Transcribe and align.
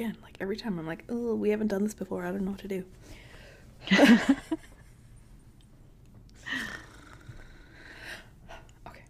again, 0.00 0.16
like 0.22 0.38
every 0.40 0.56
time 0.56 0.78
I'm 0.78 0.86
like, 0.86 1.04
oh, 1.10 1.34
we 1.34 1.50
haven't 1.50 1.66
done 1.66 1.82
this 1.82 1.92
before. 1.92 2.24
I 2.24 2.30
don't 2.30 2.42
know 2.46 2.52
what 2.52 2.60
to 2.60 2.68
do. 2.68 2.84
okay. 8.86 9.02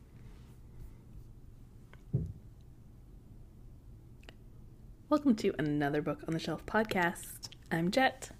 Welcome 5.08 5.36
to 5.36 5.54
another 5.60 6.02
Book 6.02 6.18
on 6.26 6.34
the 6.34 6.40
Shelf 6.40 6.66
podcast. 6.66 7.50
I'm 7.70 7.92
Jet, 7.92 8.30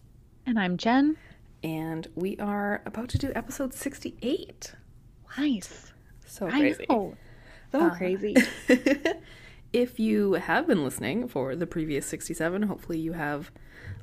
And 0.45 0.59
I'm 0.59 0.77
Jen. 0.77 1.17
and 1.63 2.09
we 2.17 2.37
are 2.39 2.83
about 2.85 3.09
to 3.11 3.19
do 3.19 3.31
episode 3.37 3.73
68. 3.75 4.75
Nice. 5.39 5.93
So 6.27 6.47
I 6.49 6.51
crazy. 6.51 6.87
know. 6.89 7.15
So 7.71 7.81
Uh, 7.81 7.95
crazy. 7.97 8.35
if 9.73 10.01
you 10.01 10.35
have 10.35 10.67
been 10.67 10.85
listening 10.85 11.29
for 11.29 11.55
the 11.55 11.67
previous 11.67 12.07
67, 12.07 12.63
hopefully 12.63 12.99
you 12.99 13.13
have 13.13 13.51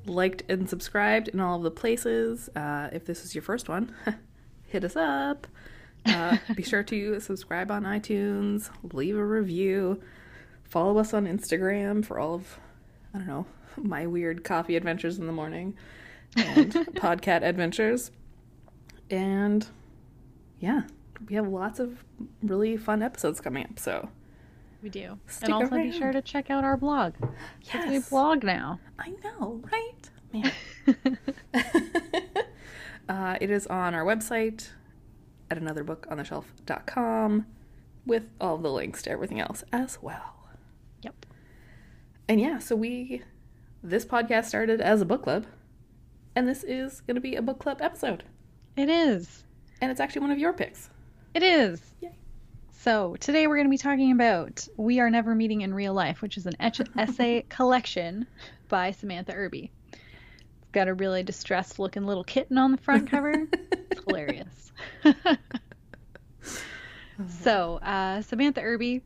liked 0.06 0.44
and 0.50 0.70
subscribed 0.70 1.28
in 1.28 1.40
all 1.40 1.58
of 1.58 1.64
the 1.64 1.72
places. 1.72 2.50
Uh, 2.56 2.90
if 2.94 3.06
this 3.06 3.26
is 3.26 3.36
your 3.36 3.42
first 3.42 3.68
one, 3.68 3.94
hit 4.68 4.84
us 4.84 4.96
up. 4.96 5.48
Uh, 6.06 6.38
be 6.56 6.64
sure 6.64 6.84
to 6.84 7.20
subscribe 7.20 7.70
on 7.70 7.84
iTunes, 7.84 8.70
leave 8.94 9.18
a 9.18 9.26
review, 9.26 10.02
follow 10.64 10.98
us 11.00 11.14
on 11.14 11.26
Instagram 11.26 12.06
for 12.06 12.18
all 12.18 12.36
of, 12.36 12.60
I 13.14 13.18
don't 13.18 13.28
know, 13.28 13.46
my 13.78 14.08
weird 14.08 14.44
coffee 14.44 14.78
adventures 14.78 15.20
in 15.20 15.28
the 15.28 15.34
morning 15.34 15.76
and 16.38 16.72
podcat 16.72 17.44
adventures. 17.44 18.12
And 19.10 19.68
yeah, 20.60 20.84
we 21.28 21.36
have 21.36 21.48
lots 21.48 21.80
of 21.80 22.04
really 22.42 22.78
fun 22.78 23.02
episodes 23.02 23.42
coming 23.42 23.66
up. 23.66 23.80
So 23.80 24.10
We 24.82 24.90
do. 24.90 25.18
Stick 25.28 25.46
and 25.50 25.54
also 25.54 25.76
be 25.76 25.92
sure 25.92 26.12
to 26.12 26.22
check 26.22 26.50
out 26.50 26.64
our 26.64 26.78
blog. 26.78 27.14
'Cause 27.68 27.90
We 27.90 28.00
blog 28.00 28.44
now. 28.44 28.80
I 29.00 29.10
know, 29.24 29.62
right? 29.72 30.10
Man. 30.32 30.52
uh, 33.10 33.38
it 33.42 33.50
is 33.50 33.66
on 33.68 33.94
our 33.94 34.06
website 34.06 34.70
at 35.50 35.58
anotherbookontheshelf.com 35.60 37.46
with 38.06 38.24
all 38.40 38.58
the 38.58 38.70
links 38.72 39.02
to 39.04 39.10
everything 39.12 39.40
else 39.40 39.64
as 39.72 40.00
well. 40.02 40.36
Yep. 41.02 41.26
And 42.30 42.40
yeah, 42.42 42.60
so 42.60 42.76
we, 42.76 43.24
this 43.84 44.06
podcast 44.06 44.46
started 44.46 44.80
as 44.82 45.02
a 45.02 45.06
book 45.06 45.24
club, 45.24 45.46
and 46.36 46.48
this 46.48 46.64
is 46.64 47.02
going 47.02 47.16
to 47.16 47.22
be 47.22 47.36
a 47.36 47.42
book 47.42 47.60
club 47.60 47.82
episode. 47.82 48.24
It 48.76 48.90
is. 48.90 49.44
And 49.82 49.90
it's 49.92 50.00
actually 50.00 50.22
one 50.22 50.32
of 50.32 50.40
your 50.40 50.54
picks. 50.54 50.90
It 51.34 51.44
is. 51.44 51.82
Yay. 52.02 52.16
So 52.82 53.16
today 53.20 53.48
we're 53.48 53.56
going 53.56 53.66
to 53.66 53.72
be 53.72 53.78
talking 53.80 54.12
about 54.12 54.68
We 54.78 55.00
Are 55.00 55.10
Never 55.10 55.34
Meeting 55.34 55.62
in 55.62 55.74
Real 55.74 55.96
Life, 55.96 56.22
which 56.22 56.38
is 56.38 56.46
an 56.46 56.56
etch- 56.60 56.80
essay 56.98 57.44
collection 57.50 58.28
by 58.70 58.92
Samantha 58.92 59.34
Irby. 59.34 59.72
It's 59.92 60.72
got 60.72 60.88
a 60.88 60.94
really 60.94 61.24
distressed 61.24 61.80
looking 61.80 62.06
little 62.06 62.24
kitten 62.24 62.58
on 62.60 62.72
the 62.72 62.78
front 62.78 63.10
cover. 63.10 63.48
It's 63.52 64.04
hilarious. 64.06 64.72
so, 67.42 67.78
uh, 67.78 68.22
Samantha 68.22 68.62
Irby 68.62 69.02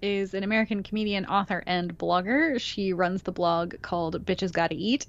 is 0.00 0.32
an 0.32 0.42
American 0.42 0.82
comedian, 0.82 1.26
author, 1.26 1.62
and 1.66 1.96
blogger. 1.96 2.58
She 2.60 2.94
runs 2.94 3.22
the 3.22 3.32
blog 3.32 3.74
called 3.82 4.24
Bitches 4.24 4.52
Gotta 4.52 4.74
Eat, 4.74 5.06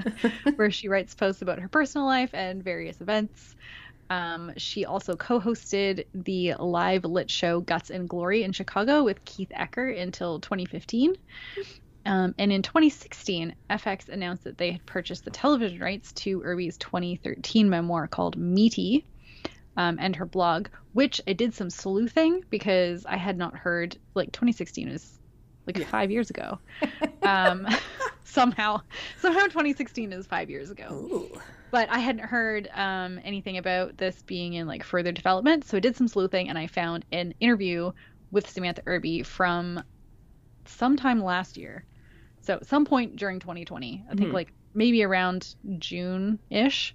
where 0.56 0.70
she 0.70 0.88
writes 0.88 1.14
posts 1.14 1.40
about 1.40 1.60
her 1.60 1.68
personal 1.68 2.06
life 2.06 2.30
and 2.34 2.62
various 2.62 3.00
events. 3.00 3.56
Um, 4.10 4.52
she 4.56 4.84
also 4.84 5.16
co 5.16 5.40
hosted 5.40 6.04
the 6.14 6.54
live 6.58 7.04
lit 7.04 7.30
show 7.30 7.60
Guts 7.60 7.90
and 7.90 8.08
Glory 8.08 8.42
in 8.42 8.52
Chicago 8.52 9.04
with 9.04 9.24
Keith 9.24 9.50
Ecker 9.56 10.00
until 10.00 10.40
2015. 10.40 11.14
Um, 12.06 12.34
and 12.38 12.50
in 12.52 12.62
2016, 12.62 13.54
FX 13.68 14.08
announced 14.08 14.44
that 14.44 14.56
they 14.56 14.72
had 14.72 14.86
purchased 14.86 15.24
the 15.24 15.30
television 15.30 15.78
rights 15.80 16.12
to 16.14 16.42
Irby's 16.42 16.78
2013 16.78 17.68
memoir 17.68 18.08
called 18.08 18.36
Meaty 18.38 19.04
um, 19.76 19.98
and 20.00 20.16
her 20.16 20.24
blog, 20.24 20.68
which 20.92 21.20
I 21.28 21.34
did 21.34 21.52
some 21.52 21.68
sleuthing 21.68 22.40
because 22.48 23.04
I 23.04 23.16
had 23.16 23.36
not 23.36 23.56
heard, 23.56 23.98
like, 24.14 24.32
2016 24.32 24.88
is 24.88 25.18
like 25.66 25.76
Yeah. 25.76 25.84
five 25.86 26.10
years 26.10 26.30
ago. 26.30 26.58
Um, 27.20 27.66
somehow, 28.24 28.80
somehow 29.20 29.42
2016 29.46 30.12
is 30.12 30.26
five 30.26 30.48
years 30.48 30.70
ago 30.70 30.86
Ooh. 30.92 31.40
But 31.70 31.88
I 31.90 31.98
hadn't 31.98 32.24
heard 32.24 32.68
um, 32.74 33.20
anything 33.24 33.58
about 33.58 33.96
this 33.98 34.22
being 34.22 34.54
in 34.54 34.66
like 34.66 34.84
further 34.84 35.12
development. 35.12 35.64
So 35.64 35.76
I 35.76 35.80
did 35.80 35.96
some 35.96 36.08
sleuthing 36.08 36.48
and 36.48 36.58
I 36.58 36.66
found 36.66 37.04
an 37.12 37.34
interview 37.40 37.92
with 38.30 38.48
Samantha 38.48 38.82
Irby 38.86 39.22
from 39.22 39.82
sometime 40.66 41.22
last 41.22 41.56
year. 41.56 41.84
So 42.42 42.60
some 42.62 42.84
point 42.84 43.16
during 43.16 43.40
2020, 43.40 44.04
I 44.10 44.14
think 44.14 44.30
Mhm. 44.30 44.34
like 44.34 44.54
maybe 44.74 45.02
around 45.02 45.54
June 45.78 46.40
ish. 46.50 46.94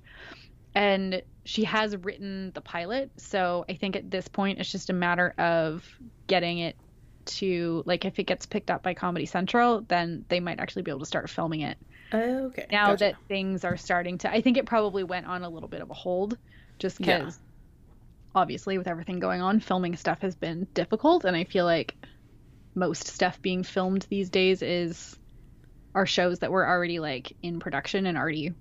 And 0.76 1.22
she 1.46 1.66
has 1.66 1.96
written 1.98 2.52
the 2.56 2.62
pilot. 2.62 3.12
So 3.18 3.66
I 3.70 3.76
think 3.76 3.96
at 3.96 4.10
this 4.10 4.28
point 4.28 4.60
it's 4.60 4.72
just 4.72 4.90
a 4.90 4.94
matter 4.94 5.34
of 5.38 5.88
getting 6.28 6.60
it 6.60 6.78
to 7.26 7.84
like 7.86 8.06
if 8.06 8.20
it 8.20 8.24
gets 8.24 8.46
picked 8.46 8.72
up 8.72 8.84
by 8.84 8.94
Comedy 8.94 9.26
Central, 9.26 9.82
then 9.82 10.26
they 10.30 10.40
might 10.40 10.60
actually 10.60 10.84
be 10.84 10.92
able 10.92 11.00
to 11.02 11.06
start 11.06 11.30
filming 11.30 11.62
it 11.62 11.78
Okay. 12.14 12.66
now 12.72 12.88
gotcha. 12.92 13.06
that 13.06 13.16
things 13.28 13.64
are 13.66 13.78
starting 13.78 14.18
to 14.20 14.32
i 14.32 14.42
think 14.42 14.58
it 14.58 14.66
probably 14.66 15.04
went 15.04 15.26
on 15.26 15.44
a 15.44 15.50
little 15.50 15.70
bit 15.70 15.82
of 15.82 15.90
a 15.90 15.94
hold 15.96 16.38
just 16.80 17.00
Yeah. 17.00 17.20
because 17.20 17.40
obviously 18.36 18.78
with 18.78 18.88
everything 18.88 19.20
going 19.20 19.42
on 19.42 19.60
filming 19.60 19.96
stuff 19.96 20.20
has 20.22 20.36
been 20.36 20.68
difficult 20.74 21.24
and 21.26 21.36
i 21.36 21.44
feel 21.44 21.66
like 21.66 21.96
most 22.76 23.08
stuff 23.08 23.42
being 23.42 23.64
filmed 23.64 24.06
these 24.10 24.30
days 24.30 24.62
is 24.62 25.16
are 25.96 26.06
shows 26.08 26.40
that 26.40 26.52
were 26.52 26.68
already 26.68 27.00
like 27.00 27.36
in 27.44 27.60
production 27.60 28.06
and 28.08 28.18
already 28.18 28.52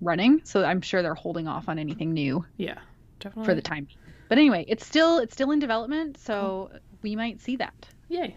running 0.00 0.40
so 0.44 0.64
i'm 0.64 0.80
sure 0.82 1.02
they're 1.02 1.14
holding 1.14 1.48
off 1.48 1.68
on 1.68 1.78
anything 1.78 2.12
new 2.12 2.44
Yeah, 2.56 2.78
definitely. 3.20 3.46
for 3.46 3.54
the 3.54 3.62
time 3.62 3.88
but 4.28 4.38
anyway 4.38 4.64
it's 4.68 4.86
still 4.86 5.18
it's 5.18 5.32
still 5.34 5.50
in 5.50 5.58
development 5.58 6.18
so 6.18 6.70
we 7.02 7.16
might 7.16 7.40
see 7.40 7.56
that 7.56 7.74
Yay. 8.08 8.36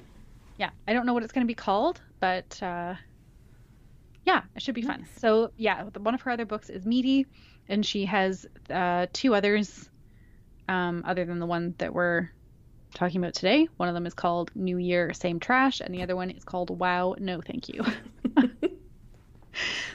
yeah 0.58 0.72
i 0.88 0.94
don't 0.94 1.06
know 1.06 1.14
what 1.14 1.24
it's 1.24 1.34
going 1.34 1.46
to 1.46 1.52
be 1.52 1.56
called 1.56 2.02
but 2.22 2.58
uh 2.64 2.96
yeah 4.26 4.44
it 4.56 4.62
should 4.62 4.76
be 4.76 4.82
fun. 4.82 5.06
So 5.18 5.52
yeah 5.58 5.84
one 5.98 6.14
of 6.14 6.22
her 6.22 6.32
other 6.32 6.46
books 6.46 6.70
is 6.70 6.86
meaty 6.86 7.28
and 7.70 7.86
she 7.86 8.06
has 8.06 8.46
uh 8.70 9.08
two 9.14 9.36
others 9.36 9.90
um 10.70 11.04
other 11.06 11.26
than 11.26 11.40
the 11.40 11.46
one 11.46 11.76
that 11.78 11.94
we're 11.94 12.30
talking 12.94 13.22
about 13.22 13.34
today. 13.34 13.68
One 13.78 13.90
of 13.90 13.96
them 13.96 14.06
is 14.06 14.14
called 14.14 14.52
new 14.56 14.78
year 14.78 15.14
same 15.14 15.40
trash 15.40 15.82
and 15.82 15.94
the 15.94 16.04
other 16.04 16.16
one 16.16 16.30
is 16.30 16.44
called 16.44 16.78
wow 16.78 17.16
no 17.20 17.42
thank 17.42 17.70
you. 17.70 17.84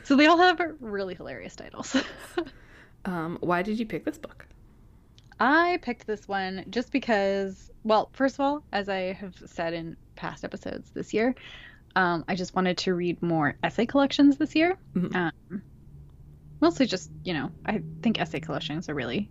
So 0.03 0.15
they 0.15 0.27
all 0.27 0.37
have 0.37 0.61
really 0.79 1.15
hilarious 1.15 1.57
titles. 1.57 1.97
Um, 3.07 3.39
why 3.41 3.63
did 3.63 3.79
you 3.79 3.87
pick 3.87 4.05
this 4.05 4.19
book? 4.19 4.47
I 5.39 5.79
picked 5.83 6.09
this 6.09 6.27
one 6.27 6.65
just 6.71 6.91
because, 6.91 7.71
well, 7.85 8.11
first 8.13 8.35
of 8.35 8.41
all, 8.41 8.65
as 8.73 8.89
I 8.89 9.13
have 9.13 9.37
said 9.47 9.75
in 9.75 9.97
past 10.17 10.45
episodes 10.45 10.91
this 10.91 11.15
year, 11.15 11.35
um, 11.97 12.25
I 12.29 12.35
just 12.35 12.55
wanted 12.55 12.79
to 12.79 12.95
read 12.95 13.23
more 13.23 13.57
essay 13.63 13.87
collections 13.87 14.37
this 14.37 14.55
year. 14.55 14.77
Mhm. 14.95 15.15
Um, 15.17 15.63
mostly 16.61 16.87
just, 16.87 17.11
you 17.25 17.33
know, 17.33 17.51
I 17.65 17.83
think 18.03 18.21
essay 18.21 18.39
collections 18.39 18.89
are 18.89 18.95
really 18.95 19.31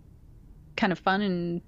kind 0.76 0.92
of 0.92 0.98
fun 0.98 1.22
and 1.22 1.62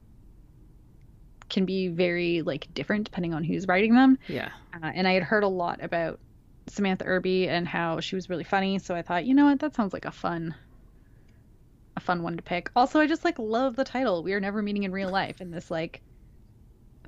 can 1.48 1.64
be 1.64 1.88
very 1.88 2.42
like 2.42 2.68
different 2.74 3.04
depending 3.04 3.32
on 3.32 3.44
who's 3.44 3.66
writing 3.66 3.94
them. 3.94 4.18
Yeah. 4.28 4.50
Uh, 4.74 4.90
and 4.92 5.08
I 5.08 5.12
had 5.12 5.22
heard 5.22 5.44
a 5.44 5.48
lot 5.48 5.82
about 5.82 6.20
Samantha 6.66 7.04
Irby 7.06 7.48
and 7.48 7.66
how 7.66 8.00
she 8.00 8.14
was 8.16 8.28
really 8.28 8.44
funny, 8.44 8.78
so 8.78 8.94
I 8.94 9.02
thought, 9.02 9.24
you 9.24 9.34
know 9.34 9.46
what, 9.46 9.60
that 9.60 9.74
sounds 9.74 9.92
like 9.92 10.04
a 10.04 10.10
fun 10.12 10.54
a 11.96 12.00
fun 12.00 12.22
one 12.22 12.36
to 12.36 12.42
pick. 12.42 12.70
Also, 12.76 13.00
I 13.00 13.06
just 13.06 13.24
like 13.24 13.38
love 13.38 13.74
the 13.76 13.84
title. 13.84 14.22
We 14.22 14.32
are 14.34 14.40
never 14.40 14.62
meeting 14.62 14.82
in 14.84 14.92
real 14.92 15.10
life 15.10 15.40
and 15.40 15.52
this 15.54 15.70
like 15.70 16.02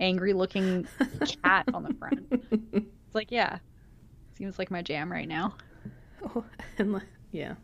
angry 0.01 0.33
looking 0.33 0.87
cat 1.45 1.69
on 1.75 1.83
the 1.83 1.95
front. 1.95 2.27
It's 2.73 3.15
like, 3.15 3.31
yeah. 3.31 3.59
Seems 4.41 4.59
like 4.59 4.71
my 4.71 4.81
jam 4.81 5.13
right 5.13 5.29
now. 5.29 5.55
Oh, 6.23 6.45
and 6.77 6.93
like, 6.93 7.07
yeah. 7.33 7.55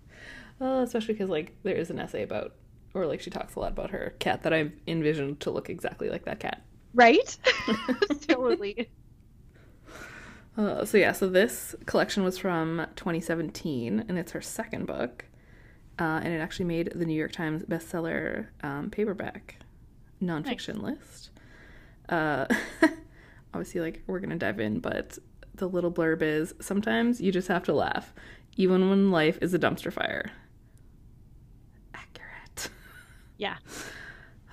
Well, 0.59 0.81
especially 0.81 1.13
because 1.13 1.29
like 1.29 1.55
there 1.63 1.75
is 1.75 1.91
an 1.91 1.99
essay 1.99 2.23
about, 2.23 2.55
or 2.95 3.05
like 3.05 3.21
she 3.21 3.29
talks 3.29 3.55
a 3.55 3.61
lot 3.61 3.73
about 3.73 3.91
her 3.91 4.15
cat 4.19 4.45
that 4.45 4.55
I've 4.55 4.73
envisioned 4.87 5.41
to 5.41 5.51
look 5.51 5.69
exactly 5.69 6.09
like 6.09 6.25
that 6.25 6.41
cat. 6.41 6.63
Right? 6.95 7.37
totally. 8.27 8.89
Uh, 10.57 10.87
so 10.87 10.97
yeah, 10.97 11.13
so 11.13 11.29
this 11.29 11.75
collection 11.85 12.25
was 12.25 12.39
from 12.39 12.87
2017, 12.97 14.07
and 14.09 14.19
it's 14.19 14.33
her 14.33 14.41
second 14.41 14.87
book, 14.87 15.27
uh, 15.99 16.21
and 16.23 16.29
it 16.33 16.39
actually 16.39 16.65
made 16.65 16.93
the 16.95 17.05
New 17.05 17.15
York 17.15 17.33
Times 17.33 17.63
bestseller 17.65 18.47
um, 18.63 18.89
paperback 18.89 19.57
nonfiction 20.23 20.83
list. 20.83 21.29
Uh, 22.09 22.47
obviously, 23.53 23.83
like 23.83 24.03
we're 24.07 24.21
gonna 24.21 24.37
dive 24.37 24.61
in, 24.61 24.81
but 24.81 25.19
the 25.57 25.69
little 25.69 25.91
blurb 25.93 26.23
is 26.23 26.55
sometimes 26.61 27.21
you 27.21 27.33
just 27.33 27.49
have 27.49 27.65
to 27.65 27.73
laugh, 27.73 28.15
even 28.57 28.89
when 28.89 29.11
life 29.11 29.39
is 29.41 29.55
a 29.55 29.59
dumpster 29.59 29.93
fire. 29.93 30.31
Accurate. 31.95 32.71
Yeah. 33.39 33.57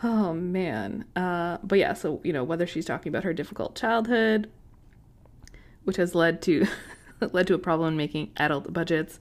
Oh 0.03 0.33
man. 0.33 1.05
Uh, 1.15 1.57
but 1.63 1.79
yeah, 1.79 1.93
so 1.93 2.19
you 2.23 2.33
know 2.33 2.43
whether 2.43 2.67
she's 2.67 2.85
talking 2.85 3.09
about 3.09 3.23
her 3.23 3.33
difficult 3.33 3.75
childhood, 3.75 4.49
which 5.85 5.95
has 5.95 6.13
led 6.13 6.41
to 6.43 6.67
led 7.31 7.47
to 7.47 7.53
a 7.53 7.59
problem 7.59 7.89
in 7.93 7.97
making 7.97 8.31
adult 8.35 8.73
budgets, 8.73 9.19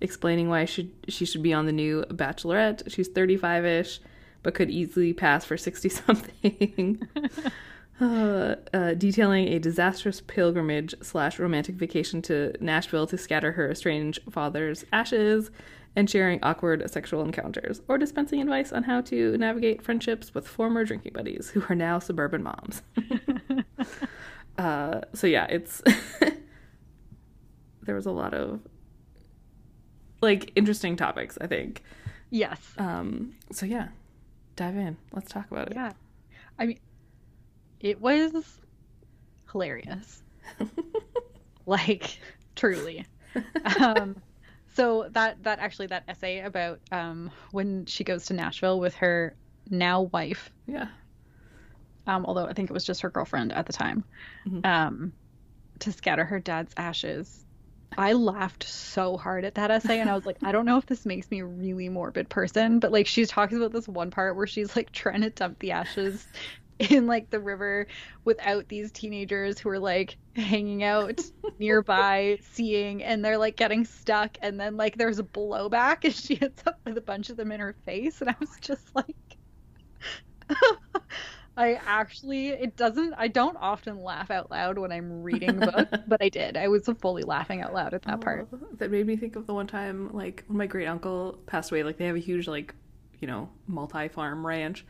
explaining 0.00 0.48
why 0.48 0.64
she, 0.64 0.90
she 1.08 1.26
should 1.26 1.42
be 1.42 1.52
on 1.52 1.66
the 1.66 1.72
new 1.72 2.04
Bachelorette. 2.08 2.90
She's 2.90 3.08
35 3.08 3.66
ish, 3.66 4.00
but 4.42 4.54
could 4.54 4.70
easily 4.70 5.12
pass 5.12 5.44
for 5.44 5.56
60 5.58 5.88
something. 5.88 7.08
uh, 8.00 8.56
uh, 8.72 8.94
detailing 8.94 9.48
a 9.48 9.58
disastrous 9.58 10.20
pilgrimage 10.20 10.94
slash 11.02 11.38
romantic 11.38 11.76
vacation 11.76 12.22
to 12.22 12.52
Nashville 12.60 13.06
to 13.06 13.18
scatter 13.18 13.52
her 13.52 13.70
estranged 13.70 14.20
father's 14.30 14.84
ashes, 14.92 15.50
and 15.94 16.08
sharing 16.08 16.42
awkward 16.42 16.88
sexual 16.90 17.22
encounters, 17.22 17.82
or 17.88 17.98
dispensing 17.98 18.40
advice 18.40 18.72
on 18.72 18.82
how 18.82 19.00
to 19.02 19.36
navigate 19.36 19.82
friendships 19.82 20.34
with 20.34 20.48
former 20.48 20.84
drinking 20.84 21.12
buddies 21.12 21.50
who 21.50 21.62
are 21.68 21.74
now 21.74 21.98
suburban 21.98 22.42
moms. 22.42 22.82
uh, 24.58 25.00
so 25.12 25.26
yeah, 25.26 25.46
it's 25.46 25.82
there 27.82 27.94
was 27.94 28.06
a 28.06 28.10
lot 28.10 28.32
of 28.32 28.60
like 30.22 30.52
interesting 30.56 30.96
topics. 30.96 31.36
I 31.40 31.46
think. 31.46 31.82
Yes. 32.30 32.58
Um. 32.78 33.34
So 33.52 33.66
yeah, 33.66 33.88
dive 34.56 34.76
in. 34.76 34.96
Let's 35.12 35.30
talk 35.30 35.50
about 35.50 35.68
it. 35.68 35.74
Yeah. 35.74 35.92
I 36.58 36.66
mean, 36.66 36.78
it 37.82 38.00
was 38.00 38.32
hilarious. 39.50 40.22
like 41.66 42.18
truly. 42.54 43.04
Um 43.78 44.16
so 44.74 45.08
that 45.10 45.42
that 45.42 45.58
actually 45.58 45.88
that 45.88 46.04
essay 46.08 46.40
about 46.40 46.80
um 46.90 47.30
when 47.50 47.84
she 47.86 48.04
goes 48.04 48.26
to 48.26 48.34
Nashville 48.34 48.80
with 48.80 48.94
her 48.96 49.36
now 49.68 50.02
wife. 50.02 50.50
Yeah. 50.66 50.88
Um 52.06 52.24
although 52.24 52.46
I 52.46 52.52
think 52.52 52.70
it 52.70 52.72
was 52.72 52.84
just 52.84 53.02
her 53.02 53.10
girlfriend 53.10 53.52
at 53.52 53.66
the 53.66 53.72
time. 53.72 54.04
Mm-hmm. 54.46 54.60
Um 54.64 55.12
to 55.80 55.92
scatter 55.92 56.24
her 56.24 56.38
dad's 56.40 56.72
ashes. 56.76 57.44
I 57.98 58.14
laughed 58.14 58.64
so 58.64 59.18
hard 59.18 59.44
at 59.44 59.56
that 59.56 59.70
essay 59.70 60.00
and 60.00 60.08
I 60.08 60.14
was 60.14 60.24
like, 60.24 60.38
I 60.42 60.50
don't 60.52 60.64
know 60.64 60.78
if 60.78 60.86
this 60.86 61.04
makes 61.04 61.30
me 61.30 61.40
a 61.40 61.44
really 61.44 61.90
morbid 61.90 62.30
person, 62.30 62.78
but 62.78 62.90
like 62.90 63.06
she's 63.06 63.28
talking 63.28 63.58
about 63.58 63.72
this 63.72 63.86
one 63.86 64.10
part 64.10 64.34
where 64.34 64.46
she's 64.46 64.74
like 64.74 64.92
trying 64.92 65.20
to 65.20 65.30
dump 65.30 65.58
the 65.58 65.72
ashes 65.72 66.26
in 66.90 67.06
like 67.06 67.30
the 67.30 67.38
river 67.38 67.86
without 68.24 68.68
these 68.68 68.90
teenagers 68.90 69.58
who 69.58 69.68
are 69.68 69.78
like 69.78 70.16
hanging 70.34 70.82
out 70.82 71.20
nearby 71.58 72.38
seeing 72.52 73.02
and 73.02 73.24
they're 73.24 73.38
like 73.38 73.56
getting 73.56 73.84
stuck 73.84 74.36
and 74.42 74.58
then 74.58 74.76
like 74.76 74.96
there's 74.96 75.18
a 75.18 75.22
blowback 75.22 76.04
and 76.04 76.14
she 76.14 76.34
hits 76.34 76.62
up 76.66 76.80
with 76.84 76.96
a 76.96 77.00
bunch 77.00 77.30
of 77.30 77.36
them 77.36 77.52
in 77.52 77.60
her 77.60 77.76
face 77.84 78.20
and 78.20 78.30
I 78.30 78.34
was 78.40 78.50
just 78.60 78.94
like 78.94 79.14
I 81.56 81.74
actually 81.86 82.48
it 82.48 82.76
doesn't 82.76 83.14
I 83.14 83.28
don't 83.28 83.56
often 83.60 84.02
laugh 84.02 84.30
out 84.30 84.50
loud 84.50 84.78
when 84.78 84.90
I'm 84.90 85.22
reading 85.22 85.62
a 85.62 85.70
book, 85.70 85.88
but 86.08 86.22
I 86.22 86.30
did. 86.30 86.56
I 86.56 86.68
was 86.68 86.88
fully 86.98 87.22
laughing 87.22 87.60
out 87.60 87.74
loud 87.74 87.92
at 87.92 88.02
that 88.02 88.14
oh, 88.14 88.18
part. 88.18 88.48
That 88.78 88.90
made 88.90 89.06
me 89.06 89.16
think 89.16 89.36
of 89.36 89.46
the 89.46 89.54
one 89.54 89.66
time 89.66 90.10
like 90.14 90.44
when 90.46 90.58
my 90.58 90.66
great 90.66 90.86
uncle 90.86 91.38
passed 91.46 91.70
away, 91.70 91.82
like 91.82 91.98
they 91.98 92.06
have 92.06 92.16
a 92.16 92.20
huge 92.20 92.48
like, 92.48 92.74
you 93.20 93.28
know, 93.28 93.50
multi 93.68 94.08
farm 94.08 94.46
ranch 94.46 94.86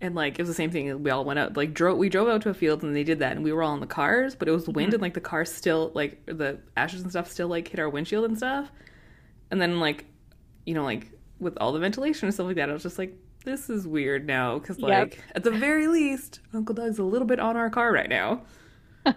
and 0.00 0.14
like 0.14 0.38
it 0.38 0.42
was 0.42 0.48
the 0.48 0.54
same 0.54 0.70
thing. 0.70 1.02
We 1.02 1.10
all 1.10 1.24
went 1.24 1.38
out, 1.38 1.56
like 1.56 1.72
drove. 1.72 1.98
We 1.98 2.08
drove 2.08 2.28
out 2.28 2.42
to 2.42 2.50
a 2.50 2.54
field, 2.54 2.82
and 2.82 2.94
they 2.94 3.04
did 3.04 3.20
that, 3.20 3.32
and 3.32 3.44
we 3.44 3.52
were 3.52 3.62
all 3.62 3.74
in 3.74 3.80
the 3.80 3.86
cars, 3.86 4.34
but 4.34 4.48
it 4.48 4.50
was 4.50 4.66
wind, 4.66 4.88
mm-hmm. 4.88 4.94
and 4.94 5.02
like 5.02 5.14
the 5.14 5.20
cars 5.20 5.52
still, 5.52 5.92
like 5.94 6.24
the 6.26 6.58
ashes 6.76 7.02
and 7.02 7.10
stuff, 7.10 7.30
still 7.30 7.48
like 7.48 7.68
hit 7.68 7.80
our 7.80 7.88
windshield 7.88 8.26
and 8.26 8.36
stuff. 8.36 8.70
And 9.50 9.60
then 9.60 9.80
like, 9.80 10.04
you 10.64 10.74
know, 10.74 10.84
like 10.84 11.10
with 11.38 11.56
all 11.58 11.72
the 11.72 11.78
ventilation 11.78 12.26
and 12.26 12.34
stuff 12.34 12.46
like 12.46 12.56
that, 12.56 12.68
I 12.68 12.72
was 12.72 12.82
just 12.82 12.98
like, 12.98 13.16
this 13.44 13.70
is 13.70 13.86
weird 13.86 14.26
now, 14.26 14.58
because 14.58 14.78
like 14.78 15.14
yep. 15.14 15.24
at 15.34 15.44
the 15.44 15.50
very 15.50 15.88
least, 15.88 16.40
Uncle 16.52 16.74
Doug's 16.74 16.98
a 16.98 17.04
little 17.04 17.26
bit 17.26 17.40
on 17.40 17.56
our 17.56 17.70
car 17.70 17.92
right 17.92 18.08
now. 18.08 18.42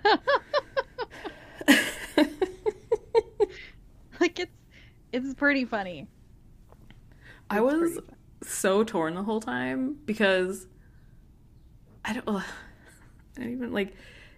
like 4.20 4.40
it's 4.40 4.52
it's 5.12 5.34
pretty 5.34 5.66
funny. 5.66 6.02
It's 6.02 6.10
I 7.50 7.62
was 7.62 8.00
so 8.41 8.83
torn 8.83 9.15
the 9.15 9.24
whole 9.24 9.41
time 9.41 9.97
because 10.06 10.68
I 12.06 12.13
don't, 12.13 12.27
I 12.38 12.44
don't 13.36 13.51
even 13.51 13.74
like 13.74 13.94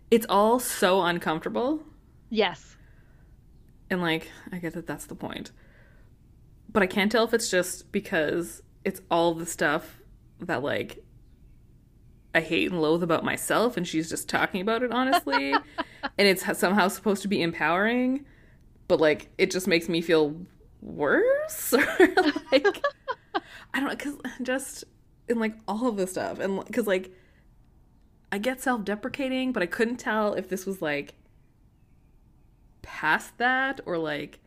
it's 0.10 0.26
all 0.30 0.60
so 0.60 1.02
uncomfortable. 1.04 1.84
Yes. 2.30 2.76
And 3.90 4.02
like 4.02 4.30
I 4.52 4.58
get 4.58 4.74
that 4.74 4.88
that's 4.88 5.06
the 5.06 5.16
point. 5.16 5.52
But 6.72 6.84
I 6.84 6.88
can't 6.88 7.12
tell 7.12 7.26
if 7.26 7.34
it's 7.34 7.50
just 7.50 7.92
because 7.92 8.62
it's 8.84 9.02
all 9.10 9.34
the 9.34 9.46
stuff 9.46 10.02
that 10.40 10.64
like 10.64 11.04
I 12.34 12.40
hate 12.42 12.72
and 12.72 12.82
loathe 12.82 13.04
about 13.04 13.24
myself 13.24 13.78
and 13.78 13.88
she's 13.88 14.10
just 14.10 14.30
talking 14.30 14.62
about 14.62 14.84
it 14.84 14.92
honestly 14.92 15.54
and 16.18 16.28
it's 16.28 16.46
somehow 16.58 16.88
supposed 16.88 17.22
to 17.24 17.28
be 17.28 17.42
empowering 17.42 18.26
but 18.88 19.00
like 19.00 19.30
it 19.38 19.52
just 19.52 19.68
makes 19.68 19.90
me 19.90 20.02
feel 20.02 20.36
worse 20.82 21.74
like 22.52 22.84
I 23.74 23.80
don't 23.80 23.90
know, 23.90 23.96
because 23.96 24.18
just 24.42 24.84
in 25.28 25.40
like 25.40 25.56
all 25.68 25.88
of 25.88 25.98
this 25.98 26.12
stuff, 26.12 26.40
and 26.40 26.64
because 26.66 26.88
like 26.88 27.12
I 28.32 28.38
get 28.38 28.62
self 28.62 28.84
deprecating, 28.84 29.52
but 29.52 29.62
I 29.64 29.66
couldn't 29.66 29.98
tell 29.98 30.34
if 30.34 30.50
this 30.50 30.66
was 30.66 30.82
like 30.82 31.16
past 32.82 33.38
that 33.38 33.82
or 33.86 33.98
like 33.98 34.40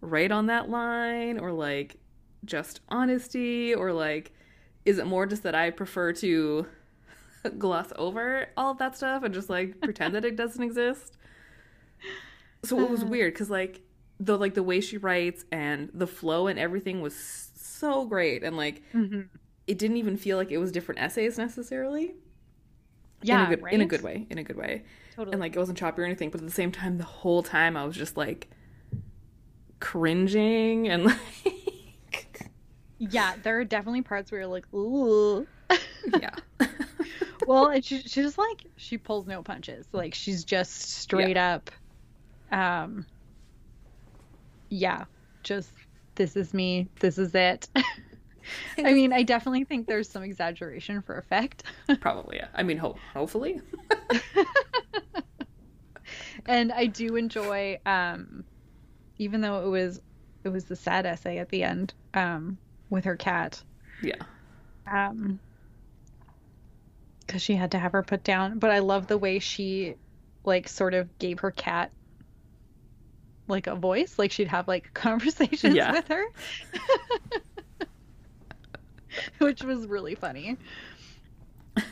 right 0.00 0.30
on 0.30 0.46
that 0.46 0.68
line 0.68 1.38
or 1.38 1.52
like 1.52 1.96
just 2.44 2.80
honesty 2.88 3.74
or 3.74 3.92
like 3.92 4.32
is 4.84 4.98
it 4.98 5.06
more 5.06 5.26
just 5.26 5.44
that 5.44 5.54
I 5.54 5.70
prefer 5.70 6.12
to 6.14 6.66
gloss 7.58 7.92
over 7.96 8.48
all 8.56 8.72
of 8.72 8.78
that 8.78 8.96
stuff 8.96 9.22
and 9.22 9.32
just 9.32 9.48
like 9.48 9.80
pretend 9.82 10.14
that 10.14 10.24
it 10.24 10.36
doesn't 10.36 10.62
exist? 10.62 11.16
So 12.64 12.80
it 12.80 12.90
was 12.90 13.02
uh. 13.02 13.06
weird 13.06 13.32
because 13.32 13.50
like 13.50 13.80
the 14.20 14.36
like 14.36 14.54
the 14.54 14.62
way 14.62 14.80
she 14.80 14.98
writes 14.98 15.44
and 15.50 15.90
the 15.94 16.06
flow 16.06 16.46
and 16.46 16.58
everything 16.58 17.00
was 17.00 17.50
so 17.82 18.06
great. 18.06 18.42
And 18.42 18.56
like 18.56 18.82
mm-hmm. 18.94 19.22
it 19.66 19.78
didn't 19.78 19.98
even 19.98 20.16
feel 20.16 20.38
like 20.38 20.50
it 20.50 20.58
was 20.58 20.72
different 20.72 21.00
essays 21.00 21.36
necessarily. 21.36 22.14
Yeah 23.22 23.40
in 23.40 23.46
a 23.46 23.56
good, 23.56 23.62
right? 23.62 23.74
in 23.74 23.80
a 23.82 23.86
good 23.86 24.02
way 24.02 24.26
in 24.30 24.38
a 24.38 24.44
good 24.44 24.56
way. 24.56 24.84
Totally. 25.14 25.34
and 25.34 25.40
like 25.40 25.54
it 25.54 25.58
wasn't 25.58 25.76
choppy 25.76 26.00
or 26.00 26.04
anything 26.06 26.30
but 26.30 26.40
at 26.40 26.46
the 26.46 26.52
same 26.52 26.72
time 26.72 26.96
the 26.96 27.04
whole 27.04 27.42
time 27.42 27.76
i 27.76 27.84
was 27.84 27.94
just 27.94 28.16
like 28.16 28.48
cringing 29.78 30.88
and 30.88 31.04
like 31.44 32.48
yeah 32.98 33.34
there 33.42 33.58
are 33.58 33.64
definitely 33.64 34.00
parts 34.00 34.32
where 34.32 34.40
you're 34.40 34.48
like 34.48 34.64
ooh. 34.72 35.46
Yeah. 36.18 36.34
Well 37.46 37.66
and 37.66 37.84
she, 37.84 37.98
she's 37.98 38.14
just 38.14 38.38
like 38.38 38.64
she 38.76 38.98
pulls 38.98 39.26
no 39.26 39.42
punches. 39.42 39.86
Like 39.92 40.14
she's 40.14 40.44
just 40.44 40.80
straight 40.80 41.36
yeah. 41.36 41.54
up 41.54 41.70
um 42.52 43.06
yeah 44.68 45.04
just 45.42 45.70
this 46.22 46.36
is 46.36 46.54
me, 46.54 46.88
this 47.00 47.18
is 47.18 47.34
it. 47.34 47.68
I 48.78 48.92
mean, 48.92 49.12
I 49.12 49.24
definitely 49.24 49.64
think 49.64 49.88
there's 49.88 50.08
some 50.08 50.22
exaggeration 50.22 51.02
for 51.02 51.18
effect. 51.18 51.64
Probably, 52.00 52.36
yeah. 52.36 52.46
I 52.54 52.62
mean, 52.62 52.78
ho- 52.78 52.96
hopefully. 53.12 53.60
and 56.46 56.70
I 56.70 56.86
do 56.86 57.16
enjoy, 57.16 57.80
um, 57.84 58.44
even 59.18 59.40
though 59.40 59.66
it 59.66 59.68
was 59.68 60.00
it 60.44 60.50
was 60.50 60.66
the 60.66 60.76
sad 60.76 61.06
essay 61.06 61.38
at 61.38 61.48
the 61.48 61.64
end 61.64 61.92
um, 62.14 62.56
with 62.88 63.04
her 63.04 63.16
cat. 63.16 63.60
Yeah. 64.00 64.22
Um, 64.86 65.40
because 67.26 67.42
she 67.42 67.56
had 67.56 67.72
to 67.72 67.80
have 67.80 67.92
her 67.92 68.04
put 68.04 68.22
down. 68.22 68.60
But 68.60 68.70
I 68.70 68.78
love 68.78 69.08
the 69.08 69.18
way 69.18 69.40
she, 69.40 69.96
like, 70.44 70.68
sort 70.68 70.94
of 70.94 71.18
gave 71.18 71.40
her 71.40 71.50
cat 71.50 71.90
like 73.48 73.66
a 73.66 73.74
voice 73.74 74.18
like 74.18 74.32
she'd 74.32 74.48
have 74.48 74.68
like 74.68 74.92
conversations 74.94 75.74
yeah. 75.74 75.92
with 75.92 76.08
her. 76.08 76.24
Which 79.38 79.62
was 79.62 79.86
really 79.86 80.14
funny. 80.14 80.56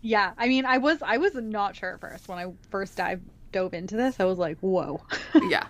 Yeah 0.00 0.32
i 0.38 0.46
mean 0.46 0.64
i 0.64 0.78
was 0.78 1.02
i 1.02 1.16
was 1.16 1.34
not 1.34 1.74
sure 1.74 1.94
at 1.94 2.00
first. 2.00 2.28
When 2.28 2.38
i 2.38 2.52
first 2.70 2.96
dive 2.96 3.20
dove 3.50 3.74
into 3.74 3.96
this 3.96 4.20
i 4.20 4.24
was 4.24 4.38
like 4.38 4.58
whoa. 4.60 5.02
Yeah. 5.48 5.66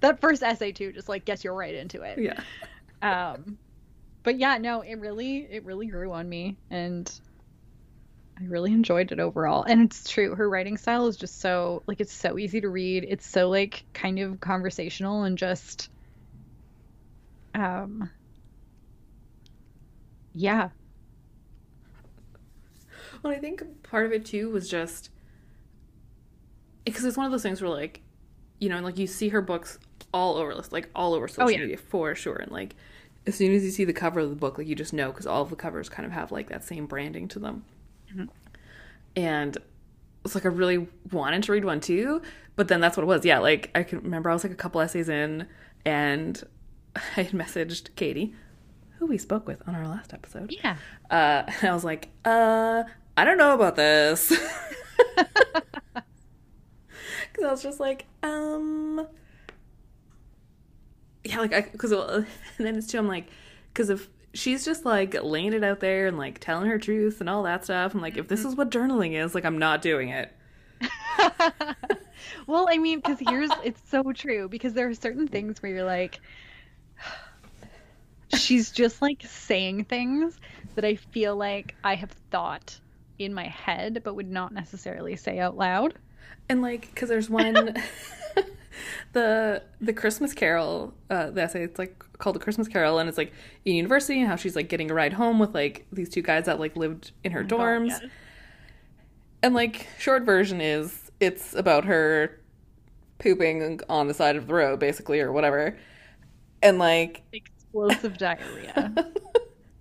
That 0.00 0.20
first 0.20 0.42
essay 0.42 0.70
too 0.70 0.92
just 0.92 1.08
like 1.08 1.24
gets 1.24 1.42
you 1.42 1.50
right 1.50 1.74
into 1.74 2.02
it. 2.02 2.18
Yeah. 2.18 2.40
Um 3.02 3.58
but 4.22 4.38
yeah 4.38 4.58
no 4.58 4.82
it 4.82 4.94
really 4.96 5.48
it 5.50 5.64
really 5.64 5.86
grew 5.86 6.12
on 6.12 6.28
me. 6.28 6.56
And 6.70 7.10
I 8.40 8.44
really 8.44 8.72
enjoyed 8.72 9.10
it 9.10 9.18
overall. 9.18 9.64
And 9.64 9.82
it's 9.82 10.08
true, 10.08 10.34
her 10.34 10.48
writing 10.48 10.76
style 10.76 11.06
is 11.06 11.16
just 11.16 11.40
so 11.40 11.82
like 11.86 12.00
it's 12.00 12.12
so 12.12 12.38
easy 12.38 12.60
to 12.60 12.68
read. 12.68 13.04
It's 13.08 13.26
so 13.26 13.48
like 13.48 13.84
kind 13.94 14.18
of 14.18 14.40
conversational 14.40 15.24
and 15.24 15.36
just 15.36 15.90
um 17.54 18.10
yeah. 20.34 20.68
Well, 23.22 23.32
I 23.32 23.38
think 23.38 23.82
part 23.82 24.06
of 24.06 24.12
it 24.12 24.24
too 24.24 24.50
was 24.50 24.70
just 24.70 25.10
because 26.84 27.04
it's 27.04 27.16
one 27.16 27.26
of 27.26 27.32
those 27.32 27.42
things 27.42 27.60
where 27.60 27.70
like 27.70 28.02
you 28.60 28.68
know, 28.68 28.80
like 28.80 28.98
you 28.98 29.06
see 29.06 29.28
her 29.30 29.40
books 29.40 29.78
all 30.14 30.36
over 30.36 30.54
like 30.70 30.88
all 30.94 31.14
over 31.14 31.28
social 31.28 31.44
oh, 31.44 31.48
yeah. 31.48 31.58
media 31.58 31.76
for 31.76 32.14
sure 32.14 32.36
and 32.36 32.50
like 32.50 32.74
as 33.26 33.34
soon 33.34 33.52
as 33.52 33.62
you 33.62 33.70
see 33.70 33.84
the 33.84 33.92
cover 33.92 34.20
of 34.20 34.30
the 34.30 34.36
book 34.36 34.56
like 34.56 34.66
you 34.66 34.74
just 34.74 34.94
know 34.94 35.10
because 35.10 35.26
all 35.26 35.42
of 35.42 35.50
the 35.50 35.56
covers 35.56 35.90
kind 35.90 36.06
of 36.06 36.12
have 36.12 36.32
like 36.32 36.48
that 36.48 36.64
same 36.64 36.86
branding 36.86 37.28
to 37.28 37.38
them 37.38 37.62
Mm-hmm. 38.10 38.24
And 39.16 39.58
it's 40.24 40.34
like 40.34 40.44
I 40.44 40.48
really 40.48 40.86
wanted 41.10 41.42
to 41.44 41.52
read 41.52 41.64
one 41.64 41.80
too, 41.80 42.22
but 42.56 42.68
then 42.68 42.80
that's 42.80 42.96
what 42.96 43.04
it 43.04 43.06
was. 43.06 43.24
Yeah, 43.24 43.38
like 43.38 43.70
I 43.74 43.82
can 43.82 44.00
remember 44.00 44.30
I 44.30 44.34
was 44.34 44.44
like 44.44 44.52
a 44.52 44.56
couple 44.56 44.80
essays 44.80 45.08
in 45.08 45.46
and 45.84 46.42
I 46.96 47.22
had 47.22 47.32
messaged 47.32 47.94
Katie, 47.96 48.34
who 48.98 49.06
we 49.06 49.18
spoke 49.18 49.46
with 49.46 49.62
on 49.66 49.74
our 49.74 49.86
last 49.86 50.12
episode. 50.12 50.54
Yeah. 50.62 50.76
Uh, 51.10 51.44
and 51.46 51.70
I 51.70 51.72
was 51.72 51.84
like, 51.84 52.08
uh, 52.24 52.84
I 53.16 53.24
don't 53.24 53.38
know 53.38 53.54
about 53.54 53.76
this. 53.76 54.32
Because 57.32 57.44
I 57.44 57.50
was 57.52 57.62
just 57.62 57.78
like, 57.78 58.06
um, 58.24 59.06
yeah, 61.24 61.38
like, 61.38 61.52
I, 61.52 61.60
because, 61.60 61.92
and 61.92 62.26
then 62.58 62.74
it's 62.74 62.88
too, 62.88 62.98
I'm 62.98 63.06
like, 63.06 63.28
because 63.72 63.90
if 63.90 64.08
she's 64.34 64.64
just 64.64 64.84
like 64.84 65.16
laying 65.22 65.52
it 65.52 65.64
out 65.64 65.80
there 65.80 66.06
and 66.06 66.18
like 66.18 66.38
telling 66.38 66.68
her 66.68 66.78
truth 66.78 67.20
and 67.20 67.28
all 67.28 67.42
that 67.44 67.64
stuff, 67.64 67.94
I'm 67.94 68.00
like, 68.00 68.16
if 68.16 68.28
this 68.28 68.40
mm-hmm. 68.40 68.50
is 68.50 68.56
what 68.56 68.70
journaling 68.70 69.22
is, 69.22 69.34
like, 69.34 69.44
I'm 69.44 69.58
not 69.58 69.82
doing 69.82 70.10
it. 70.10 70.32
well, 72.46 72.66
I 72.68 72.78
mean, 72.78 73.00
because 73.00 73.18
here's, 73.20 73.50
it's 73.64 73.80
so 73.90 74.12
true, 74.12 74.48
because 74.48 74.74
there 74.74 74.88
are 74.88 74.94
certain 74.94 75.26
things 75.26 75.62
where 75.62 75.72
you're 75.72 75.84
like, 75.84 76.20
she's 78.34 78.70
just 78.70 79.02
like 79.02 79.22
saying 79.22 79.84
things 79.84 80.38
that 80.74 80.84
I 80.84 80.96
feel 80.96 81.36
like 81.36 81.74
I 81.82 81.94
have 81.94 82.12
thought 82.30 82.78
in 83.18 83.34
my 83.34 83.48
head, 83.48 84.02
but 84.04 84.14
would 84.14 84.30
not 84.30 84.52
necessarily 84.52 85.16
say 85.16 85.38
out 85.40 85.56
loud. 85.56 85.94
And 86.48 86.62
like, 86.62 86.82
because 86.94 87.08
there's 87.08 87.30
one, 87.30 87.74
the 89.12 89.62
the 89.80 89.92
Christmas 89.92 90.32
Carol, 90.32 90.94
uh, 91.10 91.30
the 91.30 91.42
essay. 91.42 91.62
It's 91.64 91.78
like 91.78 92.04
called 92.18 92.36
the 92.36 92.40
Christmas 92.40 92.68
Carol, 92.68 92.98
and 92.98 93.08
it's 93.08 93.18
like 93.18 93.32
in 93.64 93.74
university 93.74 94.20
and 94.20 94.28
how 94.28 94.36
she's 94.36 94.56
like 94.56 94.68
getting 94.68 94.90
a 94.90 94.94
ride 94.94 95.12
home 95.12 95.38
with 95.38 95.54
like 95.54 95.86
these 95.92 96.08
two 96.08 96.22
guys 96.22 96.46
that 96.46 96.58
like 96.58 96.76
lived 96.76 97.12
in 97.24 97.32
her 97.32 97.44
dorms. 97.44 97.90
God, 97.90 98.02
yes. 98.02 98.10
And 99.42 99.54
like, 99.54 99.86
short 99.98 100.24
version 100.24 100.60
is 100.60 101.10
it's 101.20 101.54
about 101.54 101.84
her 101.84 102.40
pooping 103.18 103.80
on 103.88 104.08
the 104.08 104.14
side 104.14 104.36
of 104.36 104.46
the 104.46 104.54
road, 104.54 104.80
basically, 104.80 105.20
or 105.20 105.32
whatever. 105.32 105.78
And 106.62 106.78
like, 106.78 107.22
Explosive 107.32 108.18
diarrhea. 108.18 109.12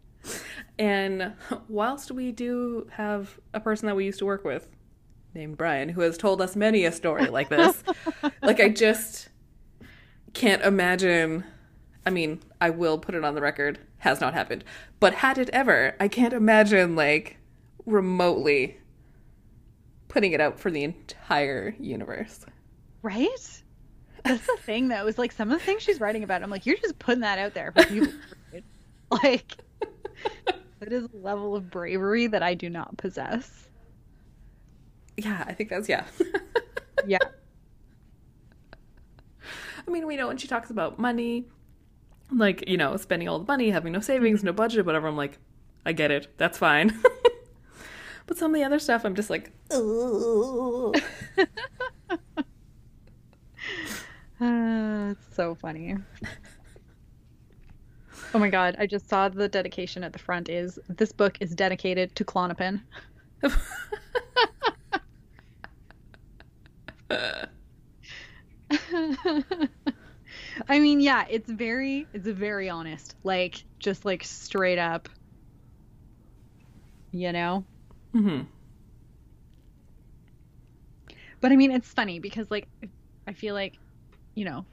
and 0.79 1.33
whilst 1.69 2.11
we 2.11 2.31
do 2.31 2.87
have 2.91 3.39
a 3.53 3.59
person 3.59 3.87
that 3.87 3.95
we 3.95 4.05
used 4.05 4.19
to 4.19 4.25
work 4.25 4.43
with 4.43 4.67
named 5.37 5.55
Brian 5.55 5.89
who 5.89 6.01
has 6.01 6.17
told 6.17 6.41
us 6.41 6.55
many 6.55 6.83
a 6.83 6.91
story 6.91 7.27
like 7.27 7.47
this, 7.47 7.83
like, 8.41 8.59
I 8.59 8.69
just 8.69 9.29
can't 10.33 10.61
imagine. 10.63 11.45
I 12.05 12.09
mean, 12.09 12.41
I 12.59 12.71
will 12.71 12.97
put 12.97 13.15
it 13.15 13.23
on 13.23 13.35
the 13.35 13.41
record, 13.41 13.79
has 13.99 14.19
not 14.19 14.33
happened. 14.33 14.63
But 14.99 15.13
had 15.13 15.37
it 15.37 15.49
ever, 15.51 15.95
I 15.99 16.07
can't 16.07 16.33
imagine, 16.33 16.95
like, 16.95 17.37
remotely 17.85 18.77
putting 20.07 20.33
it 20.33 20.41
out 20.41 20.59
for 20.59 20.71
the 20.71 20.83
entire 20.83 21.75
universe. 21.79 22.45
Right? 23.01 23.27
That's 24.23 24.45
the 24.45 24.57
thing, 24.61 24.87
though. 24.87 25.07
Is 25.07 25.17
like 25.17 25.31
some 25.31 25.51
of 25.51 25.59
the 25.59 25.65
things 25.65 25.83
she's 25.83 25.99
writing 25.99 26.23
about. 26.23 26.43
I'm 26.43 26.49
like, 26.49 26.65
you're 26.65 26.77
just 26.77 26.99
putting 26.99 27.21
that 27.21 27.39
out 27.39 27.53
there 27.53 27.71
for 27.71 27.85
people. 27.85 28.13
like, 29.23 29.53
that 30.79 30.91
is 30.91 31.05
a 31.05 31.17
level 31.17 31.55
of 31.55 31.69
bravery 31.69 32.27
that 32.27 32.43
I 32.43 32.53
do 32.53 32.69
not 32.69 32.97
possess. 32.97 33.66
Yeah, 35.17 35.43
I 35.47 35.53
think 35.53 35.69
that's, 35.69 35.89
yeah. 35.89 36.05
Yeah. 37.05 37.17
I 39.87 39.91
mean, 39.91 40.05
we 40.05 40.15
know 40.17 40.27
when 40.27 40.37
she 40.37 40.47
talks 40.47 40.69
about 40.69 40.99
money, 40.99 41.45
like, 42.31 42.67
you 42.67 42.77
know, 42.77 42.97
spending 42.97 43.27
all 43.29 43.39
the 43.39 43.45
money, 43.45 43.69
having 43.69 43.93
no 43.93 43.99
savings, 43.99 44.43
no 44.43 44.51
budget, 44.53 44.85
whatever. 44.85 45.07
I'm 45.07 45.15
like, 45.17 45.39
I 45.85 45.93
get 45.93 46.11
it. 46.11 46.27
That's 46.37 46.57
fine. 46.57 47.01
but 48.27 48.37
some 48.37 48.53
of 48.53 48.59
the 48.59 48.65
other 48.65 48.79
stuff, 48.79 49.05
I'm 49.05 49.15
just 49.15 49.29
like, 49.29 49.51
Ugh. 49.71 50.95
Uh, 54.39 55.13
it's 55.13 55.35
so 55.35 55.55
funny. 55.55 55.95
Oh 58.35 58.39
my 58.39 58.49
god, 58.49 58.75
I 58.77 58.85
just 58.85 59.09
saw 59.09 59.29
the 59.29 59.47
dedication 59.47 60.03
at 60.03 60.13
the 60.13 60.19
front 60.19 60.47
is 60.47 60.77
this 60.89 61.11
book 61.11 61.37
is 61.39 61.55
dedicated 61.55 62.15
to 62.15 62.23
Klonopin. 62.23 62.81
I 70.69 70.79
mean, 70.79 70.99
yeah, 70.99 71.25
it's 71.29 71.49
very 71.49 72.09
it's 72.13 72.27
very 72.27 72.69
honest. 72.69 73.15
Like 73.23 73.63
just 73.79 74.05
like 74.05 74.23
straight 74.23 74.79
up 74.79 75.09
you 77.11 77.31
know? 77.31 77.65
hmm 78.13 78.47
But 81.41 81.51
I 81.51 81.55
mean, 81.55 81.71
it's 81.71 81.91
funny 81.93 82.19
because 82.19 82.49
like 82.51 82.67
I 83.27 83.33
feel 83.33 83.53
like, 83.53 83.79
you 84.35 84.45
know, 84.45 84.67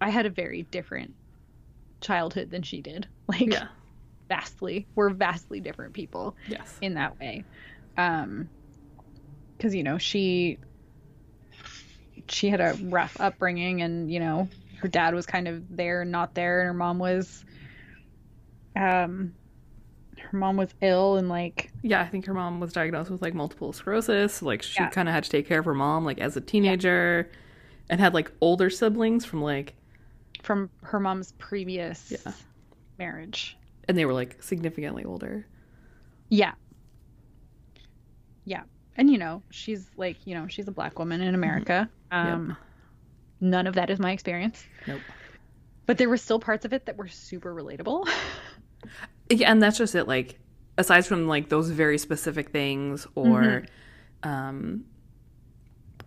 I 0.00 0.10
had 0.10 0.26
a 0.26 0.30
very 0.30 0.62
different 0.64 1.14
childhood 2.02 2.50
than 2.50 2.62
she 2.62 2.82
did. 2.82 3.08
Like 3.28 3.52
Yeah. 3.52 3.68
vastly. 4.28 4.88
We're 4.96 5.10
vastly 5.10 5.60
different 5.60 5.94
people 5.94 6.36
Yes. 6.46 6.82
in 6.82 6.94
that 6.94 7.18
way. 7.20 7.46
Um 7.96 8.50
cuz 9.60 9.74
you 9.74 9.82
know, 9.82 9.98
she 9.98 10.58
she 12.28 12.48
had 12.50 12.60
a 12.60 12.74
rough 12.84 13.16
upbringing 13.20 13.82
and, 13.82 14.10
you 14.10 14.20
know, 14.20 14.48
her 14.80 14.88
dad 14.88 15.14
was 15.14 15.26
kind 15.26 15.48
of 15.48 15.62
there 15.74 16.02
and 16.02 16.10
not 16.10 16.34
there 16.34 16.60
and 16.60 16.66
her 16.68 16.74
mom 16.74 16.98
was 16.98 17.44
um 18.76 19.34
her 20.18 20.38
mom 20.38 20.56
was 20.56 20.74
ill 20.80 21.16
and 21.16 21.28
like 21.28 21.70
Yeah, 21.82 22.00
I 22.02 22.06
think 22.08 22.26
her 22.26 22.34
mom 22.34 22.60
was 22.60 22.72
diagnosed 22.72 23.10
with 23.10 23.22
like 23.22 23.34
multiple 23.34 23.72
sclerosis. 23.72 24.42
Like 24.42 24.62
she 24.62 24.82
Yeah. 24.82 24.90
kind 24.90 25.08
of 25.08 25.14
had 25.14 25.24
to 25.24 25.30
take 25.30 25.46
care 25.48 25.58
of 25.60 25.64
her 25.64 25.74
mom 25.74 26.04
like 26.04 26.18
as 26.18 26.36
a 26.36 26.40
teenager 26.40 27.30
and 27.88 28.00
had 28.00 28.14
like 28.14 28.30
older 28.40 28.70
siblings 28.70 29.24
from 29.24 29.42
like 29.42 29.74
from 30.42 30.70
her 30.82 31.00
mom's 31.00 31.32
previous 31.38 32.10
Yeah. 32.12 32.32
marriage. 32.98 33.56
and 33.88 33.96
they 33.98 34.04
were 34.04 34.12
like 34.14 34.42
significantly 34.42 35.04
older. 35.04 35.46
Yeah. 36.28 36.52
Yeah. 38.44 38.62
And 39.00 39.10
you 39.10 39.18
know, 39.18 39.42
she's 39.50 39.90
like, 39.96 40.18
you 40.26 40.34
know, 40.36 40.46
she's 40.46 40.68
a 40.68 40.70
black 40.72 40.98
woman 40.98 41.20
in 41.22 41.34
America. 41.34 41.88
Um 42.12 42.56
none 43.40 43.66
of 43.66 43.74
that 43.74 43.90
is 43.90 43.98
my 43.98 44.12
experience. 44.12 44.62
Nope. 44.86 45.00
But 45.86 45.98
there 45.98 46.08
were 46.08 46.18
still 46.18 46.38
parts 46.38 46.64
of 46.64 46.72
it 46.72 46.86
that 46.86 46.96
were 46.96 47.08
super 47.08 47.52
relatable. 47.54 48.06
Yeah, 49.28 49.52
and 49.52 49.62
that's 49.62 49.78
just 49.78 49.94
it. 49.94 50.08
Like, 50.08 50.38
aside 50.78 51.06
from 51.06 51.28
like 51.28 51.48
those 51.50 51.70
very 51.70 51.98
specific 51.98 52.50
things, 52.50 53.06
or, 53.14 53.40
Mm-hmm. 54.24 54.28
um, 54.28 54.84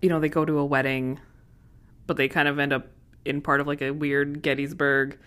you 0.01 0.09
know, 0.09 0.19
they 0.19 0.27
go 0.27 0.43
to 0.43 0.57
a 0.57 0.65
wedding, 0.65 1.19
but 2.05 2.17
they 2.17 2.27
kind 2.27 2.47
of 2.49 2.59
end 2.59 2.73
up 2.73 2.87
in 3.23 3.39
part 3.41 3.61
of 3.61 3.67
like 3.67 3.81
a 3.81 3.91
weird 3.91 4.41
Gettysburg 4.41 5.17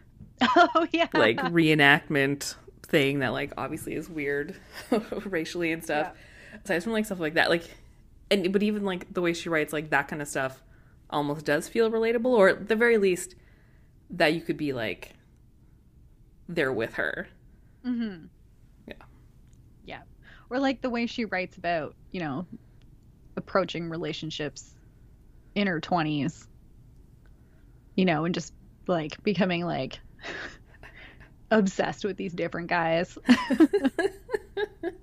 oh 0.42 0.86
yeah. 0.92 1.08
like 1.12 1.38
reenactment 1.38 2.54
thing 2.86 3.18
that 3.18 3.32
like 3.32 3.52
obviously 3.58 3.94
is 3.94 4.08
weird 4.08 4.54
racially 5.24 5.72
and 5.72 5.82
stuff. 5.82 6.12
Aside 6.64 6.82
from 6.82 6.92
like 6.92 7.04
stuff 7.04 7.20
like 7.20 7.34
that, 7.34 7.50
like, 7.50 7.64
and 8.30 8.52
but 8.52 8.62
even 8.62 8.84
like 8.84 9.12
the 9.12 9.20
way 9.20 9.32
she 9.32 9.48
writes, 9.48 9.72
like 9.72 9.90
that 9.90 10.08
kind 10.08 10.22
of 10.22 10.28
stuff, 10.28 10.62
almost 11.08 11.44
does 11.44 11.68
feel 11.68 11.90
relatable, 11.90 12.26
or 12.26 12.48
at 12.50 12.68
the 12.68 12.76
very 12.76 12.98
least, 12.98 13.34
that 14.10 14.34
you 14.34 14.40
could 14.40 14.56
be 14.56 14.72
like 14.72 15.14
there 16.48 16.72
with 16.72 16.94
her. 16.94 17.28
Mm-hmm. 17.86 18.26
Yeah. 18.86 18.94
Yeah. 19.84 20.02
Or 20.50 20.58
like 20.58 20.80
the 20.80 20.90
way 20.90 21.06
she 21.06 21.24
writes 21.24 21.56
about, 21.56 21.94
you 22.10 22.20
know, 22.20 22.46
approaching 23.36 23.88
relationships 23.88 24.74
in 25.54 25.66
her 25.66 25.80
20s. 25.80 26.46
You 27.96 28.04
know, 28.04 28.24
and 28.24 28.34
just 28.34 28.52
like 28.86 29.22
becoming 29.22 29.64
like 29.64 30.00
obsessed 31.50 32.04
with 32.04 32.16
these 32.16 32.32
different 32.32 32.68
guys. 32.68 33.16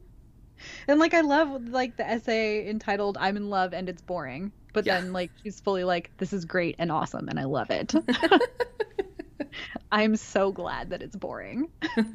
And 0.87 0.99
like 0.99 1.13
I 1.13 1.21
love 1.21 1.67
like 1.69 1.97
the 1.97 2.07
essay 2.07 2.69
entitled 2.69 3.17
"I'm 3.19 3.37
in 3.37 3.49
love 3.49 3.73
and 3.73 3.89
it's 3.89 4.01
boring," 4.01 4.51
but 4.73 4.85
Yeah. 4.85 4.99
then 5.01 5.13
like 5.13 5.31
she's 5.43 5.59
fully 5.59 5.83
like, 5.83 6.11
"This 6.17 6.33
is 6.33 6.45
great 6.45 6.75
and 6.79 6.91
awesome 6.91 7.27
and 7.29 7.39
I 7.39 7.43
love 7.45 7.69
it." 7.69 7.93
I'm 9.91 10.15
so 10.15 10.51
glad 10.51 10.89
that 10.91 11.01
it's 11.01 11.15
boring. 11.15 11.69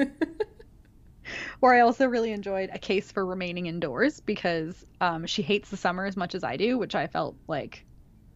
Or 1.60 1.72
I 1.72 1.80
also 1.80 2.06
really 2.06 2.32
enjoyed 2.32 2.70
a 2.72 2.78
case 2.78 3.12
for 3.12 3.24
remaining 3.24 3.66
indoors 3.66 4.18
because 4.18 4.84
um, 5.00 5.24
she 5.26 5.42
hates 5.42 5.70
the 5.70 5.76
summer 5.76 6.04
as 6.04 6.16
much 6.16 6.34
as 6.34 6.42
I 6.42 6.56
do, 6.56 6.76
which 6.78 6.96
I 6.96 7.06
felt 7.06 7.36
like 7.46 7.86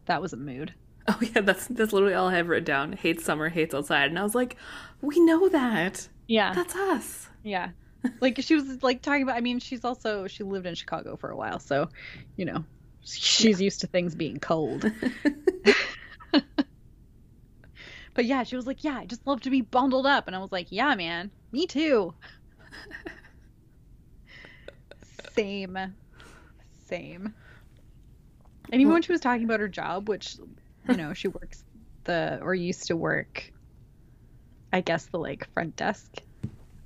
that 0.07 0.23
was 0.23 0.33
a 0.33 0.37
mood. 0.37 0.73
Oh 1.09 1.19
yeah, 1.21 1.41
that's 1.41 1.67
that's 1.67 1.93
literally 1.93 2.15
all 2.15 2.29
I 2.29 2.37
have 2.37 2.49
written 2.49 2.65
down. 2.65 2.93
Hates 2.93 3.25
summer, 3.25 3.49
hates 3.49 3.75
outside, 3.75 4.09
and 4.11 4.19
I 4.19 4.23
was 4.23 4.35
like, 4.37 4.57
we 5.01 5.19
know 5.21 5.49
that. 5.49 6.09
Yeah, 6.29 6.53
That's 6.55 6.75
us. 6.77 7.29
yeah. 7.43 7.71
Like 8.21 8.41
she 8.41 8.55
was 8.55 8.83
like 8.83 9.03
talking 9.03 9.23
about. 9.23 9.37
I 9.37 9.41
mean, 9.41 9.61
she's 9.61 9.85
also 9.85 10.27
she 10.27 10.43
lived 10.45 10.67
in 10.67 10.75
Chicago 10.75 11.17
for 11.17 11.31
a 11.31 11.37
while, 11.37 11.59
so 11.59 11.89
you 12.37 12.45
know 12.45 12.65
she's 13.03 13.61
used 13.61 13.83
to 13.83 13.87
things 13.87 14.15
being 14.15 14.39
cold. 14.39 14.91
But 18.15 18.25
yeah, 18.25 18.45
she 18.45 18.57
was 18.57 18.67
like, 18.67 18.83
"Yeah, 18.83 18.97
I 18.97 19.05
just 19.05 19.27
love 19.27 19.43
to 19.43 19.51
be 19.51 19.61
bundled 19.61 20.07
up," 20.07 20.27
and 20.27 20.35
I 20.35 20.39
was 20.39 20.51
like, 20.51 20.69
"Yeah, 20.71 20.95
man, 20.95 21.31
me 21.53 21.67
too." 21.67 22.15
Same, 25.35 25.79
same. 26.87 27.35
And 28.73 28.81
even 28.81 28.93
when 28.93 29.03
she 29.03 29.13
was 29.13 29.21
talking 29.21 29.45
about 29.45 29.61
her 29.61 29.69
job, 29.69 30.09
which 30.09 30.37
you 30.89 30.97
know 30.97 31.13
she 31.13 31.29
works 31.29 31.63
the 32.05 32.39
or 32.41 32.55
used 32.55 32.87
to 32.87 32.97
work, 32.97 33.53
I 34.73 34.81
guess 34.81 35.07
the 35.07 35.19
like 35.19 35.53
front 35.53 35.77
desk 35.77 36.11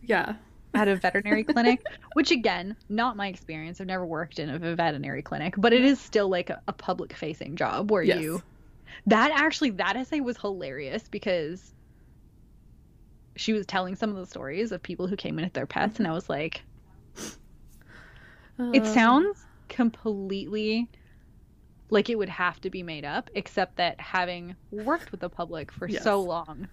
Yeah. 0.02 0.34
At 0.74 0.88
a 0.88 0.96
veterinary 0.96 1.44
clinic, 1.44 1.84
which 2.14 2.30
again, 2.30 2.76
not 2.88 3.16
my 3.16 3.28
experience. 3.28 3.80
I've 3.80 3.86
never 3.88 4.06
worked 4.06 4.38
in 4.38 4.48
a 4.50 4.76
veterinary 4.76 5.22
clinic, 5.22 5.54
but 5.56 5.72
it 5.72 5.84
is 5.84 6.00
still 6.00 6.28
like 6.28 6.50
a, 6.50 6.60
a 6.68 6.72
public 6.72 7.12
facing 7.14 7.56
job 7.56 7.90
where 7.90 8.02
Yes. 8.02 8.04
you 8.04 8.44
that 9.06 9.32
actually 9.34 9.70
that 9.72 9.96
essay 9.96 10.20
was 10.20 10.38
hilarious 10.38 11.08
because 11.08 11.74
she 13.36 13.52
was 13.52 13.66
telling 13.66 13.96
some 13.96 14.10
of 14.10 14.16
the 14.16 14.26
stories 14.26 14.70
of 14.72 14.82
people 14.82 15.06
who 15.08 15.16
came 15.16 15.38
in 15.38 15.44
with 15.44 15.52
their 15.54 15.66
pets 15.66 15.98
and 15.98 16.06
I 16.06 16.12
was 16.12 16.28
like, 16.28 16.64
it 18.72 18.84
Uh, 18.84 18.86
sounds 18.86 19.46
completely 19.68 20.90
like 21.90 22.08
it 22.08 22.16
would 22.18 22.28
have 22.28 22.60
to 22.60 22.70
be 22.70 22.82
made 22.82 23.04
up, 23.04 23.30
except 23.34 23.76
that 23.76 24.00
having 24.00 24.56
worked 24.70 25.10
with 25.10 25.20
the 25.20 25.28
public 25.30 25.72
for 25.72 25.88
Yes. 25.88 25.90
so 25.90 26.22
long. 26.22 26.68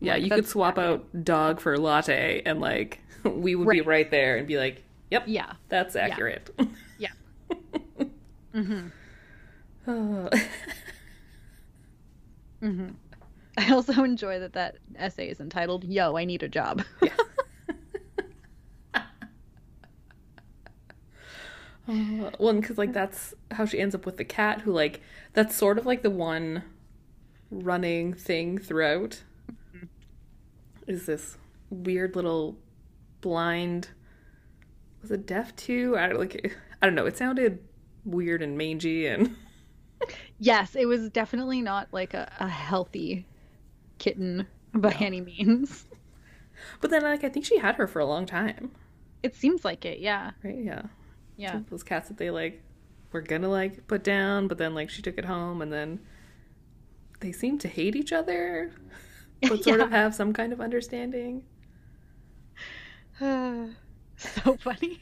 Yeah, 0.00 0.16
you 0.16 0.30
could 0.30 0.46
swap 0.46 0.78
out 0.78 1.24
dog 1.24 1.60
for 1.60 1.76
latte 1.78 2.42
and 2.44 2.60
like 2.60 3.00
we 3.24 3.54
would 3.54 3.68
be 3.68 3.80
Right. 3.80 3.86
right 3.86 4.10
there 4.10 4.36
and 4.36 4.46
be 4.46 4.58
like, 4.58 4.84
"Yep, 5.10 5.24
Yeah. 5.26 5.52
that's 5.68 5.96
accurate." 5.96 6.50
Yeah. 6.98 7.12
hmm 8.52 8.88
Uh, 9.86 10.28
hmm 12.60 12.88
I 13.58 13.72
also 13.72 14.04
enjoy 14.04 14.38
that 14.40 14.52
that 14.54 14.78
essay 14.96 15.28
is 15.30 15.40
entitled 15.40 15.84
"Yo, 15.84 16.16
I 16.16 16.24
Need 16.24 16.42
a 16.42 16.48
Job." 16.48 16.84
yeah. 17.00 17.12
Uh, 21.88 22.30
well, 22.38 22.54
because 22.54 22.78
like 22.78 22.92
that's 22.92 23.34
how 23.52 23.64
she 23.64 23.78
ends 23.78 23.94
up 23.94 24.06
with 24.06 24.16
the 24.16 24.24
cat, 24.24 24.62
who 24.62 24.72
like 24.72 25.00
that's 25.34 25.54
sort 25.54 25.78
of 25.78 25.86
like 25.86 26.02
the 26.02 26.10
one 26.10 26.64
running 27.50 28.14
thing 28.14 28.58
throughout. 28.58 29.22
Is 30.86 31.06
this 31.06 31.36
weird 31.70 32.14
little 32.16 32.56
blind? 33.20 33.88
Was 35.02 35.10
it 35.10 35.26
deaf 35.26 35.54
too? 35.56 35.96
I 35.98 36.08
don't 36.08 36.18
like. 36.18 36.56
I 36.82 36.86
don't 36.86 36.94
know. 36.94 37.06
It 37.06 37.16
sounded 37.16 37.58
weird 38.04 38.40
and 38.42 38.56
mangy 38.56 39.06
and 39.06 39.34
yes, 40.38 40.76
it 40.76 40.86
was 40.86 41.08
definitely 41.10 41.60
not 41.60 41.88
like 41.92 42.14
a, 42.14 42.30
a 42.38 42.46
healthy 42.48 43.26
kitten 43.98 44.46
by 44.72 44.90
No. 44.90 44.96
any 45.06 45.20
means. 45.20 45.86
But 46.80 46.90
then, 46.90 47.02
like, 47.02 47.22
I 47.22 47.28
think 47.28 47.44
she 47.44 47.58
had 47.58 47.74
her 47.74 47.86
for 47.86 48.00
a 48.00 48.06
long 48.06 48.24
time, 48.24 48.70
It 49.22 49.34
seems 49.34 49.62
like 49.62 49.84
it, 49.84 49.98
yeah. 49.98 50.30
right? 50.42 50.56
Yeah. 50.58 50.82
Yeah. 51.36 51.60
Those 51.68 51.82
cats 51.82 52.08
that 52.08 52.16
they 52.16 52.30
like 52.30 52.62
were 53.12 53.20
gonna 53.20 53.50
like 53.50 53.86
put 53.86 54.02
down, 54.02 54.48
but 54.48 54.56
then 54.56 54.74
like 54.74 54.88
she 54.88 55.02
took 55.02 55.18
it 55.18 55.26
home, 55.26 55.60
and 55.60 55.70
then 55.70 56.00
they 57.20 57.30
seem 57.30 57.58
to 57.58 57.68
hate 57.68 57.94
each 57.94 58.10
other, 58.10 58.72
but 59.48 59.62
sort 59.62 59.80
of 59.80 59.90
have 59.90 60.14
some 60.14 60.32
kind 60.32 60.52
of 60.52 60.60
understanding. 60.60 61.42
so 63.20 64.56
funny. 64.60 65.00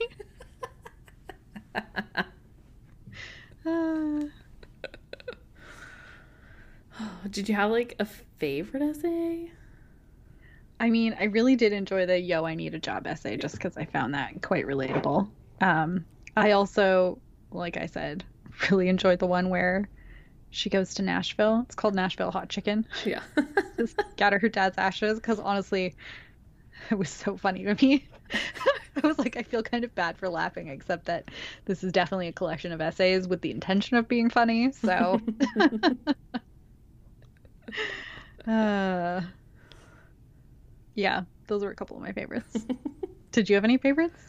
Uh, 3.67 4.21
Did 7.31 7.49
you 7.49 7.55
have 7.55 7.70
like 7.70 7.97
a 7.99 8.05
favorite 8.05 8.83
essay? 8.83 9.51
I 10.81 10.90
mean, 10.90 11.16
I 11.18 11.25
really 11.25 11.57
did 11.57 11.73
enjoy 11.73 12.05
the 12.07 12.18
"Yo, 12.20 12.44
I 12.44 12.55
need 12.55 12.75
a 12.75 12.79
job" 12.79 13.07
essay 13.07 13.37
just 13.37 13.55
because 13.55 13.77
I 13.77 13.85
found 13.87 14.14
that 14.14 14.42
quite 14.42 14.66
relatable. 14.66 15.31
Um, 15.61 16.05
I 16.37 16.51
also, 16.51 17.18
like 17.53 17.77
I 17.77 17.87
said, 17.87 18.25
really 18.70 18.88
enjoyed 18.88 19.18
the 19.18 19.27
one 19.27 19.49
where 19.49 19.88
she 20.55 20.71
goes 20.71 20.95
to 20.95 21.03
Nashville. 21.03 21.62
It's 21.67 21.75
called 21.75 21.95
Nashville 21.95 22.31
Hot 22.31 22.49
Chicken. 22.49 22.87
Yeah. 23.05 23.21
to 23.77 23.87
scatter 23.88 24.38
her 24.38 24.49
dad's 24.49 24.79
ashes 24.79 25.19
because 25.19 25.40
honestly, 25.40 25.95
it 26.90 26.95
was 26.95 27.11
so 27.11 27.37
funny 27.37 27.64
to 27.64 27.75
me. 27.85 28.07
I 29.03 29.07
was 29.07 29.19
like, 29.19 29.37
I 29.37 29.43
feel 29.43 29.64
kind 29.64 29.83
of 29.85 29.93
bad 29.97 30.17
for 30.17 30.29
laughing, 30.29 30.69
except 30.69 31.07
that 31.07 31.29
this 31.64 31.83
is 31.83 31.90
definitely 31.93 32.29
a 32.29 32.33
collection 32.33 32.71
of 32.71 32.81
essays 32.81 33.27
with 33.27 33.40
the 33.43 33.51
intention 33.51 33.97
of 33.97 34.07
being 34.07 34.31
funny. 34.31 34.71
So, 34.71 35.21
uh, 38.47 39.21
yeah, 40.95 41.23
those 41.49 41.64
were 41.64 41.71
a 41.73 41.75
couple 41.75 41.97
of 41.97 42.03
my 42.03 42.12
favorites. 42.12 42.57
Did 43.33 43.49
you 43.51 43.57
have 43.57 43.64
any 43.64 43.79
favorites? 43.79 44.21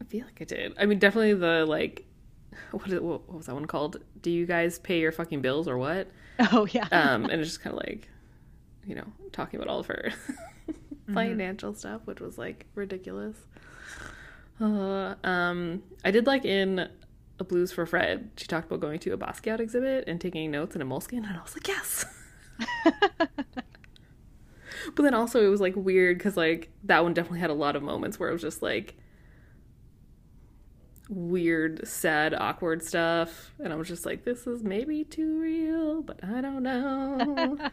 I 0.00 0.04
feel 0.04 0.24
like 0.24 0.40
I 0.40 0.44
did. 0.44 0.72
I 0.78 0.86
mean, 0.86 0.98
definitely 0.98 1.34
the 1.34 1.66
like, 1.66 2.06
what 2.70 2.88
is 2.90 3.00
what 3.00 3.32
was 3.32 3.46
that 3.46 3.54
one 3.54 3.66
called? 3.66 3.98
Do 4.20 4.30
you 4.30 4.46
guys 4.46 4.78
pay 4.78 5.00
your 5.00 5.12
fucking 5.12 5.40
bills 5.40 5.68
or 5.68 5.78
what? 5.78 6.08
Oh 6.52 6.66
yeah. 6.70 6.86
Um, 6.90 7.24
and 7.24 7.40
it's 7.40 7.50
just 7.50 7.60
kind 7.62 7.76
of 7.76 7.82
like, 7.86 8.08
you 8.84 8.94
know, 8.94 9.06
talking 9.32 9.58
about 9.60 9.70
all 9.70 9.80
of 9.80 9.86
her 9.86 10.12
financial 11.12 11.74
stuff, 11.74 12.02
which 12.04 12.20
was 12.20 12.38
like 12.38 12.66
ridiculous. 12.74 13.36
Uh, 14.60 15.14
um, 15.24 15.82
I 16.04 16.10
did 16.10 16.26
like 16.26 16.44
in 16.44 16.88
a 17.38 17.44
Blues 17.44 17.72
for 17.72 17.86
Fred. 17.86 18.30
She 18.36 18.46
talked 18.46 18.66
about 18.66 18.80
going 18.80 18.98
to 19.00 19.12
a 19.12 19.18
Basquiat 19.18 19.60
exhibit 19.60 20.04
and 20.06 20.20
taking 20.20 20.50
notes 20.50 20.76
in 20.76 20.82
a 20.82 20.84
moleskin, 20.84 21.24
and 21.24 21.36
I 21.36 21.42
was 21.42 21.54
like, 21.54 21.66
yes. 21.66 22.04
But 24.94 25.02
then 25.02 25.14
also 25.14 25.44
it 25.44 25.48
was 25.48 25.60
like 25.60 25.74
weird 25.76 26.18
because 26.18 26.36
like 26.36 26.70
that 26.84 27.02
one 27.02 27.14
definitely 27.14 27.40
had 27.40 27.50
a 27.50 27.54
lot 27.54 27.76
of 27.76 27.82
moments 27.82 28.18
where 28.18 28.28
it 28.28 28.32
was 28.32 28.42
just 28.42 28.62
like 28.62 28.96
weird, 31.12 31.86
sad, 31.86 32.34
awkward 32.34 32.82
stuff, 32.82 33.52
and 33.62 33.72
I 33.72 33.76
was 33.76 33.88
just 33.88 34.06
like, 34.06 34.24
this 34.24 34.46
is 34.46 34.62
maybe 34.62 35.04
too 35.04 35.38
real, 35.38 36.02
but 36.02 36.20
I 36.24 36.40
don't 36.40 36.62
know. 36.62 37.58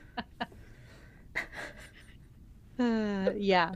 Uh, 2.80 3.32
yeah. 3.36 3.74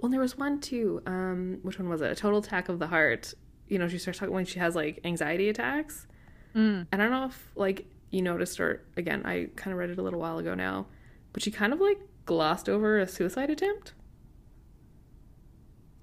well, 0.00 0.10
there 0.10 0.18
was 0.18 0.36
one 0.36 0.60
too. 0.60 1.00
Um, 1.06 1.60
which 1.62 1.78
one 1.78 1.88
was 1.88 2.00
it? 2.00 2.10
A 2.10 2.14
total 2.16 2.40
attack 2.40 2.68
of 2.68 2.80
the 2.80 2.88
heart. 2.88 3.32
You 3.68 3.78
know, 3.78 3.86
she 3.86 3.98
starts 3.98 4.18
talking 4.18 4.34
when 4.34 4.44
she 4.44 4.58
has 4.58 4.74
like 4.74 4.98
anxiety 5.04 5.48
attacks. 5.48 6.08
Mm. 6.56 6.88
And 6.90 7.00
I 7.00 7.04
don't 7.04 7.12
know 7.12 7.26
if 7.26 7.52
like 7.54 7.86
you 8.10 8.22
noticed 8.22 8.58
or 8.58 8.82
again, 8.96 9.22
I 9.24 9.50
kind 9.54 9.72
of 9.72 9.78
read 9.78 9.90
it 9.90 9.98
a 9.98 10.02
little 10.02 10.18
while 10.18 10.38
ago 10.38 10.54
now, 10.54 10.86
but 11.32 11.44
she 11.44 11.52
kind 11.52 11.72
of 11.72 11.80
like 11.80 12.00
glossed 12.26 12.68
over 12.68 12.98
a 12.98 13.06
suicide 13.06 13.50
attempt. 13.50 13.92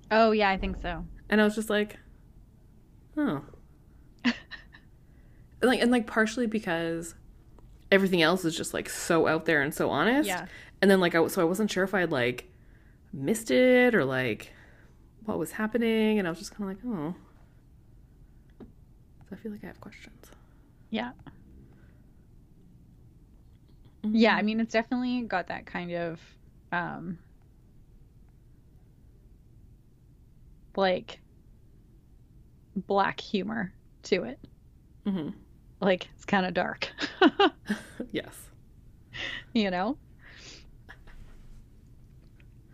Oh 0.09 0.31
yeah, 0.31 0.49
I 0.49 0.57
think 0.57 0.81
so. 0.81 1.05
And 1.31 1.39
I 1.39 1.45
was 1.45 1.55
just 1.55 1.69
like, 1.69 1.97
oh. 3.17 3.41
and 4.25 4.35
like 5.63 5.81
and 5.81 5.89
like 5.89 6.05
partially 6.05 6.45
because 6.45 7.15
everything 7.89 8.21
else 8.21 8.43
is 8.43 8.55
just 8.55 8.73
like 8.73 8.89
so 8.89 9.27
out 9.27 9.45
there 9.45 9.61
and 9.61 9.73
so 9.73 9.89
honest. 9.89 10.27
Yeah. 10.27 10.45
And 10.81 10.91
then 10.91 10.99
like 10.99 11.15
I 11.15 11.25
so 11.27 11.41
I 11.41 11.45
wasn't 11.45 11.71
sure 11.71 11.85
if 11.85 11.93
I'd 11.93 12.11
like 12.11 12.51
missed 13.13 13.49
it 13.49 13.95
or 13.95 14.03
like 14.03 14.51
what 15.25 15.39
was 15.39 15.53
happening 15.53 16.19
and 16.19 16.27
I 16.27 16.31
was 16.31 16.39
just 16.39 16.53
kind 16.53 16.69
of 16.69 16.77
like, 16.85 16.93
oh. 16.93 17.15
So 18.59 18.65
I 19.31 19.35
feel 19.37 19.53
like 19.53 19.63
I 19.63 19.67
have 19.67 19.79
questions. 19.79 20.31
Yeah. 20.89 21.11
Yeah, 24.03 24.35
I 24.35 24.41
mean 24.41 24.59
it's 24.59 24.73
definitely 24.73 25.21
got 25.21 25.47
that 25.47 25.65
kind 25.65 25.93
of 25.93 26.19
um 26.73 27.19
like 30.77 31.19
black 32.75 33.19
humor 33.19 33.73
to 34.03 34.23
it. 34.23 34.39
hmm 35.05 35.29
Like 35.79 36.07
it's 36.15 36.25
kind 36.25 36.45
of 36.45 36.53
dark. 36.53 36.89
Yes. 38.11 38.35
you 39.53 39.69
know? 39.71 39.97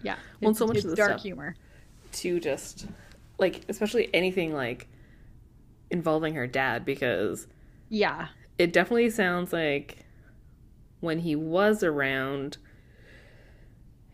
Yeah. 0.01 0.15
Well, 0.41 0.53
so 0.53 0.65
much 0.67 0.77
of 0.77 0.89
the 0.89 0.95
dark 0.95 1.19
humor. 1.19 1.55
To 2.13 2.39
just 2.39 2.87
like 3.37 3.65
especially 3.69 4.09
anything 4.13 4.53
like 4.53 4.87
involving 5.91 6.33
her 6.35 6.47
dad 6.47 6.85
because 6.85 7.47
Yeah. 7.89 8.29
it 8.57 8.73
definitely 8.73 9.09
sounds 9.09 9.53
like 9.53 10.05
when 11.01 11.19
he 11.19 11.35
was 11.35 11.83
around 11.83 12.57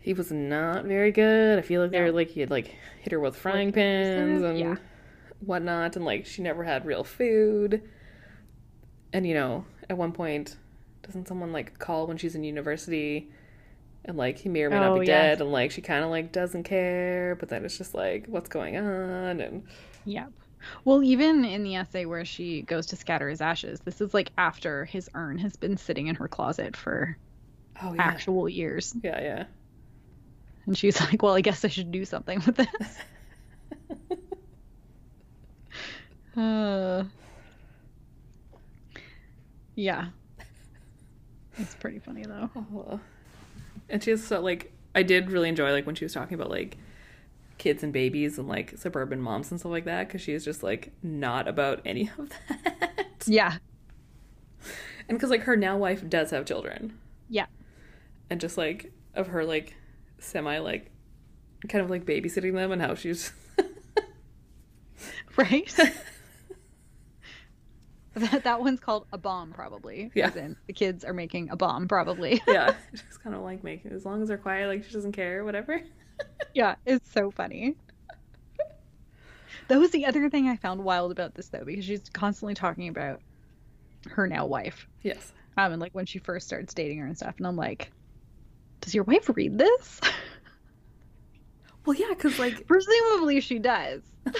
he 0.03 0.13
was 0.13 0.31
not 0.31 0.85
very 0.85 1.11
good. 1.11 1.59
I 1.59 1.61
feel 1.63 1.81
like 1.81 1.91
they 1.91 1.99
No. 1.99 2.01
were 2.01 2.11
like 2.11 2.29
he 2.29 2.41
had 2.41 2.51
like 2.51 2.67
hit 3.01 3.11
her 3.13 3.19
with 3.19 3.35
frying 3.35 3.71
Like, 3.71 3.73
pans 3.73 4.43
and 4.43 4.53
Yeah. 4.55 4.77
whatnot 5.39 5.95
and 5.95 6.05
like 6.05 6.25
she 6.25 6.41
never 6.43 6.63
had 6.65 6.85
real 6.85 7.03
food. 7.03 7.83
And 9.11 9.27
you 9.27 9.33
know, 9.33 9.65
at 9.89 9.97
one 9.97 10.11
point 10.11 10.57
doesn't 11.03 11.27
someone 11.27 11.51
like 11.51 11.79
call 11.79 12.07
when 12.07 12.17
she's 12.17 12.35
in 12.35 12.43
university 12.43 13.29
and 14.05 14.17
like 14.17 14.39
he 14.39 14.49
may 14.49 14.63
or 14.63 14.71
may 14.71 14.79
not 14.79 14.93
Oh, 14.93 14.95
be 14.95 15.01
yes. 15.01 15.01
dead 15.01 15.41
and 15.41 15.51
like 15.51 15.71
she 15.71 15.81
kind 15.81 16.03
of 16.03 16.11
like 16.11 16.31
doesn't 16.31 16.63
care 16.63 17.35
but 17.39 17.49
then 17.49 17.65
it's 17.65 17.77
just 17.77 17.93
like 17.95 18.27
what's 18.27 18.49
going 18.49 18.77
on 18.77 19.41
and 19.41 19.63
Yep. 20.05 20.31
Well, 20.85 21.03
even 21.03 21.43
in 21.45 21.63
the 21.63 21.75
essay 21.75 22.05
where 22.05 22.25
she 22.25 22.61
goes 22.63 22.85
to 22.87 22.95
scatter 22.95 23.29
his 23.29 23.41
ashes, 23.41 23.81
this 23.81 23.99
is 24.01 24.13
like 24.13 24.31
after 24.37 24.85
his 24.85 25.09
urn 25.13 25.37
has 25.39 25.55
been 25.57 25.77
sitting 25.77 26.07
in 26.07 26.15
her 26.15 26.27
closet 26.29 26.75
for 26.77 27.17
oh 27.81 27.93
yeah 27.93 28.21
actual 28.21 28.49
years. 28.49 28.95
yeah 29.03 29.21
yeah 29.21 29.45
And 30.65 30.77
she's 30.77 30.99
like, 31.01 31.21
well, 31.21 31.33
I 31.33 31.41
guess 31.41 31.63
I 31.65 31.67
should 31.67 31.91
do 31.91 32.05
something 32.05 32.41
with 32.45 32.55
this. 32.55 32.67
Uh, 36.35 37.03
yeah. 39.75 40.07
It's 41.57 41.75
pretty 41.75 41.99
funny 41.99 42.23
though. 42.23 42.49
Oh. 42.55 42.99
And 43.89 44.03
she's 44.03 44.25
so 44.25 44.41
like 44.41 44.71
I 44.95 45.03
did 45.03 45.29
really 45.29 45.49
enjoy 45.49 45.71
like 45.71 45.85
when 45.85 45.93
she 45.93 46.05
was 46.05 46.13
talking 46.13 46.33
about 46.33 46.49
like 46.49 46.77
kids 47.59 47.83
and 47.83 47.93
babies 47.93 48.39
and 48.39 48.47
like 48.47 48.75
suburban 48.77 49.21
moms 49.21 49.51
and 49.51 49.59
stuff 49.59 49.71
like 49.71 49.85
that 49.85 50.07
because 50.07 50.21
she 50.21 50.33
is 50.33 50.43
just 50.43 50.63
like 50.63 50.91
not 51.03 51.47
about 51.47 51.81
any 51.85 52.09
of 52.17 52.29
that. 52.49 53.05
Yeah. 53.27 53.57
And 55.07 55.17
because 55.17 55.29
like 55.29 55.41
her 55.43 55.55
now 55.55 55.77
wife 55.77 56.07
does 56.09 56.31
have 56.31 56.45
children 56.45 56.97
Yeah. 57.29 57.45
and 58.31 58.41
just 58.41 58.57
like 58.57 58.91
of 59.13 59.27
her 59.27 59.45
like 59.45 59.75
semi 60.23 60.59
like 60.59 60.89
kind 61.67 61.83
of 61.83 61.89
like 61.89 62.05
babysitting 62.05 62.53
them 62.53 62.71
and 62.71 62.81
how 62.81 62.95
she's 62.95 63.31
Right? 65.37 65.73
that, 68.13 68.43
that 68.43 68.61
one's 68.61 68.79
called 68.79 69.07
a 69.11 69.17
bomb, 69.17 69.51
probably. 69.51 70.11
Yeah. 70.13 70.29
The 70.29 70.73
kids 70.73 71.03
are 71.03 71.13
making 71.13 71.49
a 71.49 71.55
bomb, 71.55 71.87
probably. 71.87 72.41
yeah 72.47 72.75
she's 72.91 73.17
kind 73.17 73.35
of 73.35 73.41
like 73.41 73.63
making 73.63 73.91
as 73.91 74.05
long 74.05 74.21
as 74.21 74.27
they're 74.27 74.37
quiet 74.37 74.67
like 74.67 74.83
she 74.83 74.93
doesn't 74.93 75.13
care 75.13 75.43
whatever. 75.43 75.81
yeah, 76.53 76.75
it's 76.85 77.11
so 77.11 77.31
funny. 77.31 77.75
That 79.69 79.79
was 79.79 79.91
the 79.91 80.05
other 80.05 80.29
thing 80.29 80.47
I 80.47 80.57
found 80.57 80.83
wild 80.83 81.11
about 81.11 81.35
this, 81.35 81.47
though, 81.47 81.63
because 81.63 81.85
she's 81.85 82.09
constantly 82.09 82.53
talking 82.53 82.89
about 82.89 83.21
her 84.09 84.27
now 84.27 84.45
wife. 84.45 84.87
yes. 85.01 85.31
Um, 85.55 85.71
and 85.71 85.81
like 85.81 85.93
when 85.93 86.05
she 86.05 86.19
first 86.19 86.47
starts 86.47 86.73
dating 86.73 86.99
her 86.99 87.05
and 87.05 87.15
stuff, 87.15 87.35
and 87.37 87.47
I'm 87.47 87.55
like, 87.55 87.91
does 88.83 88.93
your 88.93 89.05
wife 89.05 89.29
read 89.33 89.57
this? 89.57 90.01
Well, 91.85 91.95
yeah, 91.97 92.09
because 92.09 92.37
like 92.39 92.67
Presumably 92.67 93.39
she 93.41 93.59
does. 93.59 94.01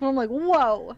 I'm 0.00 0.16
like, 0.16 0.28
whoa, 0.28 0.96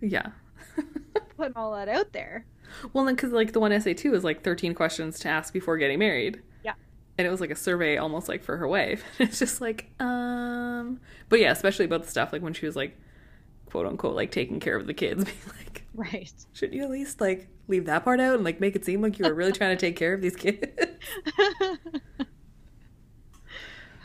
yeah. 0.00 0.30
putting 1.36 1.56
all 1.56 1.74
that 1.74 1.88
out 1.88 2.12
there. 2.12 2.44
Well, 2.92 3.04
then 3.04 3.14
because 3.14 3.32
like 3.32 3.52
the 3.52 3.60
one 3.60 3.72
essay 3.72 3.94
too 3.94 4.14
is 4.14 4.22
like 4.24 4.42
thirteen 4.42 4.74
questions 4.74 5.18
to 5.20 5.28
ask 5.28 5.52
before 5.52 5.78
getting 5.78 5.98
married. 5.98 6.42
Yeah. 6.62 6.74
And 7.16 7.26
it 7.26 7.30
was 7.30 7.40
like 7.40 7.50
a 7.50 7.56
survey 7.56 7.96
almost 7.96 8.28
like 8.28 8.42
for 8.42 8.58
her 8.58 8.68
wife. 8.68 9.02
It's 9.18 9.38
just 9.38 9.60
like, 9.62 9.90
um 9.98 11.00
but 11.28 11.40
yeah, 11.40 11.52
especially 11.52 11.86
about 11.86 12.04
the 12.04 12.10
stuff 12.10 12.32
like 12.32 12.42
when 12.42 12.52
she 12.52 12.66
was 12.66 12.76
like 12.76 12.98
quote 13.76 13.86
unquote 13.86 14.14
like 14.16 14.30
taking 14.30 14.58
care 14.58 14.74
of 14.74 14.86
the 14.86 14.94
kids, 14.94 15.24
being 15.26 15.36
like, 15.58 15.82
Right. 15.92 16.32
should 16.54 16.72
you 16.72 16.82
at 16.82 16.90
least 16.90 17.20
like 17.20 17.46
leave 17.68 17.84
that 17.86 18.04
part 18.04 18.20
out 18.20 18.36
and 18.36 18.42
like 18.44 18.58
make 18.58 18.74
it 18.74 18.86
seem 18.86 19.02
like 19.02 19.18
you 19.18 19.26
were 19.26 19.34
really 19.34 19.52
trying 19.52 19.76
to 19.76 19.80
take 19.80 19.96
care 19.96 20.14
of 20.14 20.22
these 20.22 20.34
kids? 20.34 20.64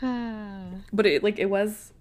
but 0.92 1.06
it 1.06 1.22
like 1.22 1.38
it 1.38 1.48
was 1.48 1.92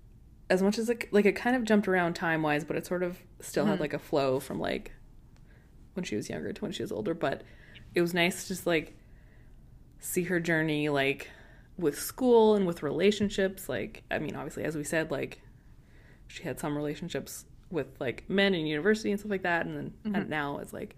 as 0.49 0.61
much 0.61 0.77
as 0.77 0.89
it 0.89 1.11
like 1.13 1.25
it 1.25 1.33
kind 1.37 1.55
of 1.55 1.63
jumped 1.63 1.87
around 1.87 2.13
time 2.13 2.41
wise, 2.41 2.65
but 2.65 2.75
it 2.75 2.85
sort 2.85 3.03
of 3.03 3.19
still 3.39 3.65
had 3.65 3.77
Mhm. 3.77 3.81
like 3.81 3.93
a 3.93 3.99
flow 3.99 4.41
from 4.41 4.59
like 4.59 4.91
when 5.93 6.03
she 6.03 6.17
was 6.17 6.29
younger 6.29 6.51
to 6.51 6.61
when 6.61 6.71
she 6.73 6.83
was 6.83 6.91
older. 6.91 7.13
But 7.13 7.43
it 7.95 8.01
was 8.01 8.13
nice 8.13 8.41
to 8.43 8.47
just 8.49 8.67
like 8.67 8.97
see 9.99 10.23
her 10.23 10.41
journey 10.41 10.89
like 10.89 11.29
with 11.77 11.97
school 11.97 12.55
and 12.55 12.67
with 12.67 12.83
relationships. 12.83 13.69
Like 13.69 14.03
I 14.11 14.19
mean, 14.19 14.35
obviously 14.35 14.65
as 14.65 14.75
we 14.75 14.83
said, 14.83 15.09
like 15.09 15.41
she 16.27 16.43
had 16.43 16.59
some 16.59 16.75
relationships 16.75 17.45
with 17.71 17.87
like 17.99 18.23
men 18.29 18.53
in 18.53 18.65
university 18.65 19.11
and 19.11 19.19
stuff 19.19 19.31
like 19.31 19.43
that, 19.43 19.65
and 19.65 19.77
then 19.77 19.93
and 20.05 20.25
Mhm. 20.25 20.29
now 20.29 20.57
it's 20.59 20.73
like 20.73 20.95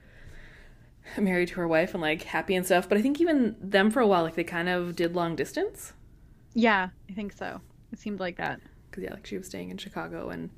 married 1.17 1.49
to 1.49 1.55
her 1.55 1.67
wife 1.67 1.93
and 1.93 2.01
like 2.01 2.23
happy 2.23 2.55
and 2.55 2.65
stuff. 2.65 2.87
But 2.89 2.97
I 2.97 3.01
think 3.01 3.19
even 3.21 3.55
them 3.59 3.91
for 3.91 3.99
a 3.99 4.07
while, 4.07 4.23
like 4.23 4.35
they 4.35 4.43
kind 4.43 4.69
of 4.69 4.95
did 4.95 5.15
long 5.15 5.35
distance. 5.35 5.93
yeah, 6.53 6.89
I 7.09 7.13
think 7.13 7.33
so. 7.33 7.61
It 7.91 7.99
seemed 7.99 8.19
like 8.19 8.37
that. 8.37 8.59
because 8.89 9.03
yeah, 9.03 9.13
like 9.13 9.25
she 9.25 9.37
was 9.37 9.47
staying 9.47 9.69
in 9.71 9.77
Chicago 9.77 10.29
and 10.29 10.49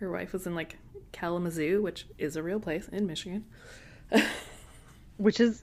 her 0.00 0.10
wife 0.10 0.32
was 0.32 0.46
in 0.46 0.54
like 0.54 0.76
Kalamazoo, 1.12 1.80
which 1.82 2.06
is 2.18 2.36
a 2.36 2.42
real 2.42 2.60
place 2.60 2.88
in 2.88 3.06
Michigan, 3.06 3.44
Which 5.16 5.40
is 5.40 5.62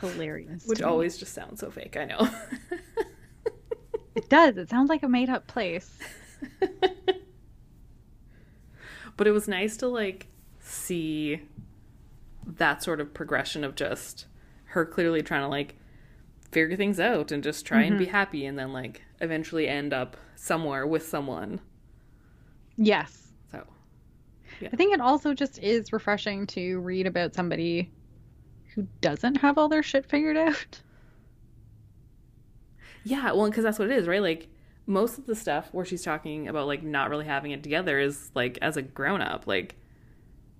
hilarious. 0.00 0.66
which 0.66 0.78
me. 0.80 0.84
always 0.84 1.16
just 1.18 1.34
sounds 1.34 1.60
so 1.60 1.70
fake. 1.70 1.96
I 1.96 2.04
know. 2.06 2.28
It 4.14 4.28
does. 4.28 4.56
It 4.56 4.68
sounds 4.70 4.88
like 4.88 5.02
a 5.02 5.08
made 5.08 5.28
up 5.28 5.46
place. 5.48 5.98
but 9.16 9.26
it 9.26 9.32
was 9.32 9.48
nice 9.48 9.76
to 9.78 9.88
like 9.88 10.26
see 10.60 11.40
that 12.46 12.82
sort 12.82 13.00
of 13.00 13.14
progression 13.14 13.64
of 13.64 13.74
just 13.74 14.26
her 14.66 14.84
clearly 14.84 15.22
trying 15.22 15.42
to 15.42 15.48
like 15.48 15.76
figure 16.50 16.76
things 16.76 17.00
out 17.00 17.32
and 17.32 17.42
just 17.42 17.66
try 17.66 17.82
and 17.82 17.98
be 17.98 18.04
mm-hmm. 18.04 18.14
happy 18.14 18.46
and 18.46 18.58
then 18.58 18.72
like 18.72 19.02
eventually 19.20 19.68
end 19.68 19.92
up 19.92 20.16
somewhere 20.36 20.86
with 20.86 21.06
someone. 21.06 21.60
Yes. 22.76 23.32
So 23.50 23.64
I 24.62 24.76
think 24.76 24.94
it 24.94 25.00
also 25.00 25.34
just 25.34 25.58
is 25.58 25.92
refreshing 25.92 26.46
to 26.48 26.80
read 26.80 27.06
about 27.06 27.34
somebody 27.34 27.90
who 28.74 28.86
doesn't 29.00 29.36
have 29.36 29.58
all 29.58 29.68
their 29.68 29.82
shit 29.82 30.06
figured 30.06 30.36
out. 30.36 30.80
Yeah, 33.04 33.32
well, 33.32 33.48
because 33.48 33.64
that's 33.64 33.78
what 33.78 33.90
it 33.90 33.96
is, 33.96 34.06
right? 34.06 34.22
Like 34.22 34.48
most 34.86 35.18
of 35.18 35.26
the 35.26 35.34
stuff 35.34 35.68
where 35.72 35.84
she's 35.84 36.02
talking 36.02 36.48
about 36.48 36.66
like 36.66 36.82
not 36.82 37.08
really 37.10 37.24
having 37.24 37.50
it 37.52 37.62
together 37.62 37.98
is 37.98 38.30
like 38.34 38.58
as 38.62 38.76
a 38.76 38.82
grown 38.82 39.20
up. 39.22 39.46
Like 39.46 39.76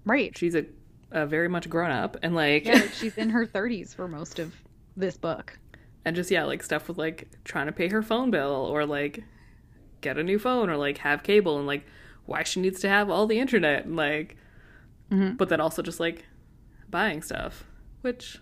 Right. 0.07 0.37
she's 0.37 0.55
a, 0.55 0.65
a 1.11 1.27
very 1.27 1.49
much 1.49 1.69
grown 1.69 1.91
up, 1.91 2.17
and 2.23 2.35
like 2.35 2.65
Yeah, 2.67 2.75
like 2.75 2.93
she's 2.95 3.17
in 3.19 3.31
her 3.31 3.47
30s 3.47 3.95
for 3.95 4.09
most 4.09 4.39
of 4.39 4.55
this 4.97 5.17
book. 5.17 5.59
and 6.05 6.15
just 6.17 6.31
yeah, 6.31 6.45
like 6.45 6.63
stuff 6.63 6.89
with 6.89 6.99
like 6.99 7.29
trying 7.45 7.67
to 7.67 7.73
pay 7.73 7.89
her 7.89 8.03
phone 8.03 8.31
bill 8.31 8.51
or 8.71 8.85
like 8.87 9.23
get 10.01 10.19
a 10.19 10.23
new 10.23 10.39
phone 10.39 10.69
or 10.71 10.77
like 10.77 10.99
have 10.99 11.23
cable 11.23 11.57
and 11.59 11.67
like 11.67 11.85
why 12.27 12.43
she 12.43 12.61
needs 12.61 12.81
to 12.81 12.89
have 12.89 13.11
all 13.11 13.27
the 13.27 13.39
internet 13.39 13.85
and 13.85 13.97
like, 13.97 14.37
Mhm. 15.11 15.37
but 15.37 15.49
then 15.51 15.61
also 15.61 15.83
just 15.83 16.01
like 16.01 16.25
buying 16.91 17.21
stuff, 17.23 17.65
which 18.03 18.39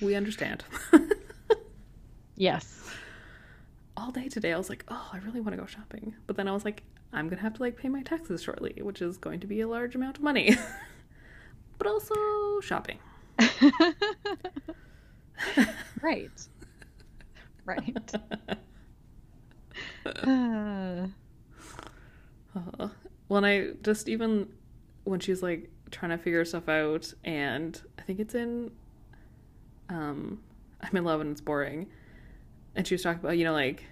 we 0.00 0.14
understand. 0.14 0.64
Yes. 2.38 2.90
All 3.96 4.10
day 4.10 4.28
today 4.28 4.52
I 4.52 4.58
was 4.58 4.68
like, 4.68 4.84
oh, 4.88 5.10
I 5.12 5.18
really 5.18 5.40
want 5.40 5.54
to 5.54 5.60
go 5.60 5.66
shopping. 5.66 6.14
But 6.26 6.36
then 6.36 6.48
I 6.48 6.52
was 6.52 6.64
like, 6.64 6.82
I'm 7.12 7.26
going 7.28 7.38
to 7.38 7.42
have 7.42 7.54
to 7.54 7.62
like 7.62 7.76
pay 7.76 7.88
my 7.88 8.02
taxes 8.02 8.42
shortly, 8.42 8.74
which 8.82 9.00
is 9.02 9.16
going 9.18 9.40
to 9.40 9.46
be 9.46 9.60
a 9.60 9.68
large 9.68 9.94
amount 9.94 10.18
of 10.18 10.22
money. 10.22 10.56
but 11.78 11.86
also 11.86 12.14
shopping. 12.60 12.98
right. 16.02 16.30
Right. 17.64 18.12
Uh, 20.06 21.08
Uh, 22.54 22.88
when 23.28 23.44
I 23.44 23.72
just 23.82 24.08
even 24.08 24.48
when 25.04 25.20
she's 25.20 25.42
like 25.42 25.70
trying 25.90 26.10
to 26.10 26.18
figure 26.18 26.44
stuff 26.44 26.68
out 26.68 27.12
and 27.24 27.80
I 27.98 28.02
think 28.02 28.20
it's 28.20 28.34
in 28.34 28.70
um 29.88 30.40
I'm 30.80 30.96
in 30.96 31.04
love 31.04 31.20
and 31.20 31.30
it's 31.32 31.40
boring. 31.40 31.88
And 32.76 32.86
she 32.86 32.94
was 32.94 33.02
talking 33.02 33.20
about, 33.20 33.36
you 33.36 33.44
know, 33.44 33.52
like 33.52 33.84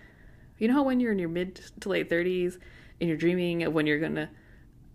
you 0.59 0.69
know 0.69 0.75
how 0.75 0.83
when 0.85 1.01
you're 1.01 1.11
in 1.13 1.19
your 1.19 1.29
mid 1.29 1.61
to 1.81 1.89
late 1.89 2.09
thirties 2.09 2.59
and 3.01 3.09
you're 3.09 3.19
dreaming 3.19 3.65
of 3.65 3.73
when 3.73 3.87
you're 3.87 3.99
gonna 3.99 4.31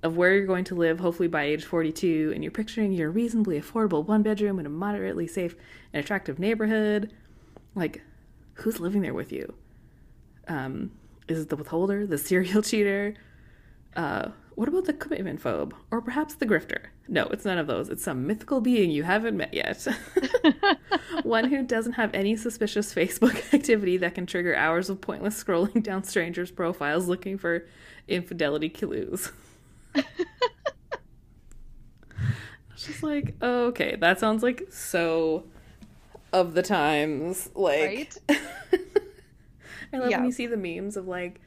of 0.03 0.15
where 0.15 0.33
you're 0.33 0.45
going 0.45 0.63
to 0.65 0.75
live, 0.75 0.99
hopefully 0.99 1.27
by 1.27 1.43
age 1.43 1.65
42, 1.65 2.31
and 2.33 2.43
you're 2.43 2.51
picturing 2.51 2.93
your 2.93 3.11
reasonably 3.11 3.59
affordable 3.59 4.05
one 4.05 4.23
bedroom 4.23 4.59
in 4.59 4.65
a 4.65 4.69
moderately 4.69 5.27
safe 5.27 5.55
and 5.91 6.03
attractive 6.03 6.39
neighborhood. 6.39 7.11
Like, 7.75 8.01
who's 8.53 8.79
living 8.79 9.01
there 9.01 9.13
with 9.13 9.31
you? 9.31 9.53
Um, 10.47 10.91
is 11.27 11.41
it 11.41 11.49
the 11.49 11.57
withholder, 11.57 12.05
the 12.05 12.17
serial 12.29 12.61
cheater? 12.61 13.15
Uh, 13.95 14.29
what 14.59 14.67
about 14.67 14.83
the 14.83 14.91
commitment 14.91 15.41
phobe? 15.41 15.71
Or 15.89 16.01
perhaps 16.01 16.33
the 16.35 16.45
grifter? 16.45 16.87
No, 17.07 17.27
it's 17.27 17.45
none 17.45 17.57
of 17.57 17.67
those. 17.67 17.87
It's 17.87 18.03
some 18.03 18.27
mythical 18.27 18.59
being 18.59 18.91
you 18.91 19.03
haven't 19.03 19.37
met 19.37 19.53
yet. 19.53 19.87
One 21.23 21.45
who 21.45 21.63
doesn't 21.63 21.93
have 21.93 22.13
any 22.13 22.35
suspicious 22.35 22.93
Facebook 22.93 23.53
activity 23.53 23.95
that 23.95 24.15
can 24.15 24.25
trigger 24.25 24.53
hours 24.53 24.89
of 24.89 24.99
pointless 24.99 25.41
scrolling 25.41 25.81
down 25.81 26.03
strangers' 26.03 26.51
profiles 26.51 27.07
looking 27.07 27.37
for 27.37 27.65
infidelity 28.09 28.67
clues. 28.67 29.31
It's 32.73 32.85
just 32.87 33.03
like, 33.03 33.35
okay, 33.41 33.97
that 33.99 34.19
sounds 34.21 34.41
like 34.41 34.63
so 34.71 35.43
of 36.31 36.53
the 36.53 36.63
times. 36.63 37.49
Like, 37.53 38.13
I 38.29 38.37
love 39.97 40.09
Yeah. 40.11 40.17
when 40.17 40.25
you 40.27 40.31
see 40.31 40.47
the 40.47 40.55
memes 40.55 40.95
of 40.95 41.05
like 41.07 41.41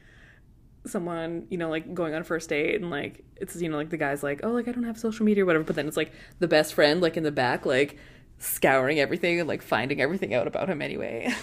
someone, 0.85 1.47
you 1.49 1.57
know, 1.57 1.69
like 1.69 1.93
going 1.93 2.13
on 2.13 2.21
a 2.21 2.23
first 2.23 2.49
date 2.49 2.75
and 2.75 2.89
like 2.89 3.23
it's 3.37 3.61
you 3.61 3.69
know 3.69 3.77
like 3.77 3.89
the 3.89 3.97
guy's 3.97 4.23
like, 4.23 4.41
oh, 4.43 4.51
like 4.51 4.67
I 4.67 4.71
don't 4.71 4.83
have 4.83 4.99
social 4.99 5.25
media 5.25 5.43
or 5.43 5.45
whatever, 5.45 5.63
but 5.63 5.75
then 5.75 5.87
it's 5.87 5.97
like 5.97 6.11
the 6.39 6.47
best 6.47 6.73
friend 6.73 7.01
like 7.01 7.17
in 7.17 7.23
the 7.23 7.31
back 7.31 7.65
like 7.65 7.97
scouring 8.39 8.99
everything 8.99 9.39
and 9.39 9.47
like 9.47 9.61
finding 9.61 10.01
everything 10.01 10.33
out 10.33 10.47
about 10.47 10.69
him 10.69 10.81
anyway. 10.81 11.33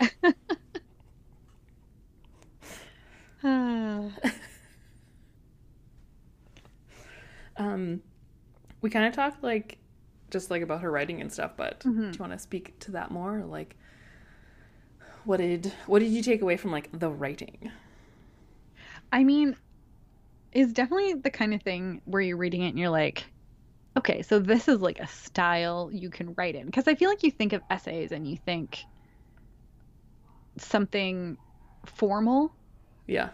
um, 3.42 4.12
we 8.80 8.90
kind 8.90 9.06
of 9.06 9.14
talked 9.14 9.42
like 9.42 9.78
just 10.30 10.50
like 10.50 10.62
about 10.62 10.80
her 10.80 10.90
writing 10.90 11.20
and 11.20 11.32
stuff, 11.32 11.52
but 11.56 11.80
do 11.80 11.90
you 11.90 12.12
want 12.18 12.32
to 12.32 12.38
speak 12.38 12.78
to 12.80 12.90
that 12.92 13.10
more? 13.10 13.44
Like, 13.44 13.76
what 15.24 15.38
did 15.38 15.72
what 15.86 16.00
did 16.00 16.10
you 16.10 16.22
take 16.22 16.42
away 16.42 16.56
from 16.56 16.72
like 16.72 16.88
the 16.92 17.10
writing? 17.10 17.70
I 19.12 19.24
mean, 19.24 19.56
is 20.52 20.72
definitely 20.72 21.14
the 21.14 21.30
kind 21.30 21.54
of 21.54 21.62
thing 21.62 22.02
where 22.04 22.22
you're 22.22 22.36
reading 22.36 22.62
it 22.62 22.68
and 22.70 22.78
you're 22.78 22.90
like, 22.90 23.32
okay, 23.98 24.22
so 24.22 24.38
this 24.38 24.68
is 24.68 24.80
like 24.80 25.00
a 25.00 25.08
style 25.08 25.90
you 25.92 26.10
can 26.10 26.34
write 26.36 26.54
in. 26.56 26.66
Because 26.66 26.88
I 26.88 26.94
feel 26.94 27.10
like 27.10 27.22
you 27.22 27.30
think 27.30 27.52
of 27.52 27.62
essays 27.70 28.12
and 28.12 28.26
you 28.28 28.36
think 28.36 28.86
something 30.58 31.38
formal 31.86 32.54
Yeah. 33.06 33.30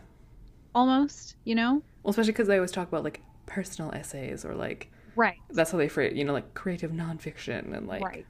almost, 0.75 1.37
you 1.45 1.55
know? 1.55 1.83
Well, 2.03 2.11
especially 2.11 2.33
because 2.33 2.49
I 2.49 2.57
always 2.57 2.73
talk 2.73 2.89
about 2.89 3.05
like 3.05 3.23
personal 3.47 3.93
essays 3.93 4.45
or 4.45 4.55
like 4.55 4.91
Right. 5.17 5.37
that's 5.51 5.71
how 5.71 5.79
they 5.79 5.89
phrase, 5.89 6.17
you 6.17 6.25
know, 6.25 6.33
like 6.33 6.55
creative 6.55 6.91
nonfiction 6.91 7.77
and 7.77 7.87
like 7.87 8.03
right. 8.03 8.27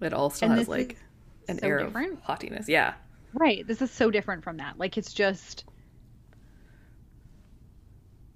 it 0.00 0.12
all 0.12 0.30
still 0.30 0.48
And 0.48 0.58
has 0.58 0.68
like 0.68 0.96
an 1.48 1.58
so 1.58 1.66
air 1.66 1.78
different. 1.78 2.14
of 2.18 2.22
haughtiness. 2.24 2.68
Yeah. 2.68 2.94
Right. 3.32 3.66
This 3.66 3.82
is 3.82 3.90
so 3.90 4.10
different 4.10 4.44
from 4.44 4.58
that. 4.58 4.78
Like 4.78 4.96
it's 4.98 5.12
just 5.12 5.64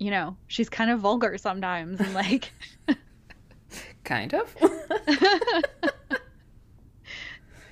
you 0.02 0.10
know, 0.10 0.36
she's 0.48 0.68
kind 0.68 0.90
of 0.90 0.98
vulgar 1.00 1.38
sometimes 1.38 2.00
and 2.00 2.12
like 2.14 2.52
Kind 4.04 4.34
of. 4.34 4.54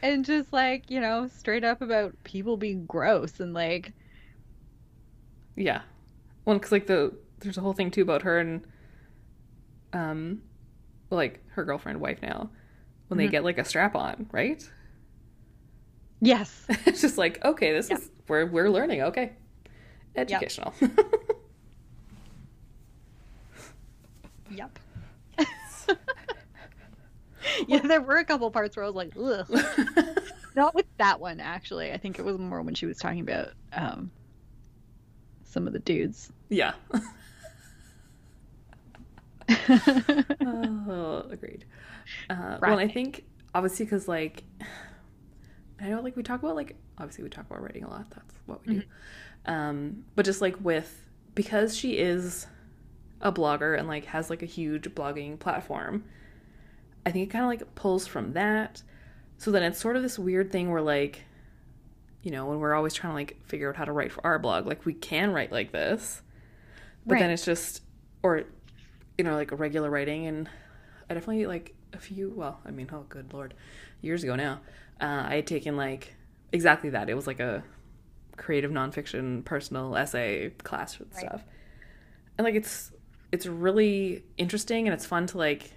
and 0.03 0.25
just 0.25 0.53
like, 0.53 0.91
you 0.91 1.01
know, 1.01 1.29
straight 1.29 1.65
up 1.65 1.83
about 1.83 2.15
people 2.25 2.57
being 2.57 2.87
gross 2.87 3.41
and 3.41 3.53
like 3.53 3.93
yeah. 5.57 5.83
Well, 6.45 6.57
because 6.57 6.73
like 6.73 6.87
the 6.87 7.13
there's 7.41 7.59
a 7.59 7.61
whole 7.61 7.73
thing 7.73 7.91
too 7.91 8.03
about 8.03 8.23
her 8.23 8.39
and 8.39 8.65
um, 9.93 10.43
like 11.11 11.43
her 11.51 11.65
girlfriend, 11.65 12.01
wife 12.01 12.23
now, 12.23 12.49
when 13.09 13.19
they 13.19 13.27
Mhm. 13.27 13.31
get 13.33 13.45
like 13.45 13.59
a 13.59 13.65
strap 13.65 13.97
on, 13.97 14.29
right? 14.31 14.63
yes. 16.21 16.65
it's 16.87 17.01
just 17.01 17.19
like 17.19 17.45
okay, 17.45 17.73
this 17.73 17.91
Yeah. 17.91 17.97
is 17.97 18.11
we're 18.29 18.47
we're 18.47 18.71
learning. 18.71 19.03
Okay, 19.03 19.33
educational. 20.17 20.73
Yep. 20.81 21.01
yeah, 27.67 27.81
there 27.81 28.01
were 28.01 28.17
a 28.17 28.25
couple 28.25 28.51
parts 28.51 28.77
where 28.77 28.85
I 28.85 28.89
was 28.89 28.97
like, 28.97 29.13
ugh. 29.19 29.47
Not 30.57 30.75
with 30.75 30.87
that 30.99 31.21
one, 31.21 31.41
actually. 31.41 31.93
I 31.93 31.97
think 31.97 32.19
it 32.19 32.25
was 32.25 32.39
more 32.39 32.63
when 32.63 32.75
she 32.75 32.87
was 32.87 32.99
talking 32.99 33.21
about 33.21 33.51
um, 33.73 34.11
some 35.45 35.67
of 35.67 35.73
the 35.73 35.79
dudes. 35.79 36.33
yeah. 36.49 36.73
oh, 40.41 41.27
agreed. 41.31 41.65
Uh, 42.29 42.59
well, 42.61 42.79
I 42.79 42.89
think 42.89 43.25
obviously 43.55 43.85
because 43.85 44.09
like 44.09 44.45
I 45.81 45.89
know 45.89 46.01
like 46.01 46.17
we 46.17 46.23
talk 46.23 46.43
about 46.43 46.57
like 46.57 46.77
obviously 46.99 47.25
we 47.25 47.31
talk 47.31 47.47
about 47.47 47.63
writing 47.63 47.85
a 47.85 47.91
lot. 47.91 48.11
That's 48.11 48.35
what 48.47 48.67
we 48.67 48.75
do. 48.75 48.83
Um, 49.47 50.05
but 50.15 50.25
just 50.25 50.41
like 50.41 50.57
with 50.61 51.05
because 51.35 51.77
she 51.77 51.99
is 51.99 52.47
a 53.21 53.31
blogger 53.33 53.79
and 53.79 53.87
like 53.89 54.07
has 54.07 54.31
like 54.31 54.43
a 54.43 54.47
huge 54.47 54.85
blogging 54.95 55.39
platform, 55.39 56.05
I 57.05 57.11
think 57.11 57.29
it 57.29 57.33
kind 57.33 57.45
of 57.45 57.49
like 57.49 57.75
pulls 57.75 58.07
from 58.07 58.33
that. 58.35 58.83
So 59.39 59.51
then 59.51 59.63
it's 59.63 59.79
sort 59.79 59.97
of 59.97 60.03
this 60.03 60.19
weird 60.19 60.51
thing 60.53 60.71
where 60.71 60.83
like 60.83 61.25
you 62.23 62.31
know 62.31 62.47
when 62.47 62.59
we're 62.59 62.75
always 62.75 62.93
trying 62.95 63.13
to 63.13 63.15
like 63.15 63.37
figure 63.47 63.69
out 63.71 63.77
how 63.77 63.85
to 63.85 63.93
write 63.93 64.13
for 64.13 64.25
our 64.27 64.39
blog, 64.39 64.67
like 64.67 64.85
we 64.85 64.93
can 64.95 65.33
write 65.33 65.53
like 65.53 65.73
this, 65.73 66.23
but 67.07 67.19
then 67.19 67.31
it's 67.31 67.45
just 67.45 67.83
or 68.23 68.45
you 69.19 69.25
know 69.25 69.35
like 69.35 69.59
regular 69.59 69.91
writing 69.91 70.27
and 70.27 70.49
I 71.09 71.15
definitely 71.15 71.47
like 71.47 71.75
a 71.93 71.99
few 71.99 72.33
well 72.37 72.61
I 72.65 72.71
mean 72.71 72.89
oh 72.93 73.05
good 73.09 73.33
lord 73.33 73.55
years 74.01 74.23
ago 74.23 74.37
now 74.37 74.61
uh, 75.01 75.25
I 75.29 75.37
had 75.37 75.47
taken 75.47 75.77
like 75.77 76.15
exactly 76.53 76.91
that 76.91 77.09
it 77.11 77.15
was 77.15 77.27
like 77.27 77.41
a 77.41 77.65
creative 78.37 78.71
nonfiction 78.71 79.45
personal 79.45 79.97
essay 79.97 80.51
class 80.63 80.99
and 81.01 81.11
Right. 81.13 81.21
stuff 81.21 81.45
and 82.39 82.45
like 82.45 82.55
it's 82.55 82.93
it's 83.33 83.47
really 83.47 84.25
interesting 84.37 84.87
and 84.87 84.95
it's 84.95 85.07
fun 85.07 85.27
to 85.27 85.39
like 85.39 85.73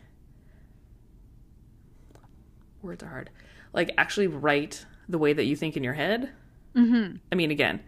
words 2.82 3.04
are 3.04 3.08
hard 3.08 3.30
like 3.74 3.92
actually 3.98 4.28
write 4.28 4.86
the 5.08 5.18
way 5.18 5.34
that 5.34 5.46
you 5.46 5.56
think 5.56 5.78
in 5.78 5.84
your 5.84 5.94
head 5.94 6.32
Mm-hmm. 6.76 7.18
I 7.32 7.36
mean, 7.36 7.52
again, 7.52 7.82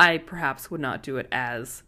I 0.00 0.18
perhaps 0.18 0.70
would 0.70 0.80
not 0.80 1.02
do 1.02 1.16
it 1.18 1.28
as 1.30 1.82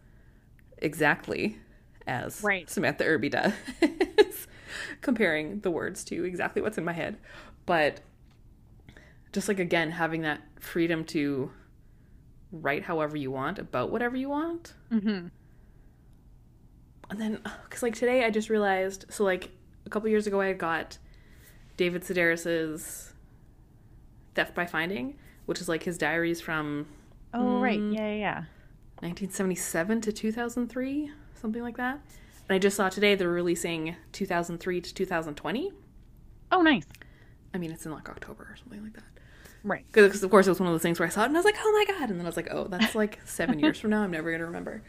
exactly 0.78 1.58
as 2.06 2.42
Right. 2.42 2.68
Samantha 2.68 3.04
Irby 3.04 3.30
does, 3.30 3.52
comparing 5.00 5.60
the 5.60 5.70
words 5.70 6.04
to 6.04 6.24
exactly 6.24 6.60
what's 6.60 6.78
in 6.78 6.84
my 6.84 6.92
head. 6.92 7.16
But 7.66 8.00
just 9.32 9.48
like, 9.48 9.58
again, 9.58 9.90
having 9.90 10.22
that 10.22 10.42
freedom 10.60 11.04
to 11.06 11.50
write 12.52 12.84
however 12.84 13.16
you 13.16 13.30
want 13.30 13.58
about 13.58 13.90
whatever 13.90 14.16
you 14.16 14.28
want. 14.28 14.74
Mm-hmm. 14.92 15.28
And 17.14 17.20
then, 17.20 17.40
because 17.64 17.82
like 17.82 17.94
today 17.94 18.24
I 18.24 18.30
just 18.30 18.50
realized, 18.50 19.06
so 19.08 19.24
like 19.24 19.50
a 19.86 19.90
couple 19.90 20.08
years 20.08 20.26
ago 20.26 20.40
I 20.40 20.52
got 20.52 20.98
David 21.76 22.02
Sedaris's 22.02 23.12
Theft 24.34 24.54
by 24.54 24.66
Finding, 24.66 25.16
which 25.46 25.60
is 25.60 25.68
like 25.68 25.84
his 25.84 25.96
diaries 25.98 26.40
from 26.40 26.86
Oh, 27.32 27.58
right. 27.60 27.80
Mm. 27.80 27.94
Yeah, 27.94 28.08
yeah, 28.08 28.14
yeah. 28.14 28.34
1977 29.00 30.00
to 30.02 30.12
2003, 30.12 31.10
something 31.34 31.62
like 31.62 31.76
that. 31.76 32.00
And 32.48 32.54
I 32.54 32.58
just 32.58 32.76
saw 32.76 32.88
today 32.88 33.16
they're 33.16 33.28
releasing 33.28 33.96
2003 34.12 34.80
to 34.80 34.94
2020. 34.94 35.72
Oh, 36.52 36.62
nice. 36.62 36.84
I 37.52 37.58
mean, 37.58 37.72
it's 37.72 37.86
in 37.86 37.92
like 37.92 38.08
October 38.08 38.44
or 38.44 38.56
something 38.56 38.82
like 38.82 38.94
that. 38.94 39.02
Right. 39.64 39.84
Because 39.90 40.22
of 40.22 40.30
course 40.30 40.46
it 40.46 40.50
was 40.50 40.60
one 40.60 40.68
of 40.68 40.74
those 40.74 40.82
things 40.82 41.00
where 41.00 41.06
I 41.06 41.10
saw 41.10 41.22
it 41.22 41.26
and 41.26 41.36
I 41.36 41.38
was 41.38 41.44
like, 41.44 41.56
oh 41.58 41.72
my 41.72 41.94
god, 41.98 42.10
and 42.10 42.18
then 42.18 42.26
I 42.26 42.28
was 42.28 42.36
like, 42.36 42.48
oh, 42.52 42.68
that's 42.68 42.94
like 42.94 43.18
seven 43.24 43.58
years 43.58 43.80
from 43.80 43.90
now. 43.90 44.02
I'm 44.02 44.10
never 44.10 44.30
gonna 44.30 44.44
remember. 44.44 44.82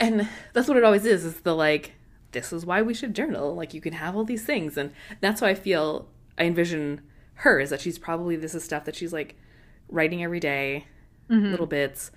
And 0.00 0.28
that's 0.52 0.68
what 0.68 0.76
it 0.76 0.84
always 0.84 1.04
is. 1.04 1.24
Is 1.24 1.40
the 1.40 1.54
like, 1.54 1.92
this 2.32 2.52
is 2.52 2.64
why 2.66 2.82
we 2.82 2.94
should 2.94 3.14
journal. 3.14 3.54
Like 3.54 3.74
you 3.74 3.80
can 3.80 3.92
have 3.94 4.16
all 4.16 4.24
these 4.24 4.44
things, 4.44 4.76
and 4.76 4.92
that's 5.20 5.40
why 5.40 5.48
I 5.50 5.54
feel 5.54 6.08
I 6.38 6.44
envision 6.44 7.00
her 7.34 7.58
is 7.60 7.70
that 7.70 7.80
she's 7.80 7.98
probably 7.98 8.36
this 8.36 8.54
is 8.54 8.62
stuff 8.64 8.84
that 8.84 8.94
she's 8.96 9.12
like 9.12 9.36
writing 9.88 10.22
every 10.22 10.40
day, 10.40 10.86
Mhm. 11.28 11.50
little 11.50 11.66
bits. 11.66 12.10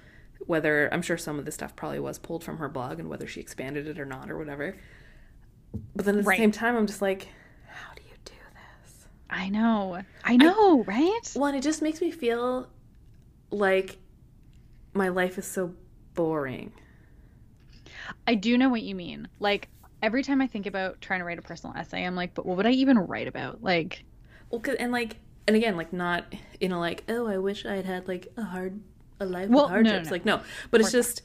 Whether 0.45 0.87
I'm 0.93 1.01
sure 1.01 1.17
some 1.17 1.39
of 1.39 1.45
this 1.45 1.55
stuff 1.55 1.75
probably 1.75 1.99
was 1.99 2.19
pulled 2.19 2.43
from 2.43 2.57
her 2.59 2.69
blog, 2.69 2.99
and 2.99 3.09
whether 3.09 3.25
she 3.27 3.39
expanded 3.41 3.87
it 3.87 3.99
or 3.99 4.05
not 4.05 4.29
or 4.29 4.37
whatever. 4.37 4.75
But 5.95 6.05
then 6.05 6.17
at 6.19 6.25
the 6.25 6.35
same 6.35 6.51
time, 6.51 6.75
I'm 6.77 6.87
just 6.87 7.01
like, 7.01 7.27
how 7.67 7.93
do 7.95 8.01
you 8.03 8.15
do 8.23 8.33
this? 8.83 9.05
I 9.29 9.49
know. 9.49 10.01
I 10.23 10.37
know, 10.37 10.83
right? 10.83 11.19
Well, 11.35 11.45
and 11.47 11.57
it 11.57 11.63
just 11.63 11.81
makes 11.81 11.99
me 12.01 12.11
feel 12.11 12.69
like 13.51 13.97
my 14.93 15.09
life 15.09 15.37
is 15.37 15.45
so 15.45 15.73
boring. 16.13 16.71
I 18.27 18.35
do 18.35 18.57
know 18.57 18.69
what 18.69 18.81
you 18.83 18.95
mean. 18.95 19.27
Like, 19.39 19.69
every 20.01 20.23
time 20.23 20.41
I 20.41 20.47
think 20.47 20.65
about 20.65 21.01
trying 21.01 21.19
to 21.19 21.25
write 21.25 21.39
a 21.39 21.41
personal 21.41 21.75
essay, 21.75 22.05
I'm 22.05 22.15
like, 22.15 22.33
but 22.33 22.45
what 22.45 22.57
would 22.57 22.65
I 22.67 22.71
even 22.71 22.97
write 22.99 23.27
about? 23.27 23.63
Like, 23.63 24.03
Well, 24.49 24.61
'cause- 24.61 24.75
and 24.79 24.91
like, 24.91 25.17
and 25.47 25.55
again, 25.55 25.75
like 25.77 25.91
not 25.93 26.25
in 26.59 26.71
a 26.71 26.79
like, 26.79 27.03
oh, 27.09 27.27
I 27.27 27.37
wish 27.37 27.65
I 27.65 27.75
had 27.75 27.85
had 27.85 28.07
like 28.07 28.27
a 28.37 28.43
hard 28.43 28.79
a 29.19 29.25
life 29.25 29.49
Well, 29.49 29.65
with 29.65 29.71
no, 29.73 29.81
no, 29.81 29.89
hardships. 29.91 30.05
no. 30.09 30.11
Like 30.11 30.25
no, 30.25 30.41
but 30.71 30.81
it's 30.81 30.91
just 30.91 31.21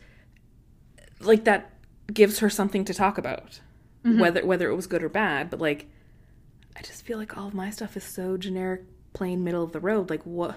like 1.20 1.44
that 1.44 1.72
gives 2.12 2.38
her 2.38 2.48
something 2.50 2.84
to 2.84 2.94
talk 2.94 3.18
about, 3.18 3.60
Mhm. 4.04 4.18
whether 4.20 4.44
whether 4.46 4.70
it 4.70 4.74
was 4.76 4.86
good 4.86 5.02
or 5.02 5.08
bad. 5.08 5.50
But 5.50 5.60
like, 5.60 5.86
I 6.76 6.82
just 6.82 7.04
feel 7.04 7.18
like 7.18 7.36
all 7.36 7.48
of 7.48 7.54
my 7.54 7.70
stuff 7.70 7.96
is 7.96 8.04
so 8.04 8.36
generic, 8.36 8.82
plain 9.12 9.42
middle 9.44 9.62
of 9.64 9.72
the 9.72 9.80
road. 9.80 10.08
Like 10.10 10.24
what? 10.24 10.56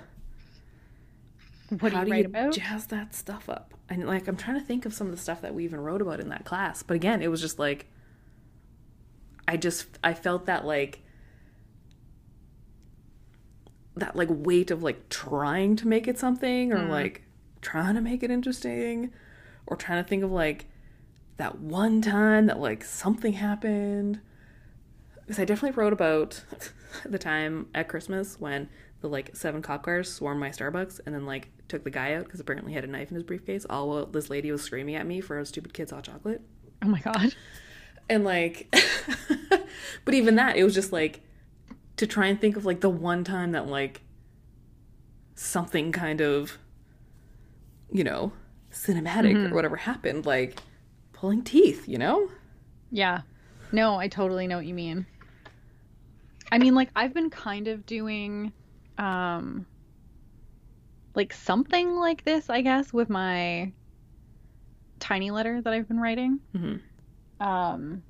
What 1.79 1.89
do 1.89 1.95
how 1.95 2.01
you 2.01 2.05
do 2.05 2.11
write 2.11 2.19
you 2.21 2.25
about? 2.25 2.53
jazz 2.53 2.87
that 2.87 3.13
stuff 3.15 3.49
up? 3.49 3.73
And 3.89 4.05
like, 4.07 4.27
I'm 4.27 4.37
trying 4.37 4.59
to 4.59 4.65
think 4.65 4.85
of 4.85 4.93
some 4.93 5.07
of 5.07 5.11
the 5.11 5.19
stuff 5.21 5.41
that 5.41 5.53
we 5.53 5.63
even 5.63 5.79
wrote 5.79 6.01
about 6.01 6.19
in 6.19 6.29
that 6.29 6.45
class. 6.45 6.83
But 6.83 6.95
again, 6.95 7.21
it 7.21 7.29
was 7.29 7.41
just 7.41 7.59
like, 7.59 7.87
I 9.47 9.57
just 9.57 9.99
I 10.03 10.13
felt 10.13 10.45
that 10.45 10.65
like 10.65 11.01
that 13.95 14.15
like 14.15 14.29
weight 14.31 14.71
of 14.71 14.81
like 14.81 15.09
trying 15.09 15.75
to 15.75 15.87
make 15.87 16.07
it 16.07 16.17
something 16.17 16.71
or 16.73 16.77
Mm. 16.79 16.89
like 16.89 17.23
trying 17.61 17.95
to 17.95 18.01
make 18.01 18.23
it 18.23 18.31
interesting 18.31 19.11
or 19.67 19.75
trying 19.77 20.03
to 20.03 20.07
think 20.09 20.23
of 20.23 20.31
like 20.31 20.65
that 21.37 21.59
one 21.59 22.01
time 22.01 22.47
that 22.47 22.59
like 22.59 22.83
something 22.83 23.33
happened 23.33 24.19
because 25.21 25.39
i 25.39 25.45
definitely 25.45 25.75
wrote 25.75 25.93
about 25.93 26.43
the 27.05 27.19
time 27.19 27.67
at 27.75 27.87
christmas 27.87 28.39
when 28.39 28.67
the 29.03 29.09
like 29.09 29.35
seven 29.35 29.61
cop 29.61 29.83
cars 29.83 30.11
swarmed 30.11 30.39
my 30.39 30.49
starbucks 30.49 30.99
and 31.05 31.13
then 31.13 31.25
like 31.25 31.49
took 31.67 31.83
the 31.83 31.89
guy 31.89 32.13
out 32.13 32.23
because 32.23 32.39
apparently 32.39 32.71
he 32.71 32.75
had 32.75 32.85
a 32.85 32.87
knife 32.87 33.09
in 33.09 33.15
his 33.15 33.23
briefcase 33.23 33.65
all 33.69 33.89
while 33.89 34.05
this 34.05 34.29
lady 34.29 34.49
was 34.49 34.61
screaming 34.63 34.95
at 34.95 35.05
me 35.05 35.19
for 35.19 35.37
a 35.39 35.45
stupid 35.45 35.73
kid's 35.73 35.91
hot 35.91 36.03
chocolate 36.05 36.41
Oh 36.81 36.87
my 36.87 36.99
god. 37.01 37.35
and 38.09 38.23
like 38.23 38.73
but 40.05 40.13
even 40.13 40.35
that 40.35 40.55
it 40.55 40.63
was 40.63 40.73
just 40.73 40.93
like 40.93 41.19
to 41.97 42.07
try 42.07 42.27
and 42.27 42.39
think 42.39 42.55
of 42.55 42.65
like 42.65 42.79
the 42.79 42.89
one 42.89 43.23
time 43.25 43.51
that 43.51 43.67
like 43.67 44.01
something 45.35 45.91
kind 45.91 46.21
of 46.21 46.57
you 47.91 48.03
know 48.05 48.31
cinematic 48.71 49.33
Mhm. 49.35 49.51
or 49.51 49.55
whatever 49.55 49.75
happened 49.75 50.25
like 50.25 50.59
pulling 51.11 51.43
teeth 51.43 51.87
you 51.87 51.97
know 51.97 52.29
Yeah. 52.89 53.21
No, 53.73 53.95
I 53.95 54.07
totally 54.07 54.45
know 54.47 54.57
what 54.57 54.67
you 54.67 54.73
mean. 54.75 55.07
I 56.51 56.59
mean, 56.59 56.75
like 56.75 56.89
I've 56.95 57.11
been 57.13 57.31
kind 57.31 57.67
of 57.67 57.87
doing 57.87 58.53
um 58.97 59.67
like 61.15 61.33
something 61.33 61.95
like 61.95 62.23
this, 62.23 62.49
I 62.49 62.61
guess, 62.61 62.91
with 62.93 63.09
my 63.09 63.73
tiny 64.99 65.31
letter 65.31 65.61
that 65.61 65.73
I've 65.73 65.87
been 65.87 65.99
writing. 65.99 66.39
hmm 66.53 66.75
Um, 67.39 68.03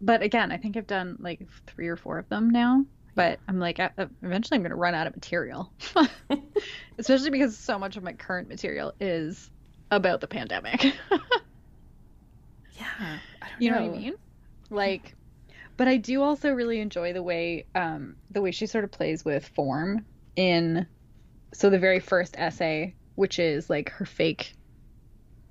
but 0.00 0.22
again, 0.22 0.52
I 0.52 0.56
think 0.58 0.76
I've 0.76 0.86
done 0.86 1.16
like 1.18 1.40
three 1.66 1.88
or 1.88 1.96
four 1.96 2.18
of 2.18 2.28
them 2.28 2.50
now. 2.50 2.84
But 3.16 3.40
I'm 3.46 3.60
like, 3.60 3.78
uh, 3.78 3.90
eventually 4.22 4.56
I'm 4.56 4.62
going 4.62 4.70
to 4.70 4.76
run 4.76 4.94
out 4.94 5.06
of 5.06 5.14
material, 5.14 5.72
especially 6.98 7.30
because 7.30 7.58
so 7.58 7.78
much 7.78 7.96
of 7.96 8.02
my 8.02 8.12
current 8.12 8.48
material 8.48 8.92
is 8.98 9.50
about 9.90 10.20
the 10.20 10.26
pandemic. 10.26 10.84
Yeah. 12.78 13.18
I 13.42 13.48
don't 13.48 13.60
you 13.60 13.70
know 13.70 13.76
what 13.76 13.84
I 13.84 13.88
mean? 13.88 14.14
Like, 14.70 15.16
but 15.76 15.88
I 15.88 15.96
do 15.96 16.22
also 16.22 16.50
really 16.50 16.80
enjoy 16.80 17.12
the 17.12 17.22
way, 17.22 17.66
um, 17.74 18.16
the 18.30 18.42
way 18.42 18.50
she 18.50 18.66
sort 18.66 18.84
of 18.84 18.92
plays 18.92 19.24
with 19.24 19.48
form 19.48 20.06
in. 20.36 20.86
So 21.54 21.70
the 21.70 21.78
very 21.78 22.00
first 22.00 22.36
essay, 22.38 22.96
which 23.16 23.38
is 23.38 23.70
like 23.70 23.90
her 23.90 24.06
fake 24.06 24.54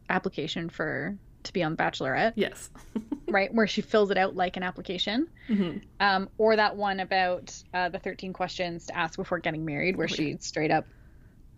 application 0.09 0.69
for 0.69 1.17
to 1.43 1.53
be 1.53 1.63
on 1.63 1.73
The 1.73 1.83
Bachelorette, 1.83 2.33
Yes. 2.35 2.69
right, 3.29 3.53
where 3.53 3.67
she 3.67 3.81
fills 3.81 4.11
it 4.11 4.17
out 4.17 4.35
like 4.35 4.57
an 4.57 4.63
application, 4.63 5.27
hmm 5.47 5.77
um, 5.99 6.29
or 6.37 6.55
that 6.55 6.75
one 6.77 6.99
about 6.99 7.55
uh, 7.73 7.89
the 7.89 7.99
13 7.99 8.33
questions 8.33 8.85
to 8.87 8.97
ask 8.97 9.17
before 9.17 9.39
getting 9.39 9.65
married, 9.65 9.95
where 9.97 10.07
Oh, 10.09 10.15
she 10.15 10.37
straight 10.39 10.71
up 10.71 10.85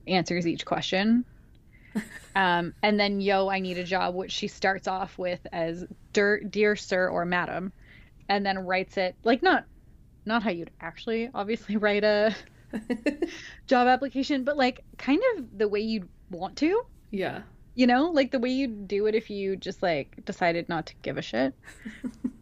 answers 0.07 0.47
each 0.47 0.65
question. 0.65 1.25
Um, 2.35 2.73
and 2.83 2.99
then 2.99 3.21
yo, 3.21 3.47
I 3.47 3.59
need 3.59 3.77
a 3.77 3.83
job, 3.83 4.13
which 4.13 4.31
she 4.31 4.47
starts 4.47 4.87
off 4.87 5.17
with 5.17 5.39
as 5.53 5.85
dear, 6.13 6.41
dear 6.41 6.75
sir 6.75 7.07
or 7.07 7.25
madam, 7.25 7.73
and 8.29 8.45
then 8.45 8.59
writes 8.59 8.97
it 8.97 9.15
like 9.23 9.41
not 9.43 9.65
not 10.25 10.43
how 10.43 10.49
you'd 10.49 10.71
actually 10.81 11.29
obviously 11.33 11.77
write 11.77 12.03
a 12.03 12.35
job 13.67 13.87
application, 13.87 14.43
but 14.43 14.57
like 14.57 14.83
kind 14.97 15.21
of 15.37 15.57
the 15.57 15.67
way 15.67 15.79
you'd 15.79 16.07
want 16.29 16.57
to, 16.57 16.81
yeah. 17.11 17.41
you 17.75 17.87
know, 17.87 18.09
like 18.09 18.31
the 18.31 18.39
way 18.39 18.49
you'd 18.49 18.87
do 18.87 19.05
it 19.05 19.15
if 19.15 19.29
you 19.29 19.55
just 19.55 19.81
like 19.83 20.23
decided 20.25 20.67
not 20.69 20.87
to 20.87 20.93
give 21.01 21.17
a 21.17 21.21
shit. 21.21 21.53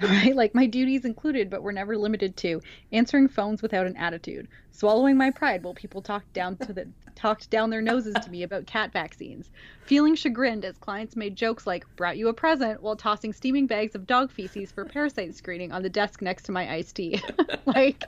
right? 0.02 0.34
Like 0.34 0.54
my 0.54 0.66
duties 0.66 1.04
included, 1.04 1.50
but 1.50 1.62
were 1.62 1.72
never 1.72 1.96
limited 1.96 2.36
to 2.38 2.62
answering 2.92 3.28
phones 3.28 3.60
without 3.60 3.86
an 3.86 3.96
attitude, 3.96 4.48
swallowing 4.70 5.16
my 5.16 5.30
pride 5.30 5.62
while 5.62 5.74
people 5.74 6.00
talked 6.00 6.32
down 6.32 6.56
to 6.58 6.72
the 6.72 6.88
talked 7.14 7.50
down 7.50 7.68
their 7.68 7.82
noses 7.82 8.14
to 8.14 8.30
me 8.30 8.42
about 8.42 8.66
cat 8.66 8.92
vaccines, 8.92 9.50
feeling 9.84 10.14
chagrined 10.14 10.64
as 10.64 10.78
clients 10.78 11.16
made 11.16 11.36
jokes 11.36 11.66
like 11.66 11.84
"brought 11.96 12.16
you 12.16 12.28
a 12.28 12.32
present" 12.32 12.82
while 12.82 12.96
tossing 12.96 13.32
steaming 13.32 13.66
bags 13.66 13.94
of 13.94 14.06
dog 14.06 14.30
feces 14.30 14.72
for 14.72 14.84
parasite 14.84 15.34
screening 15.34 15.70
on 15.70 15.82
the 15.82 15.90
desk 15.90 16.22
next 16.22 16.44
to 16.44 16.52
my 16.52 16.72
iced 16.72 16.96
tea, 16.96 17.20
like 17.66 18.04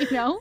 you 0.00 0.10
know, 0.10 0.40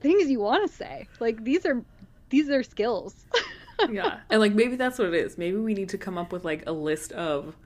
things 0.00 0.30
you 0.30 0.40
want 0.40 0.68
to 0.68 0.76
say. 0.76 1.08
Like 1.20 1.42
these 1.44 1.64
are 1.64 1.82
these 2.28 2.50
are 2.50 2.62
skills. 2.62 3.14
yeah. 3.90 4.20
And 4.28 4.40
like 4.40 4.52
maybe 4.52 4.76
that's 4.76 4.98
what 4.98 5.08
it 5.08 5.14
is. 5.14 5.38
Maybe 5.38 5.56
we 5.56 5.74
need 5.74 5.88
to 5.90 5.98
come 5.98 6.18
up 6.18 6.32
with 6.32 6.44
like 6.44 6.64
a 6.66 6.72
list 6.72 7.12
of 7.12 7.56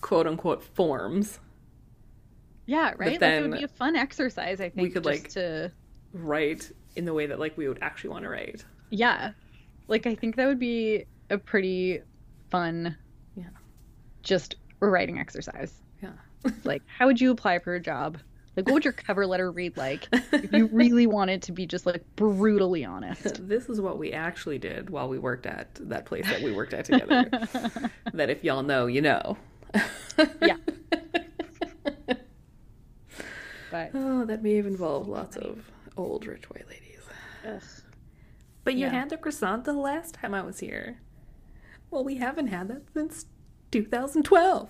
quote 0.00 0.26
unquote 0.26 0.62
forms, 0.62 1.40
Yeah, 2.66 2.92
right. 2.96 3.20
like 3.20 3.22
it 3.22 3.42
would 3.42 3.58
be 3.58 3.64
a 3.64 3.68
fun 3.68 3.96
exercise. 3.96 4.60
I 4.60 4.68
think 4.68 4.88
we 4.88 4.90
could, 4.90 5.04
just 5.04 5.22
like- 5.24 5.30
to 5.32 5.72
write 6.12 6.72
in 6.96 7.04
the 7.04 7.14
way 7.14 7.26
that 7.26 7.38
like 7.38 7.56
we 7.56 7.68
would 7.68 7.78
actually 7.82 8.10
want 8.10 8.24
to 8.24 8.30
write. 8.30 8.64
yeah, 8.90 9.32
like 9.88 10.06
I 10.06 10.14
think 10.14 10.36
that 10.36 10.46
would 10.46 10.58
be 10.58 11.04
a 11.30 11.38
pretty 11.38 12.00
fun, 12.50 12.96
Yeah. 13.36 13.44
just 14.22 14.56
writing 14.80 15.18
exercise. 15.18 15.72
Yeah. 16.02 16.12
Like, 16.64 16.82
how 16.98 17.06
would 17.06 17.20
you 17.20 17.30
apply 17.30 17.58
for 17.58 17.74
a 17.74 17.80
job? 17.80 18.16
Like, 18.56 18.66
what 18.66 18.72
would 18.74 18.84
your 18.84 18.92
cover 18.94 19.26
letter 19.26 19.52
read 19.52 19.76
like 19.76 20.08
if 20.32 20.52
you 20.52 20.66
really 20.72 21.06
wanted 21.06 21.42
to 21.42 21.52
be 21.52 21.66
just 21.66 21.86
like 21.86 22.02
brutally 22.16 22.84
honest? 22.84 23.46
this 23.48 23.68
is 23.68 23.80
what 23.80 23.98
we 23.98 24.12
actually 24.12 24.58
did 24.58 24.90
while 24.90 25.08
we 25.08 25.18
worked 25.18 25.46
at 25.46 25.74
that 25.88 26.06
place 26.06 26.26
that 26.26 26.42
we 26.42 26.52
worked 26.52 26.72
at 26.74 26.86
together. 26.86 27.28
that 28.14 28.30
if 28.30 28.42
y'all 28.42 28.62
know, 28.62 28.86
you 28.86 29.00
know. 29.02 29.36
Yeah. 30.42 30.56
But 33.70 33.90
Oh, 33.94 34.24
that 34.24 34.42
may 34.42 34.56
have 34.56 34.66
involved 34.66 35.08
lots 35.08 35.36
of 35.36 35.70
old 35.96 36.26
rich 36.26 36.50
white 36.50 36.68
ladies. 36.68 36.98
ugh. 37.46 37.62
But 38.64 38.74
you 38.74 38.86
Yeah. 38.86 38.90
had 38.90 39.10
the 39.10 39.16
croissant 39.16 39.64
the 39.64 39.72
last 39.72 40.14
time 40.14 40.34
I 40.34 40.42
was 40.42 40.58
here. 40.58 40.98
Well, 41.90 42.02
we 42.04 42.16
haven't 42.16 42.48
had 42.48 42.66
that 42.68 42.82
since 42.92 43.26
2012. 43.70 44.68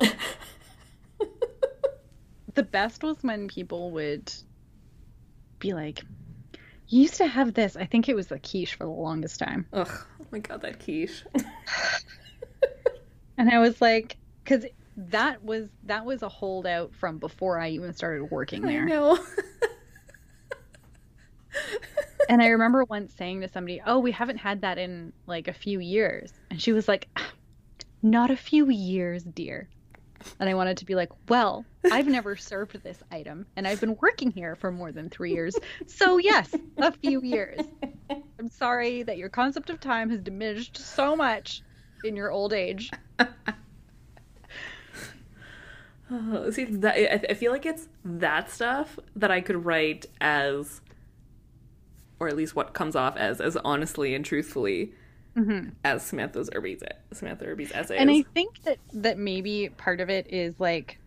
the 2.54 2.62
best 2.62 3.02
was 3.02 3.16
when 3.22 3.48
people 3.48 3.90
would 3.92 4.32
be 5.58 5.72
like, 5.74 6.02
"You 6.88 7.02
used 7.02 7.14
to 7.16 7.26
have 7.26 7.54
this." 7.54 7.76
I 7.76 7.86
think 7.86 8.08
it 8.08 8.14
was 8.14 8.28
the 8.28 8.38
quiche 8.38 8.74
for 8.74 8.84
the 8.84 8.90
longest 8.90 9.38
time. 9.40 9.66
Ugh, 9.72 9.88
oh 10.20 10.26
my 10.30 10.38
god, 10.38 10.60
that 10.62 10.78
quiche. 10.80 11.24
And 13.38 13.50
I 13.50 13.58
was 13.58 13.80
like, 13.80 14.16
because 14.44 14.66
that 14.96 15.42
was 15.42 15.68
that 15.84 16.04
was 16.04 16.22
a 16.22 16.28
holdout 16.28 16.94
from 16.94 17.18
before 17.18 17.58
I 17.58 17.70
even 17.70 17.92
started 17.92 18.24
working 18.24 18.64
I 18.64 18.68
there. 18.68 18.84
know. 18.84 19.18
And 22.28 22.40
I 22.40 22.46
remember 22.46 22.84
once 22.84 23.12
saying 23.12 23.40
to 23.42 23.48
somebody, 23.48 23.82
"Oh, 23.84 23.98
we 23.98 24.12
haven't 24.12 24.38
had 24.38 24.62
that 24.62 24.78
in 24.78 25.12
like 25.26 25.48
a 25.48 25.52
few 25.52 25.80
years," 25.80 26.32
and 26.50 26.62
she 26.62 26.72
was 26.72 26.88
like, 26.88 27.08
"Ah, 27.16 27.30
"Not 28.00 28.30
a 28.30 28.36
few 28.36 28.70
years, 28.70 29.22
dear." 29.24 29.68
And 30.38 30.48
I 30.48 30.54
wanted 30.54 30.78
to 30.78 30.84
be 30.84 30.94
like, 30.94 31.10
"Well, 31.28 31.66
I've 31.90 32.06
never 32.06 32.36
served 32.36 32.82
this 32.82 33.02
item, 33.10 33.46
and 33.56 33.66
I've 33.66 33.80
been 33.80 33.96
working 34.00 34.30
here 34.30 34.54
for 34.54 34.70
more 34.70 34.92
than 34.92 35.10
three 35.10 35.32
years, 35.32 35.58
so 35.86 36.16
yes, 36.16 36.54
a 36.78 36.92
few 36.92 37.20
years." 37.22 37.60
I'm 38.38 38.48
sorry 38.48 39.02
that 39.02 39.18
your 39.18 39.28
concept 39.28 39.68
of 39.68 39.78
time 39.80 40.08
has 40.10 40.20
diminished 40.20 40.78
so 40.78 41.14
much 41.14 41.62
in 42.04 42.16
your 42.16 42.30
old 42.30 42.52
age. 42.52 42.90
Oh, 46.14 46.50
see, 46.50 46.64
that, 46.64 46.94
I, 46.94 47.30
I 47.30 47.34
feel 47.34 47.52
like 47.52 47.64
it's 47.64 47.88
that 48.04 48.50
stuff 48.50 48.98
that 49.16 49.30
I 49.30 49.40
could 49.40 49.64
write 49.64 50.04
as, 50.20 50.82
or 52.20 52.28
at 52.28 52.36
least 52.36 52.54
what 52.54 52.74
comes 52.74 52.94
off 52.94 53.16
as, 53.16 53.40
as 53.40 53.56
honestly 53.64 54.14
and 54.14 54.22
truthfully 54.22 54.92
mm-hmm. 55.36 55.70
as 55.84 56.02
Samantha's 56.02 56.50
Irby's 56.54 56.82
Samantha 57.12 57.46
Irby's 57.46 57.72
essays. 57.72 57.98
And 57.98 58.10
I 58.10 58.22
think 58.34 58.62
that 58.64 58.78
that 58.92 59.18
maybe 59.18 59.70
part 59.76 60.00
of 60.00 60.10
it 60.10 60.26
is 60.30 60.58
like 60.58 60.98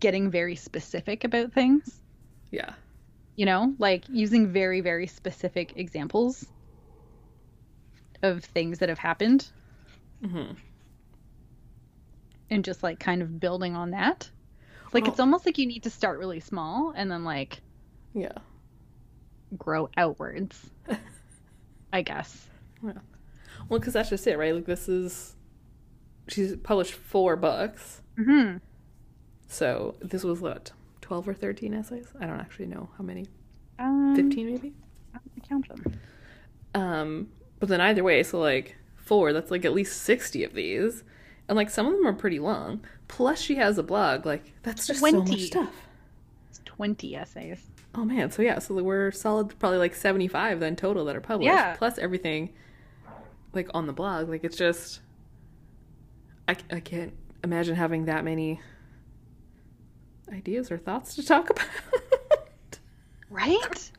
getting 0.00 0.30
very 0.30 0.56
specific 0.56 1.24
about 1.24 1.52
things, 1.52 2.00
yeah, 2.50 2.74
you 3.36 3.46
know, 3.46 3.74
like 3.78 4.04
using 4.08 4.52
very 4.52 4.80
very 4.80 5.06
specific 5.06 5.72
examples 5.76 6.46
of 8.22 8.44
things 8.44 8.78
that 8.78 8.88
have 8.88 8.98
happened 8.98 9.48
hmm 10.24 10.52
and 12.50 12.64
just 12.64 12.82
like 12.82 13.00
kind 13.00 13.22
of 13.22 13.40
building 13.40 13.74
on 13.74 13.90
that. 13.92 14.28
Like 14.92 15.08
it's 15.08 15.18
almost 15.18 15.44
like 15.46 15.58
you 15.58 15.66
need 15.66 15.82
to 15.84 15.90
start 15.90 16.18
really 16.18 16.40
small 16.40 16.92
and 16.94 17.10
then 17.10 17.24
like 17.24 17.60
yeah, 18.12 18.32
grow 19.58 19.88
outwards. 19.96 20.70
I 21.92 22.02
guess. 22.02 22.46
well, 22.82 22.94
because 23.70 23.92
that's 23.94 24.10
just 24.10 24.26
it, 24.26 24.36
right? 24.38 24.54
Like 24.54 24.66
this 24.66 24.88
is, 24.88 25.34
she's 26.28 26.54
published 26.56 26.94
four 26.94 27.34
books, 27.36 28.02
Mhm. 28.18 28.60
so 29.48 29.96
this 30.00 30.22
was 30.22 30.40
what 30.40 30.70
twelve 31.00 31.26
or 31.28 31.34
thirteen 31.34 31.74
essays. 31.74 32.06
I 32.20 32.26
don't 32.26 32.38
actually 32.40 32.66
know 32.66 32.88
how 32.96 33.02
many. 33.04 33.26
Um, 33.80 34.14
Fifteen 34.14 34.46
maybe. 34.50 34.74
I'm 35.14 35.20
gonna 35.34 35.48
count 35.48 35.68
them. 35.68 36.00
Um, 36.74 37.28
but 37.64 37.70
then 37.70 37.80
either 37.80 38.04
way, 38.04 38.22
so 38.22 38.38
like 38.38 38.76
four, 38.94 39.32
that's 39.32 39.50
like 39.50 39.64
at 39.64 39.72
least 39.72 40.02
60 40.02 40.44
of 40.44 40.52
these. 40.52 41.02
And 41.48 41.56
like 41.56 41.70
some 41.70 41.86
of 41.86 41.94
them 41.94 42.06
are 42.06 42.12
pretty 42.12 42.38
long. 42.38 42.84
Plus 43.08 43.40
she 43.40 43.54
has 43.54 43.78
a 43.78 43.82
blog. 43.82 44.26
Like 44.26 44.52
that's 44.62 44.86
just 44.86 45.00
so 45.00 45.22
much 45.22 45.40
stuff. 45.44 45.72
It's 46.50 46.60
20 46.66 47.16
essays. 47.16 47.66
Oh 47.94 48.04
man, 48.04 48.30
so 48.30 48.42
yeah, 48.42 48.58
so 48.58 48.74
we're 48.82 49.10
solid 49.12 49.58
probably 49.58 49.78
like 49.78 49.94
75 49.94 50.60
then 50.60 50.76
total 50.76 51.06
that 51.06 51.16
are 51.16 51.22
published. 51.22 51.46
Yeah. 51.46 51.74
Plus 51.76 51.96
everything 51.96 52.52
like 53.54 53.70
on 53.72 53.86
the 53.86 53.94
blog. 53.94 54.28
Like 54.28 54.44
it's 54.44 54.58
just 54.58 55.00
I, 56.46 56.54
I 56.70 56.80
can't 56.80 57.14
imagine 57.42 57.76
having 57.76 58.04
that 58.04 58.24
many 58.24 58.60
ideas 60.30 60.70
or 60.70 60.76
thoughts 60.76 61.14
to 61.14 61.24
talk 61.24 61.48
about. 62.28 62.78
Right? 63.30 63.90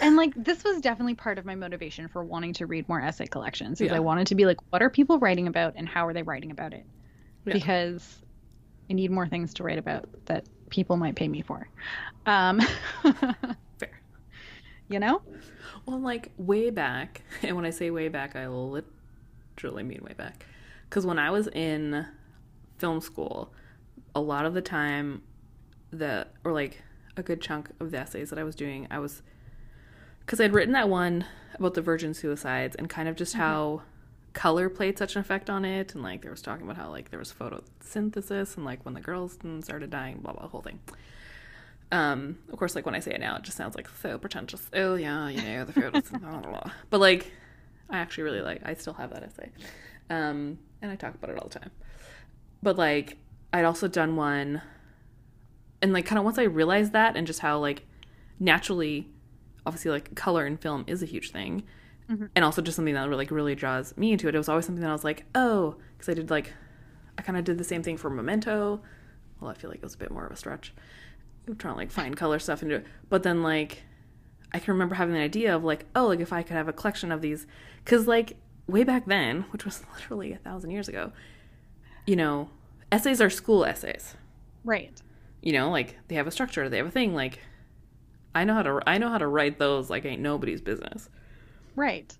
And 0.00 0.16
like 0.16 0.32
this 0.36 0.64
was 0.64 0.80
definitely 0.80 1.14
part 1.14 1.38
of 1.38 1.44
my 1.44 1.54
motivation 1.54 2.08
for 2.08 2.22
wanting 2.24 2.52
to 2.54 2.66
read 2.66 2.88
more 2.88 3.00
essay 3.00 3.26
collections. 3.26 3.80
Is 3.80 3.90
Yeah. 3.90 3.96
I 3.96 4.00
wanted 4.00 4.26
to 4.28 4.34
be 4.34 4.44
like, 4.46 4.58
what 4.70 4.82
are 4.82 4.90
people 4.90 5.18
writing 5.18 5.48
about 5.48 5.74
and 5.76 5.88
how 5.88 6.06
are 6.06 6.12
they 6.12 6.22
writing 6.22 6.50
about 6.50 6.72
it? 6.72 6.84
Yeah. 7.44 7.54
Because 7.54 8.18
I 8.90 8.94
need 8.94 9.10
more 9.10 9.26
things 9.28 9.54
to 9.54 9.62
write 9.62 9.78
about 9.78 10.08
that 10.26 10.46
people 10.70 10.96
might 10.96 11.16
pay 11.16 11.28
me 11.28 11.42
for. 11.42 11.68
Um 12.26 12.60
Fair. 13.78 14.00
you 14.88 14.98
know? 14.98 15.22
Well, 15.86 16.00
like 16.00 16.30
way 16.36 16.70
back, 16.70 17.22
and 17.42 17.56
when 17.56 17.64
I 17.64 17.70
say 17.70 17.90
way 17.90 18.08
back, 18.08 18.36
I 18.36 18.46
literally 18.48 19.82
mean 19.82 20.00
way 20.02 20.14
back. 20.14 20.44
Because 20.88 21.06
when 21.06 21.18
I 21.18 21.30
was 21.30 21.48
in 21.48 22.06
film 22.78 23.00
school, 23.00 23.52
a 24.14 24.20
lot 24.20 24.46
of 24.46 24.54
the 24.54 24.62
time, 24.62 25.22
the 25.90 26.26
or 26.44 26.52
like 26.52 26.82
a 27.16 27.22
good 27.22 27.40
chunk 27.40 27.70
of 27.80 27.90
the 27.90 27.98
essays 27.98 28.30
that 28.30 28.38
I 28.38 28.44
was 28.44 28.54
doing, 28.54 28.86
I 28.90 28.98
was 28.98 29.22
because 30.28 30.42
I'd 30.42 30.52
written 30.52 30.74
that 30.74 30.90
one 30.90 31.24
about 31.54 31.72
the 31.72 31.80
virgin 31.80 32.12
suicides 32.12 32.76
and 32.76 32.86
kind 32.90 33.08
of 33.08 33.16
just 33.16 33.32
Mm-hmm. 33.32 33.40
how 33.42 33.82
color 34.34 34.68
played 34.68 34.98
such 34.98 35.16
an 35.16 35.22
effect 35.22 35.48
on 35.48 35.64
it, 35.64 35.94
and 35.94 36.04
like 36.04 36.20
there 36.20 36.30
was 36.30 36.42
talking 36.42 36.66
about 36.66 36.76
how 36.76 36.90
like 36.90 37.08
there 37.08 37.18
was 37.18 37.32
photosynthesis 37.32 38.54
and 38.56 38.66
like 38.66 38.84
when 38.84 38.92
the 38.92 39.00
girls 39.00 39.38
started 39.62 39.88
dying, 39.88 40.18
blah 40.18 40.34
blah, 40.34 40.42
the 40.42 40.48
whole 40.48 40.60
thing. 40.60 40.80
Um, 41.90 42.40
of 42.52 42.58
course, 42.58 42.74
like 42.74 42.84
when 42.84 42.94
I 42.94 43.00
say 43.00 43.14
it 43.14 43.20
now, 43.20 43.36
it 43.36 43.42
just 43.42 43.56
sounds 43.56 43.74
like 43.74 43.88
so 44.02 44.18
pretentious. 44.18 44.68
Oh 44.74 44.96
yeah, 44.96 45.30
you 45.30 45.40
know 45.40 45.64
the 45.64 45.72
photosynthesis, 45.72 46.20
blah, 46.20 46.40
blah, 46.40 46.50
blah. 46.50 46.72
But 46.90 47.00
like, 47.00 47.32
I 47.88 47.96
actually 47.96 48.24
really 48.24 48.42
like. 48.42 48.60
I 48.66 48.74
still 48.74 48.92
have 48.92 49.08
that 49.14 49.22
essay, 49.22 49.50
um, 50.10 50.58
and 50.82 50.92
I 50.92 50.96
talk 50.96 51.14
about 51.14 51.30
it 51.30 51.38
all 51.38 51.48
the 51.48 51.58
time. 51.58 51.70
But 52.62 52.76
like, 52.76 53.16
I'd 53.54 53.64
also 53.64 53.88
done 53.88 54.14
one, 54.14 54.60
and 55.80 55.94
like 55.94 56.04
kind 56.04 56.18
of 56.18 56.26
once 56.26 56.38
I 56.38 56.42
realized 56.42 56.92
that 56.92 57.16
and 57.16 57.26
just 57.26 57.40
how 57.40 57.58
like 57.58 57.86
naturally, 58.38 59.08
obviously 59.66 59.90
like 59.90 60.14
color 60.14 60.46
in 60.46 60.56
film 60.56 60.84
is 60.86 61.02
a 61.02 61.06
huge 61.06 61.30
thing, 61.30 61.64
mm-hmm. 62.10 62.26
and 62.34 62.44
also 62.44 62.62
just 62.62 62.76
something 62.76 62.94
that 62.94 63.08
really, 63.08 63.24
like 63.24 63.30
really 63.30 63.54
draws 63.54 63.96
me 63.96 64.12
into 64.12 64.28
it. 64.28 64.34
It 64.34 64.38
was 64.38 64.48
always 64.48 64.66
something 64.66 64.82
that 64.82 64.90
I 64.90 64.92
was 64.92 65.04
like, 65.04 65.24
oh, 65.34 65.76
because 65.96 66.08
I 66.08 66.14
did 66.14 66.30
like, 66.30 66.52
I 67.16 67.22
kind 67.22 67.38
of 67.38 67.44
did 67.44 67.58
the 67.58 67.64
same 67.64 67.82
thing 67.82 67.96
for 67.96 68.10
Memento. 68.10 68.80
Well, 69.40 69.50
I 69.50 69.54
feel 69.54 69.70
like 69.70 69.78
it 69.78 69.84
was 69.84 69.94
a 69.94 69.98
bit 69.98 70.10
more 70.10 70.26
of 70.26 70.32
a 70.32 70.36
stretch. 70.36 70.72
I'm 71.46 71.56
trying 71.56 71.74
to 71.74 71.78
like 71.78 71.90
find 71.90 72.16
color 72.16 72.38
stuff 72.38 72.62
into 72.62 72.76
it, 72.76 72.86
but 73.08 73.22
then 73.22 73.42
like, 73.42 73.82
I 74.52 74.58
can 74.58 74.72
remember 74.72 74.94
having 74.94 75.14
the 75.14 75.20
idea 75.20 75.54
of 75.54 75.64
like, 75.64 75.86
oh, 75.94 76.06
like 76.06 76.20
if 76.20 76.32
I 76.32 76.42
could 76.42 76.56
have 76.56 76.68
a 76.68 76.72
collection 76.72 77.12
of 77.12 77.20
these, 77.20 77.46
because 77.84 78.06
like 78.06 78.36
way 78.66 78.84
back 78.84 79.06
then, 79.06 79.42
which 79.50 79.64
was 79.64 79.82
literally 79.94 80.32
a 80.32 80.38
thousand 80.38 80.70
years 80.70 80.88
ago, 80.88 81.12
you 82.06 82.16
know, 82.16 82.50
essays 82.90 83.20
are 83.20 83.30
school 83.30 83.64
essays. 83.64 84.14
Right. 84.64 85.00
You 85.42 85.52
know, 85.52 85.70
like 85.70 85.96
they 86.08 86.14
have 86.16 86.26
a 86.26 86.30
structure, 86.30 86.68
they 86.68 86.78
have 86.78 86.86
a 86.86 86.90
thing. 86.90 87.14
Like, 87.14 87.40
I 88.38 88.44
know 88.44 88.54
how 88.54 88.62
to 88.62 88.80
I 88.86 88.98
know 88.98 89.08
how 89.08 89.18
to 89.18 89.26
write 89.26 89.58
those 89.58 89.90
like 89.90 90.04
ain't 90.04 90.22
nobody's 90.22 90.60
business. 90.60 91.08
Right. 91.76 92.16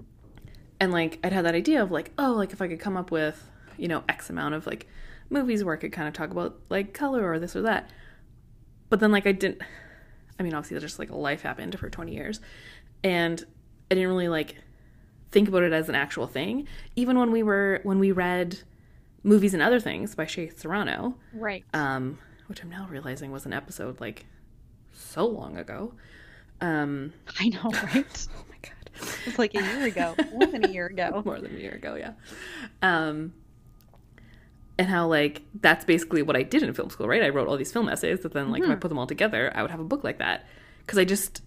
And 0.80 0.92
like 0.92 1.18
I'd 1.24 1.32
had 1.32 1.44
that 1.44 1.54
idea 1.54 1.82
of 1.82 1.90
like, 1.90 2.12
oh, 2.18 2.32
like 2.32 2.52
if 2.52 2.60
I 2.62 2.68
could 2.68 2.80
come 2.80 2.96
up 2.96 3.10
with, 3.10 3.50
you 3.76 3.88
know, 3.88 4.04
X 4.08 4.30
amount 4.30 4.54
of 4.54 4.66
like 4.66 4.86
movies 5.30 5.64
where 5.64 5.74
I 5.74 5.78
could 5.78 5.92
kind 5.92 6.08
of 6.08 6.14
talk 6.14 6.30
about 6.30 6.58
like 6.68 6.92
color 6.94 7.28
or 7.30 7.38
this 7.38 7.56
or 7.56 7.62
that. 7.62 7.90
But 8.88 9.00
then 9.00 9.12
like 9.12 9.26
I 9.26 9.32
didn't 9.32 9.62
I 10.38 10.42
mean, 10.44 10.54
obviously 10.54 10.78
just 10.80 10.98
like 10.98 11.10
life 11.10 11.42
happened 11.42 11.78
for 11.78 11.90
20 11.90 12.12
years. 12.14 12.40
And 13.02 13.42
I 13.90 13.94
didn't 13.94 14.08
really 14.08 14.28
like 14.28 14.56
think 15.30 15.48
about 15.48 15.62
it 15.62 15.72
as 15.72 15.88
an 15.88 15.94
actual 15.94 16.26
thing. 16.26 16.66
Even 16.96 17.18
when 17.18 17.32
we 17.32 17.42
were 17.42 17.80
when 17.82 17.98
we 17.98 18.12
read 18.12 18.58
movies 19.24 19.52
and 19.52 19.62
other 19.62 19.80
things 19.80 20.14
by 20.14 20.26
Shea 20.26 20.48
Serrano, 20.50 21.16
Right. 21.32 21.64
um, 21.74 22.18
which 22.46 22.62
I'm 22.62 22.70
now 22.70 22.86
realizing 22.88 23.32
was 23.32 23.44
an 23.46 23.52
episode 23.52 24.00
like 24.00 24.26
so 24.99 25.26
long 25.26 25.57
ago. 25.57 25.94
Um, 26.61 27.12
I 27.38 27.49
know, 27.49 27.70
right? 27.82 28.28
oh 28.36 28.44
my 28.49 28.57
god. 28.62 28.90
It's 29.26 29.38
like 29.38 29.55
a 29.55 29.61
year 29.61 29.84
ago, 29.86 30.16
more 30.30 30.51
than 30.51 30.62
a 30.62 30.66
year 30.66 30.86
ago. 30.86 31.22
more 31.26 31.40
than 31.40 31.55
a 31.55 31.59
year 31.59 31.72
ago, 31.72 31.94
yeah. 31.94 32.12
Um, 32.82 33.32
and 34.78 34.88
how 34.88 35.07
like 35.07 35.42
that's 35.61 35.84
basically 35.84 36.22
what 36.22 36.36
I 36.36 36.42
did 36.42 36.62
in 36.62 36.72
film 36.74 36.90
school, 36.90 37.09
right? 37.09 37.22
I 37.22 37.28
wrote 37.28 37.49
all 37.49 37.57
these 37.57 37.72
film 37.72 37.88
essays, 37.88 38.20
but 38.22 38.32
then 38.32 38.51
like 38.51 38.62
if 38.62 38.70
I 38.70 38.74
put 38.76 38.88
them 38.88 38.99
all 38.99 39.07
together, 39.07 39.53
I 39.55 39.62
would 39.62 39.70
have 39.70 39.80
a 39.80 39.84
book 39.84 40.05
like 40.05 40.18
that 40.18 40.46
because 40.80 40.99
I 40.99 41.05
just 41.05 41.42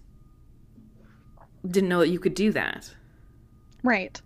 didn't 1.66 1.88
know 1.88 2.00
that 2.00 2.08
you 2.08 2.18
could 2.18 2.34
do 2.34 2.52
that. 2.52 2.94
Right. 3.82 4.20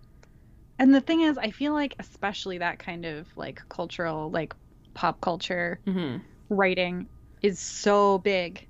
And 0.79 0.93
the 0.93 1.01
thing 1.01 1.21
is, 1.21 1.37
I 1.37 1.51
feel 1.51 1.73
like 1.73 1.95
especially 1.99 2.59
that 2.59 2.79
kind 2.79 3.05
of 3.05 3.27
like 3.35 3.61
cultural, 3.69 4.29
like 4.29 4.53
pop 4.93 5.21
culture 5.21 5.79
hmm 5.85 6.17
writing 6.49 7.07
is 7.41 7.59
so 7.59 8.19
big 8.19 8.66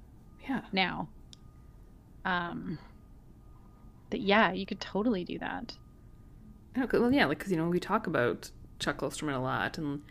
Yeah, 0.47 0.61
now. 0.71 1.09
Um 2.25 2.77
that 4.09 4.21
yeah, 4.21 4.51
you 4.51 4.65
could 4.65 4.79
totally 4.79 5.23
do 5.23 5.37
that. 5.39 5.75
I 6.75 6.85
well, 6.85 7.11
yeah, 7.11 7.25
like 7.25 7.39
because 7.39 7.51
you 7.51 7.57
know 7.57 7.67
we 7.69 7.79
talk 7.79 8.07
about 8.07 8.51
Chuck 8.79 8.97
Klosterman 8.99 9.35
a 9.35 9.39
lot, 9.39 9.77
and 9.77 10.01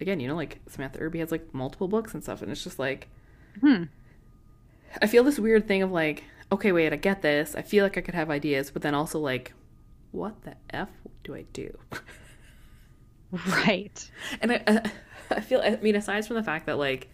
again, 0.00 0.20
you 0.20 0.28
know, 0.28 0.34
like 0.34 0.60
Samantha 0.68 0.98
Irby 1.00 1.20
has 1.20 1.30
like 1.30 1.54
multiple 1.54 1.88
books 1.88 2.14
and 2.14 2.22
stuff, 2.22 2.42
and 2.42 2.50
it's 2.50 2.64
just 2.64 2.78
like 2.78 3.08
Hmm. 3.60 3.84
I 5.00 5.06
feel 5.06 5.24
this 5.24 5.38
weird 5.38 5.66
thing 5.66 5.82
of 5.82 5.90
like, 5.90 6.24
okay, 6.50 6.72
wait, 6.72 6.92
I 6.92 6.96
get 6.96 7.22
this. 7.22 7.54
I 7.54 7.62
feel 7.62 7.84
like 7.84 7.96
I 7.96 8.00
could 8.02 8.14
have 8.14 8.30
ideas, 8.30 8.70
but 8.70 8.82
then 8.82 8.94
also 8.94 9.18
like, 9.18 9.54
what 10.10 10.42
the 10.42 10.54
f 10.70 10.90
do 11.24 11.34
I 11.34 11.42
do? 11.52 11.76
Right. 13.32 14.10
And 14.40 14.52
I, 14.52 14.90
I 15.30 15.40
feel, 15.40 15.60
I 15.60 15.76
mean, 15.76 15.96
aside 15.96 16.26
from 16.26 16.36
the 16.36 16.42
fact 16.42 16.66
that 16.66 16.78
like 16.78 17.08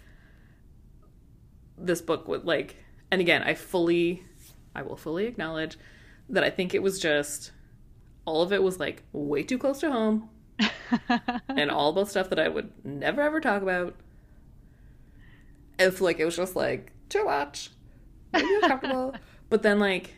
this 1.81 2.01
book 2.01 2.29
would 2.29 2.45
like, 2.45 2.77
and 3.11 3.21
again, 3.21 3.43
I 3.43 3.55
fully, 3.55 4.25
I 4.75 4.83
will 4.83 4.97
fully 4.97 5.27
acknowledge 5.27 5.79
that 6.29 6.45
I 6.45 6.51
think 6.51 6.75
it 6.75 6.83
was 6.83 6.99
just 6.99 7.53
all 8.25 8.43
of 8.43 8.53
it 8.53 8.63
was 8.63 8.79
like 8.79 9.03
way 9.13 9.43
too 9.43 9.57
close 9.57 9.81
to 9.81 9.91
home 9.91 10.29
and 11.49 11.71
all 11.71 11.91
about 11.91 12.09
stuff 12.09 12.29
that 12.29 12.39
I 12.39 12.49
would 12.49 12.71
never 12.85 13.23
ever 13.23 13.41
talk 13.41 13.63
about. 13.63 13.95
It's 15.79 16.01
like 16.01 16.19
it 16.19 16.25
was 16.25 16.37
just 16.37 16.57
like 16.57 16.93
too 17.09 17.25
much, 17.25 17.71
maybe 18.33 18.49
uncomfortable, 18.63 19.15
but 19.49 19.63
then 19.63 19.79
like 19.79 20.15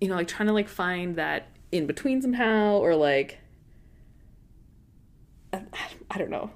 you 0.00 0.08
know, 0.08 0.16
like 0.16 0.28
trying 0.28 0.48
to 0.48 0.52
like 0.52 0.68
find 0.68 1.16
that 1.16 1.48
in 1.70 1.86
between 1.86 2.22
somehow, 2.22 2.78
or 2.78 2.96
like 2.96 3.38
I, 5.52 5.62
I 6.10 6.18
don't 6.18 6.30
know. 6.30 6.50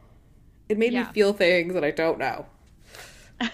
It 0.68 0.78
made 0.78 0.92
Yeah. 0.92 1.04
me 1.04 1.12
feel 1.12 1.32
things 1.32 1.74
that 1.74 1.84
I 1.84 1.90
don't 1.90 2.18
know. 2.18 2.46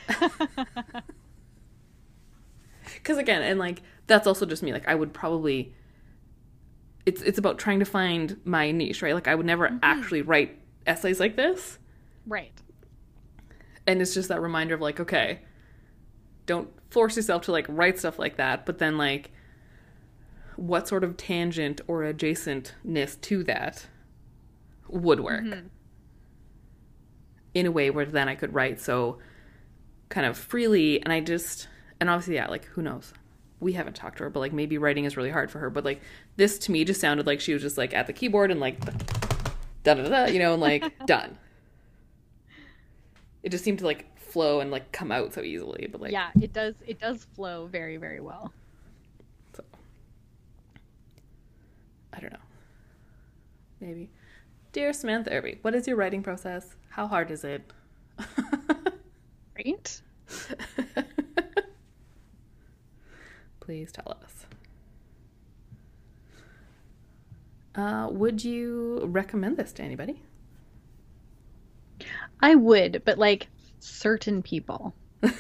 Because 2.95 3.19
again, 3.19 3.43
and 3.43 3.59
like 3.59 3.83
that's 4.07 4.27
also 4.27 4.47
just 4.47 4.63
me. 4.63 4.73
Like 4.73 4.89
I 4.89 4.95
would 4.95 5.13
probably. 5.13 5.75
It's 7.05 7.21
it's 7.23 7.39
about 7.39 7.59
trying 7.59 7.81
to 7.81 7.85
find 7.85 8.41
my 8.45 8.71
niche, 8.71 9.03
right? 9.03 9.15
Like 9.15 9.27
I 9.27 9.35
would 9.35 9.47
never 9.47 9.67
mm-hmm. 9.67 9.79
actually 9.83 10.23
write 10.23 10.57
essays 10.87 11.19
like 11.19 11.35
this, 11.37 11.79
right. 12.27 12.53
and 13.87 14.01
it's 14.01 14.15
just 14.15 14.29
that 14.29 14.41
reminder 14.41 14.75
of 14.75 14.81
like, 14.81 15.01
okay, 15.01 15.41
don't 16.47 16.69
force 16.91 17.17
yourself 17.17 17.43
to 17.43 17.53
like 17.53 17.67
write 17.69 17.99
stuff 17.99 18.19
like 18.21 18.37
that, 18.37 18.65
but 18.67 18.79
then 18.79 18.99
like, 18.99 19.33
what 20.55 20.87
sort 20.87 21.03
of 21.03 21.17
tangent 21.17 21.81
or 21.89 22.03
adjacentness 22.03 23.21
to 23.23 23.43
that 23.45 23.87
would 24.89 25.21
work 25.21 25.43
mm-hmm. 25.43 25.67
In 27.55 27.67
a 27.67 27.71
way 27.71 27.91
where 27.91 28.07
then 28.07 28.29
I 28.29 28.35
could 28.35 28.55
write 28.55 28.81
so 28.81 29.19
kind 30.09 30.27
of 30.27 30.37
freely, 30.37 31.03
and 31.03 31.13
I 31.13 31.21
just 31.21 31.69
and 32.01 32.11
obviously 32.11 32.37
yeah, 32.37 32.49
like 32.49 32.65
who 32.67 32.83
knows. 32.83 33.13
We 33.61 33.75
haven't 33.75 33.95
talked 33.95 34.19
to 34.19 34.25
her, 34.25 34.31
but 34.31 34.41
like 34.41 34.53
maybe 34.53 34.77
writing 34.77 35.05
is 35.05 35.17
really 35.17 35.31
hard 35.31 35.51
for 35.51 35.61
her. 35.61 35.71
But 35.71 35.85
like 35.85 36.03
this 36.37 36.59
to 36.61 36.73
me 36.73 36.85
just 36.85 37.01
sounded 37.01 37.27
like 37.27 37.41
she 37.41 37.53
was 37.53 37.63
just 37.63 37.79
like 37.79 37.95
at 37.95 38.07
the 38.07 38.13
keyboard 38.13 38.51
and 38.51 38.61
like 38.61 38.81
da 39.85 39.95
da 39.95 40.09
da, 40.09 40.25
you 40.27 40.39
know, 40.39 40.53
and 40.55 40.61
like 40.61 40.85
done. 41.07 41.39
It 43.43 43.51
just 43.51 43.65
seemed 43.65 43.79
to 43.81 43.85
like 43.85 44.19
flow 44.19 44.61
and 44.61 44.71
like 44.71 44.91
come 44.93 45.13
out 45.13 45.33
so 45.35 45.43
easily. 45.43 45.89
But 45.91 46.01
like 46.01 46.13
yeah, 46.13 46.31
it 46.41 46.53
does 46.53 46.75
it 46.87 46.99
does 46.99 47.25
flow 47.35 47.67
very, 47.67 47.97
very 47.97 48.21
well. 48.21 48.53
So, 49.55 49.63
I 52.13 52.21
don't 52.21 52.33
know. 52.33 52.39
Maybe. 53.81 54.11
Dear 54.73 54.93
Samantha 54.93 55.31
Irby, 55.31 55.59
what 55.63 55.75
is 55.75 55.87
your 55.87 55.97
writing 55.97 56.23
process? 56.23 56.77
How 56.93 57.07
hard 57.07 57.31
is 57.31 57.43
it? 57.43 57.63
Right? 59.57 60.03
Please 63.61 63.93
tell 63.93 64.19
us. 64.23 64.47
Uh, 67.75 68.09
would 68.11 68.43
you 68.45 69.05
recommend 69.07 69.57
this 69.57 69.73
to 69.75 69.83
anybody? 69.83 70.23
I 72.41 72.55
would, 72.55 73.03
but 73.05 73.19
like 73.19 73.49
certain 73.79 74.43
people. 74.43 74.95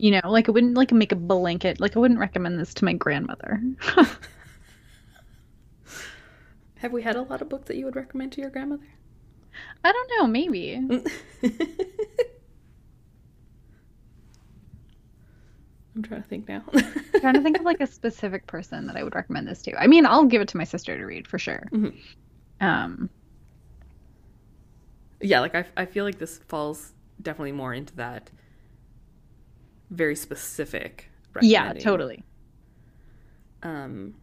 You 0.00 0.12
know, 0.12 0.30
like 0.30 0.48
I 0.48 0.52
wouldn't 0.52 0.76
like 0.76 0.92
make 0.92 1.12
a 1.12 1.16
blanket. 1.16 1.78
Like 1.78 1.94
I 1.94 2.00
wouldn't 2.00 2.18
recommend 2.18 2.58
this 2.58 2.72
to 2.72 2.86
my 2.86 2.94
grandmother. 2.94 3.60
Have 6.78 6.92
we 6.92 7.02
had 7.02 7.16
a 7.16 7.22
lot 7.22 7.42
of 7.42 7.50
books 7.50 7.68
that 7.68 7.76
you 7.76 7.84
would 7.84 7.96
recommend 7.96 8.32
to 8.32 8.40
your 8.40 8.48
grandmother? 8.48 8.86
I 9.84 9.92
don't 9.92 10.10
know, 10.18 10.26
maybe. 10.26 10.74
I'm 15.96 16.02
trying 16.02 16.22
to 16.22 16.28
think 16.28 16.48
now. 16.48 16.62
I'm 16.72 16.92
trying 17.20 17.34
to 17.34 17.42
think 17.42 17.58
of 17.58 17.64
like 17.64 17.80
a 17.80 17.86
specific 17.86 18.46
person 18.46 18.86
that 18.86 18.96
I 18.96 19.02
would 19.02 19.14
recommend 19.14 19.48
this 19.48 19.62
to. 19.62 19.74
I 19.80 19.86
mean, 19.86 20.06
I'll 20.06 20.24
give 20.24 20.40
it 20.40 20.48
to 20.48 20.56
my 20.56 20.64
sister 20.64 20.96
to 20.96 21.04
read 21.04 21.26
for 21.26 21.38
sure. 21.38 21.66
Mhm. 21.72 21.94
Um, 22.60 23.10
yeah, 25.20 25.40
like 25.40 25.54
I, 25.54 25.64
I 25.76 25.84
feel 25.86 26.04
like 26.04 26.18
this 26.18 26.38
falls 26.48 26.92
definitely 27.20 27.52
more 27.52 27.74
into 27.74 27.94
that 27.96 28.30
very 29.90 30.14
specific. 30.16 31.10
yeah, 31.40 31.72
totally. 31.74 32.22
Um, 33.62 34.14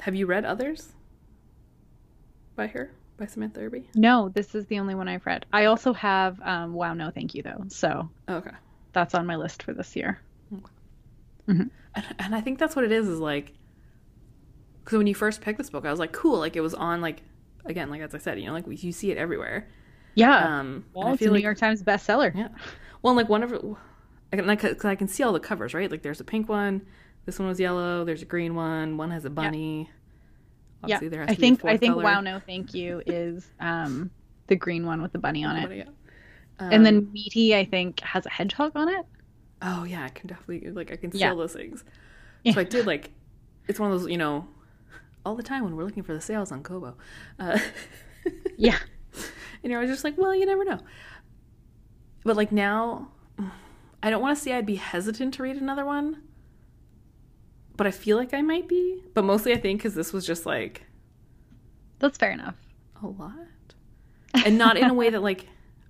have 0.00 0.14
you 0.14 0.26
read 0.26 0.44
others 0.44 0.92
by 2.56 2.66
her, 2.66 2.90
by 3.18 3.26
Samantha 3.26 3.60
Irby? 3.60 3.88
No, 3.94 4.28
this 4.30 4.54
is 4.54 4.66
the 4.66 4.78
only 4.78 4.94
one 4.94 5.08
I've 5.08 5.26
read. 5.26 5.44
I 5.52 5.66
also 5.66 5.92
have 5.92 6.40
um, 6.40 6.72
Wow, 6.72 6.94
No, 6.94 7.10
Thank 7.10 7.34
You 7.34 7.42
though. 7.42 7.64
So 7.68 8.08
Oh, 8.28 8.36
okay. 8.36 8.52
that's 8.92 9.14
on 9.14 9.26
my 9.26 9.36
list 9.36 9.62
for 9.62 9.72
this 9.74 9.94
year. 9.96 10.20
and, 11.46 11.70
and 12.18 12.34
I 12.34 12.40
think 12.40 12.58
that's 12.58 12.76
what 12.76 12.84
it 12.84 12.92
is. 12.92 13.08
Is 13.08 13.20
like 13.20 13.52
because 14.84 14.98
when 14.98 15.06
you 15.06 15.14
first 15.14 15.40
picked 15.40 15.58
this 15.58 15.70
book, 15.70 15.84
I 15.84 15.90
was 15.90 16.00
like, 16.00 16.12
cool. 16.12 16.38
Like 16.38 16.56
it 16.56 16.60
was 16.60 16.74
on 16.74 17.00
like 17.00 17.22
again, 17.64 17.90
like 17.90 18.00
as 18.00 18.14
I 18.14 18.18
said, 18.18 18.40
you 18.40 18.46
know, 18.46 18.52
like 18.54 18.64
you 18.82 18.92
see 18.92 19.10
it 19.10 19.18
everywhere. 19.18 19.68
Yeah. 20.14 20.60
Um, 20.60 20.84
well, 20.94 21.08
I 21.08 21.12
it's 21.12 21.20
a 21.22 21.24
feel 21.26 21.32
New 21.34 21.40
York 21.40 21.58
Times 21.58 21.82
bestseller. 21.82 22.34
yeah. 22.34 22.48
Well, 23.02 23.14
like 23.14 23.28
one 23.28 23.42
of 23.42 23.52
it, 23.52 23.62
I 24.32 24.36
can 24.36 24.46
like 24.46 24.60
'cause 24.60 24.84
I 24.84 24.94
can 24.94 25.08
see 25.08 25.22
all 25.22 25.32
the 25.32 25.40
covers, 25.40 25.74
right? 25.74 25.90
Like 25.90 26.02
there's 26.02 26.20
a 26.20 26.24
pink 26.24 26.48
one. 26.48 26.82
This 27.26 27.38
one 27.38 27.46
was 27.48 27.60
yellow. 27.60 28.04
There's 28.04 28.22
a 28.22 28.26
green 28.26 28.54
one. 28.54 28.96
One 28.96 29.10
has 29.10 29.24
a 29.24 29.30
bunny. 29.30 29.90
Yeah. 30.86 31.00
There 31.00 31.20
has 31.20 31.30
I 31.30 31.34
to 31.34 31.40
be 31.40 31.46
a 31.46 31.50
think 31.50 31.64
I 31.64 31.76
think. 31.76 31.96
Wow 31.96 32.20
No 32.20 32.38
Thank 32.40 32.74
You 32.74 33.02
is 33.06 33.46
um 33.60 34.10
the 34.46 34.56
green 34.56 34.86
one 34.86 35.02
with 35.02 35.12
the 35.12 35.18
bunny 35.18 35.44
on 35.44 35.56
it. 35.56 35.76
Yeah. 35.76 35.84
and 36.58 36.74
Um, 36.74 36.82
then 36.84 37.12
Meaty 37.12 37.54
I 37.56 37.64
think 37.64 38.00
has 38.00 38.24
a 38.26 38.30
hedgehog 38.30 38.72
on 38.74 38.88
it. 38.88 39.04
Oh 39.62 39.84
yeah, 39.84 40.04
I 40.04 40.08
can 40.08 40.28
definitely 40.28 40.70
like 40.70 40.92
I 40.92 40.96
can 40.96 41.10
see 41.12 41.18
Yeah. 41.18 41.34
those 41.34 41.52
things. 41.52 41.84
Yeah. 42.44 42.52
So 42.54 42.60
I 42.60 42.64
did 42.64 42.86
like 42.86 43.10
it's 43.66 43.80
one 43.80 43.90
of 43.90 44.00
those 44.00 44.08
you 44.10 44.16
know 44.18 44.46
all 45.26 45.34
the 45.34 45.42
time 45.42 45.64
when 45.64 45.76
we're 45.76 45.84
looking 45.84 46.02
for 46.04 46.14
the 46.14 46.20
sales 46.20 46.50
on 46.52 46.62
Kobo, 46.62 46.96
uh, 47.38 47.58
Yeah. 48.56 48.78
and 49.62 49.70
you're 49.70 49.80
always 49.80 49.90
just 49.92 50.04
like, 50.04 50.16
well, 50.16 50.34
you 50.34 50.46
never 50.46 50.64
know. 50.64 50.78
But 52.24 52.36
like 52.36 52.50
now, 52.52 53.10
I 54.02 54.08
don't 54.10 54.22
want 54.22 54.38
to 54.38 54.42
say 54.42 54.52
I'd 54.54 54.64
be 54.64 54.76
hesitant 54.76 55.34
to 55.34 55.42
read 55.42 55.56
another 55.56 55.84
one, 55.84 56.22
but 57.78 57.86
I 57.86 57.90
feel 57.90 58.18
like 58.18 58.34
I 58.34 58.42
might 58.42 58.68
be. 58.68 59.02
But 59.14 59.24
mostly 59.24 59.52
I 59.54 59.56
think 59.56 59.78
because 59.80 59.94
this 59.94 60.12
was 60.12 60.26
just 60.26 60.44
like 60.44 60.82
That's 61.98 62.18
fair 62.18 62.32
enough. 62.32 62.56
a 63.02 63.06
lot, 63.06 63.32
and 64.44 64.58
not 64.58 64.76
in 64.76 64.90
a 64.90 64.94
way 64.94 65.08
that 65.08 65.22
like 65.22 65.46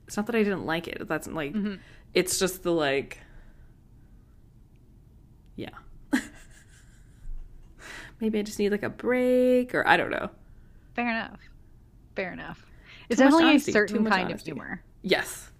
it's 0.07 0.16
not 0.16 0.26
that 0.26 0.36
I 0.36 0.45
didn't 0.45 0.64
like 0.66 0.86
it. 0.86 1.09
That's 1.09 1.26
like 1.26 1.53
Mhm. 1.55 1.80
it's 2.14 2.39
just 2.39 2.62
the 2.62 2.72
like 2.72 3.18
yeah 5.57 5.70
maybe 8.20 8.39
i 8.39 8.43
just 8.43 8.59
need 8.61 8.70
like 8.70 8.82
a 8.84 8.89
break 8.89 9.74
or 9.74 9.86
i 9.89 9.97
don't 9.97 10.11
know 10.11 10.30
Fair 10.95 11.11
enough. 11.11 11.39
Fair 12.16 12.32
enough. 12.32 12.66
It's 13.09 13.18
Too 13.20 13.24
definitely 13.28 13.55
a 13.55 13.61
certain 13.61 14.05
kind 14.05 14.24
honesty. 14.30 14.51
of 14.51 14.57
humor. 14.57 14.82
yes 15.03 15.51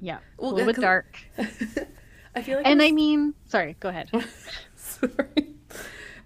Yeah. 0.00 0.18
Well, 0.38 0.52
a 0.52 0.54
little 0.54 0.72
bit 0.72 0.80
dark. 0.80 1.18
i 2.38 2.42
feel 2.42 2.56
like 2.58 2.66
And 2.66 2.80
I 2.82 2.90
mean, 2.92 3.34
sorry, 3.46 3.76
go 3.80 3.88
ahead. 3.88 4.10
sorry 4.76 5.54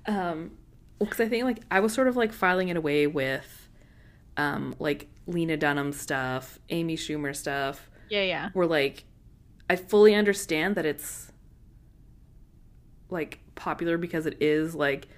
um 0.07 0.53
because 0.99 1.21
i 1.21 1.29
think 1.29 1.45
like 1.45 1.61
i 1.71 1.79
was 1.81 1.93
sort 1.93 2.09
of 2.09 2.17
like 2.17 2.33
filing 2.33 2.69
it 2.69 2.77
away 2.77 3.07
with 3.07 3.69
um 4.37 4.75
like 4.79 5.09
lena 5.27 5.57
dunham 5.57 5.93
stuff 5.93 6.59
amy 6.71 6.97
schumer 6.97 7.35
stuff 7.35 7.91
Yeah, 8.09 8.23
yeah. 8.23 8.51
where 8.53 8.67
like 8.67 9.05
I 9.71 9.77
fully 9.77 10.15
understand 10.15 10.75
that 10.75 10.85
it's 10.85 11.33
like 13.11 13.41
popular 13.55 13.97
because 13.97 14.27
it 14.27 14.37
is 14.43 14.75
like 14.75 15.09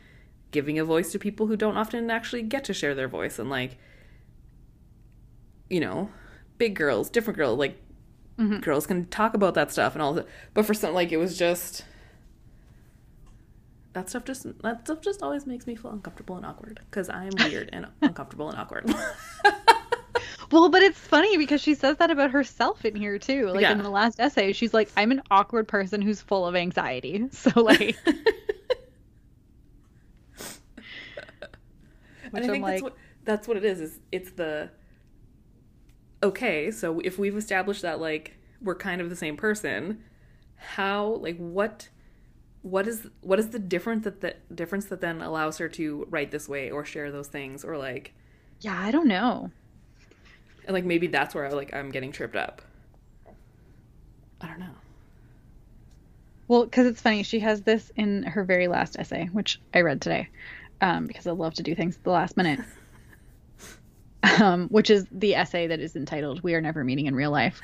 giving 0.52 0.78
a 0.78 0.84
voice 0.84 1.10
to 1.12 1.18
people 1.18 1.46
who 1.48 1.56
don't 1.56 1.76
often 1.76 2.10
actually 2.10 2.42
get 2.42 2.64
to 2.64 2.74
share 2.74 2.94
their 2.94 3.08
voice 3.08 3.38
and 3.38 3.50
like 3.50 3.78
you 5.70 5.80
know 5.80 6.10
big 6.58 6.74
girls 6.76 7.10
different 7.10 7.36
girls 7.36 7.58
like 7.58 7.80
Mhm. 8.38 8.60
girls 8.62 8.86
can 8.86 9.06
talk 9.06 9.34
about 9.34 9.54
that 9.54 9.70
stuff 9.70 9.92
and 9.94 10.02
all 10.02 10.12
that 10.14 10.26
but 10.54 10.64
for 10.66 10.74
some 10.74 10.92
like 10.94 11.12
it 11.12 11.18
was 11.18 11.38
just 11.38 11.84
that 13.92 14.08
stuff 14.10 14.24
just 14.24 14.44
that 14.62 14.80
stuff 14.84 15.00
just 15.00 15.22
always 15.22 15.46
makes 15.46 15.66
me 15.68 15.76
feel 15.76 15.92
uncomfortable 15.92 16.36
and 16.36 16.44
awkward 16.44 16.80
because 16.90 17.08
i'm 17.08 17.30
weird 17.38 17.70
and 17.72 17.86
uncomfortable 18.02 18.48
and 18.50 18.58
awkward 18.58 18.92
Well, 20.50 20.68
but 20.68 20.82
it's 20.82 20.98
funny 20.98 21.36
because 21.38 21.60
she 21.62 21.74
says 21.74 21.96
that 21.96 22.10
about 22.10 22.30
herself 22.30 22.84
in 22.84 22.94
here 22.94 23.18
too. 23.18 23.48
Like 23.48 23.62
Yeah. 23.62 23.72
in 23.72 23.78
the 23.78 23.88
last 23.90 24.20
essay, 24.20 24.52
she's 24.52 24.72
like, 24.74 24.88
"I'm 24.96 25.10
an 25.10 25.22
awkward 25.30 25.66
person 25.66 26.00
who's 26.02 26.20
full 26.20 26.46
of 26.46 26.54
anxiety." 26.54 27.26
So 27.32 27.60
like, 27.62 27.96
and 28.06 28.14
which 32.30 32.42
I 32.42 32.46
I'm 32.46 32.50
think 32.52 32.62
like, 32.62 32.72
that's 32.74 32.82
what 32.82 32.96
that's 33.24 33.48
what 33.48 33.56
it 33.56 33.64
is. 33.64 33.80
Is 33.80 34.00
it's 34.12 34.30
the 34.32 34.70
okay. 36.24 36.70
So 36.70 37.00
if 37.00 37.18
we've 37.18 37.36
established 37.36 37.82
that 37.82 38.00
like 38.00 38.36
we're 38.60 38.74
kind 38.74 39.00
of 39.00 39.10
the 39.10 39.16
same 39.16 39.36
person, 39.36 40.02
how 40.56 41.06
like 41.20 41.36
what 41.36 41.88
what 42.62 42.88
is 42.88 43.06
what 43.20 43.38
is 43.38 43.50
the 43.50 43.58
difference 43.58 44.04
that 44.04 44.20
the 44.20 44.34
difference 44.54 44.86
that 44.86 45.00
then 45.00 45.20
allows 45.20 45.58
her 45.58 45.68
to 45.68 46.06
write 46.10 46.30
this 46.30 46.48
way 46.48 46.70
or 46.70 46.84
share 46.84 47.12
those 47.12 47.28
things 47.28 47.64
or 47.64 47.76
like 47.76 48.14
yeah, 48.60 48.80
I 48.80 48.90
don't 48.90 49.08
know. 49.08 49.50
and 50.66 50.72
like 50.74 50.84
maybe 50.84 51.06
that's 51.06 51.34
where 51.34 51.46
I 51.46 51.50
like 51.50 51.74
I'm 51.74 51.90
getting 51.90 52.10
tripped 52.10 52.36
up. 52.36 52.62
I 54.40 54.48
don't 54.48 54.60
know. 54.60 54.74
Well, 56.48 56.64
because 56.64 56.86
it's 56.86 57.00
funny, 57.00 57.22
she 57.22 57.40
has 57.40 57.62
this 57.62 57.90
in 57.96 58.22
her 58.24 58.44
very 58.44 58.68
last 58.68 58.98
essay, 58.98 59.28
which 59.32 59.60
I 59.72 59.80
read 59.80 60.02
today, 60.02 60.28
um, 60.82 61.06
because 61.06 61.26
I 61.26 61.30
love 61.30 61.54
to 61.54 61.62
do 61.62 61.74
things 61.74 61.96
at 61.96 62.04
the 62.04 62.10
last 62.10 62.36
minute. 62.36 62.60
Um, 64.40 64.68
which 64.68 64.88
is 64.90 65.06
the 65.10 65.34
essay 65.34 65.66
that 65.66 65.80
is 65.80 65.96
entitled 65.96 66.42
"We 66.42 66.54
Are 66.54 66.60
Never 66.60 66.82
Meeting 66.82 67.06
in 67.06 67.14
Real 67.14 67.30
Life." 67.30 67.60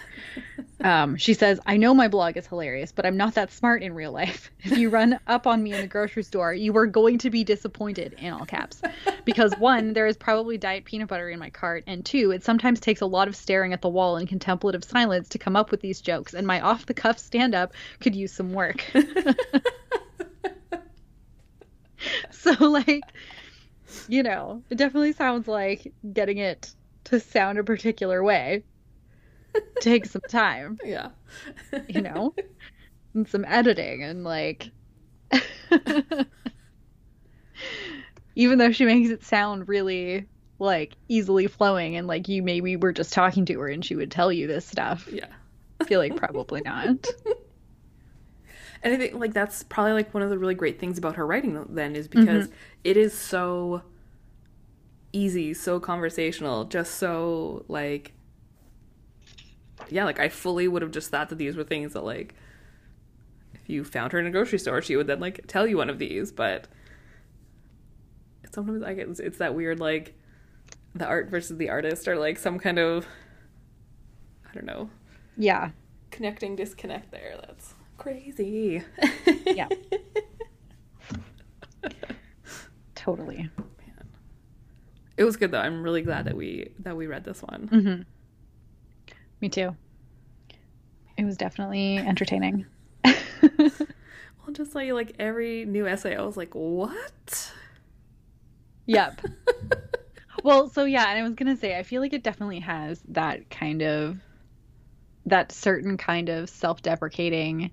Um, 0.82 1.16
she 1.16 1.34
says, 1.34 1.60
"I 1.66 1.76
know 1.76 1.94
my 1.94 2.08
blog 2.08 2.36
is 2.36 2.46
hilarious, 2.46 2.92
but 2.92 3.06
I'm 3.06 3.16
not 3.16 3.34
that 3.34 3.50
smart 3.52 3.82
in 3.82 3.94
real 3.94 4.12
life. 4.12 4.50
If 4.62 4.76
you 4.76 4.90
run 4.90 5.18
up 5.26 5.46
on 5.46 5.62
me 5.62 5.72
in 5.72 5.80
the 5.80 5.86
grocery 5.86 6.22
store, 6.22 6.52
you 6.52 6.76
are 6.76 6.86
going 6.86 7.18
to 7.18 7.30
be 7.30 7.44
disappointed." 7.44 8.14
In 8.18 8.32
all 8.32 8.44
caps, 8.44 8.82
because 9.24 9.54
one, 9.58 9.94
there 9.94 10.06
is 10.06 10.16
probably 10.16 10.58
diet 10.58 10.84
peanut 10.84 11.08
butter 11.08 11.30
in 11.30 11.38
my 11.38 11.50
cart, 11.50 11.84
and 11.86 12.04
two, 12.04 12.30
it 12.30 12.44
sometimes 12.44 12.80
takes 12.80 13.00
a 13.00 13.06
lot 13.06 13.28
of 13.28 13.36
staring 13.36 13.72
at 13.72 13.80
the 13.80 13.88
wall 13.88 14.16
and 14.16 14.28
contemplative 14.28 14.84
silence 14.84 15.28
to 15.30 15.38
come 15.38 15.56
up 15.56 15.70
with 15.70 15.80
these 15.80 16.00
jokes, 16.00 16.34
and 16.34 16.46
my 16.46 16.60
off-the-cuff 16.60 17.18
stand-up 17.18 17.72
could 18.00 18.14
use 18.14 18.32
some 18.32 18.52
work. 18.52 18.84
so 22.30 22.52
like 22.68 23.02
you 24.08 24.22
know 24.22 24.62
it 24.70 24.76
definitely 24.76 25.12
sounds 25.12 25.48
like 25.48 25.92
getting 26.12 26.38
it 26.38 26.74
to 27.04 27.18
sound 27.20 27.58
a 27.58 27.64
particular 27.64 28.22
way 28.22 28.62
takes 29.80 30.10
some 30.10 30.22
time 30.28 30.78
Yeah. 30.84 31.08
you 31.88 32.00
know 32.02 32.34
and 33.14 33.28
some 33.28 33.44
editing 33.46 34.02
and 34.02 34.24
like 34.24 34.70
even 38.34 38.58
though 38.58 38.72
she 38.72 38.84
makes 38.84 39.10
it 39.10 39.24
sound 39.24 39.68
really 39.68 40.26
like 40.58 40.94
easily 41.08 41.46
flowing 41.46 41.96
and 41.96 42.06
like 42.06 42.28
you 42.28 42.42
maybe 42.42 42.76
were 42.76 42.92
just 42.92 43.12
talking 43.12 43.44
to 43.46 43.58
her 43.58 43.68
and 43.68 43.84
she 43.84 43.96
would 43.96 44.10
tell 44.10 44.32
you 44.32 44.46
this 44.46 44.66
stuff 44.66 45.08
yeah. 45.10 45.26
i 45.80 45.84
feel 45.84 45.98
like 46.00 46.16
probably 46.16 46.60
not 46.62 47.06
And 48.82 48.94
I 48.94 48.96
think 48.96 49.14
like 49.14 49.34
that's 49.34 49.62
probably 49.62 49.92
like 49.92 50.14
one 50.14 50.22
of 50.22 50.30
the 50.30 50.38
really 50.38 50.54
great 50.54 50.78
things 50.78 50.96
about 50.96 51.16
her 51.16 51.26
writing 51.26 51.64
then 51.68 51.94
is 51.94 52.08
because 52.08 52.46
mm-hmm. 52.46 52.56
it 52.84 52.96
is 52.96 53.16
so 53.16 53.82
easy, 55.12 55.52
so 55.54 55.78
conversational, 55.80 56.64
just 56.64 56.94
so 56.94 57.64
like 57.68 58.12
yeah, 59.88 60.04
like 60.04 60.20
I 60.20 60.28
fully 60.28 60.68
would 60.68 60.82
have 60.82 60.90
just 60.90 61.10
thought 61.10 61.28
that 61.30 61.36
these 61.36 61.56
were 61.56 61.64
things 61.64 61.92
that 61.92 62.04
like 62.04 62.34
if 63.54 63.68
you 63.68 63.84
found 63.84 64.12
her 64.12 64.18
in 64.18 64.26
a 64.26 64.30
grocery 64.30 64.58
store, 64.58 64.80
she 64.82 64.96
would 64.96 65.06
then 65.06 65.20
like 65.20 65.46
tell 65.46 65.66
you 65.66 65.76
one 65.76 65.90
of 65.90 65.98
these, 65.98 66.32
but 66.32 66.68
it's 68.44 68.54
sometimes 68.54 68.82
I 68.82 68.94
get 68.94 69.08
it's, 69.08 69.20
it's 69.20 69.38
that 69.38 69.54
weird 69.54 69.80
like 69.80 70.14
the 70.94 71.06
art 71.06 71.28
versus 71.28 71.56
the 71.56 71.70
artist 71.70 72.08
or 72.08 72.16
like 72.16 72.38
some 72.38 72.58
kind 72.58 72.78
of 72.78 73.06
I 74.48 74.54
don't 74.54 74.66
know, 74.66 74.90
yeah 75.36 75.70
connecting 76.10 76.56
disconnect 76.56 77.10
there. 77.10 77.36
That's 77.46 77.74
crazy. 78.00 78.82
Yeah. 79.46 79.68
totally 82.94 83.36
Man. 83.38 84.08
It 85.16 85.24
was 85.24 85.36
good 85.36 85.50
though. 85.52 85.60
I'm 85.60 85.82
really 85.82 86.02
glad 86.02 86.26
that 86.26 86.36
we 86.36 86.72
that 86.80 86.96
we 86.96 87.06
read 87.06 87.24
this 87.24 87.42
one. 87.42 87.68
hmm 87.68 88.02
me 89.40 89.48
too 89.48 89.74
it 91.16 91.24
was 91.24 91.36
definitely 91.38 91.96
entertaining 91.96 92.66
Well, 94.44 94.52
just 94.52 94.74
like 94.74 94.90
like 94.92 95.14
every 95.18 95.64
new 95.64 95.86
essay, 95.86 96.16
I 96.16 96.22
was 96.22 96.36
like, 96.36 96.54
what? 96.54 97.52
Yep. 98.86 99.20
well, 100.42 100.68
so 100.68 100.84
yeah, 100.84 101.08
and 101.08 101.18
I 101.18 101.22
was 101.22 101.34
gonna 101.34 101.56
say, 101.56 101.78
I 101.78 101.82
feel 101.82 102.00
like 102.00 102.12
it 102.12 102.22
definitely 102.22 102.60
has 102.60 103.00
that 103.10 103.48
kind 103.50 103.82
of, 103.82 104.18
that 105.26 105.52
certain 105.52 105.96
kind 105.96 106.28
of 106.28 106.48
self-deprecating, 106.48 107.70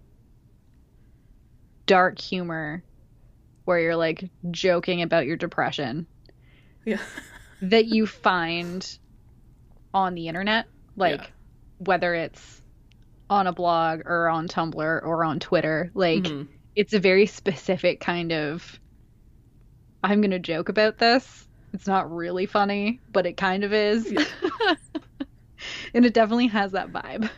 dark 1.88 2.20
humor, 2.20 2.84
where 3.66 3.80
you're 3.80 3.96
like 3.96 4.30
joking 4.52 5.02
about 5.02 5.26
your 5.26 5.36
depression 5.38 6.06
yeah. 6.86 7.00
that 7.64 7.86
you 7.88 8.06
find 8.06 8.98
on 9.94 10.14
the 10.14 10.28
internet, 10.28 10.68
like 10.96 11.20
Yeah. 11.22 11.28
whether 11.80 12.14
it's 12.14 12.62
on 13.30 13.48
a 13.48 13.52
blog 13.52 14.02
or 14.06 14.30
on 14.30 14.48
Tumblr 14.48 14.78
or 15.04 15.24
on 15.26 15.40
Twitter, 15.40 15.90
like 15.96 16.24
Mhm. 16.24 16.48
it's 16.76 16.94
a 16.94 17.00
very 17.00 17.26
specific 17.26 18.00
kind 18.00 18.32
of 18.32 18.80
I'm 20.04 20.22
going 20.22 20.32
to 20.32 20.40
joke 20.40 20.70
about 20.70 21.00
this. 21.00 21.48
It's 21.74 21.88
not 21.88 22.10
really 22.16 22.46
funny, 22.46 23.02
but 23.12 23.26
it 23.26 23.36
kind 23.36 23.64
of 23.64 23.74
is. 23.74 24.10
Yeah. 24.10 24.24
and 25.94 26.06
it 26.06 26.14
definitely 26.14 26.48
has 26.48 26.72
that 26.74 26.94
vibe. 26.94 27.30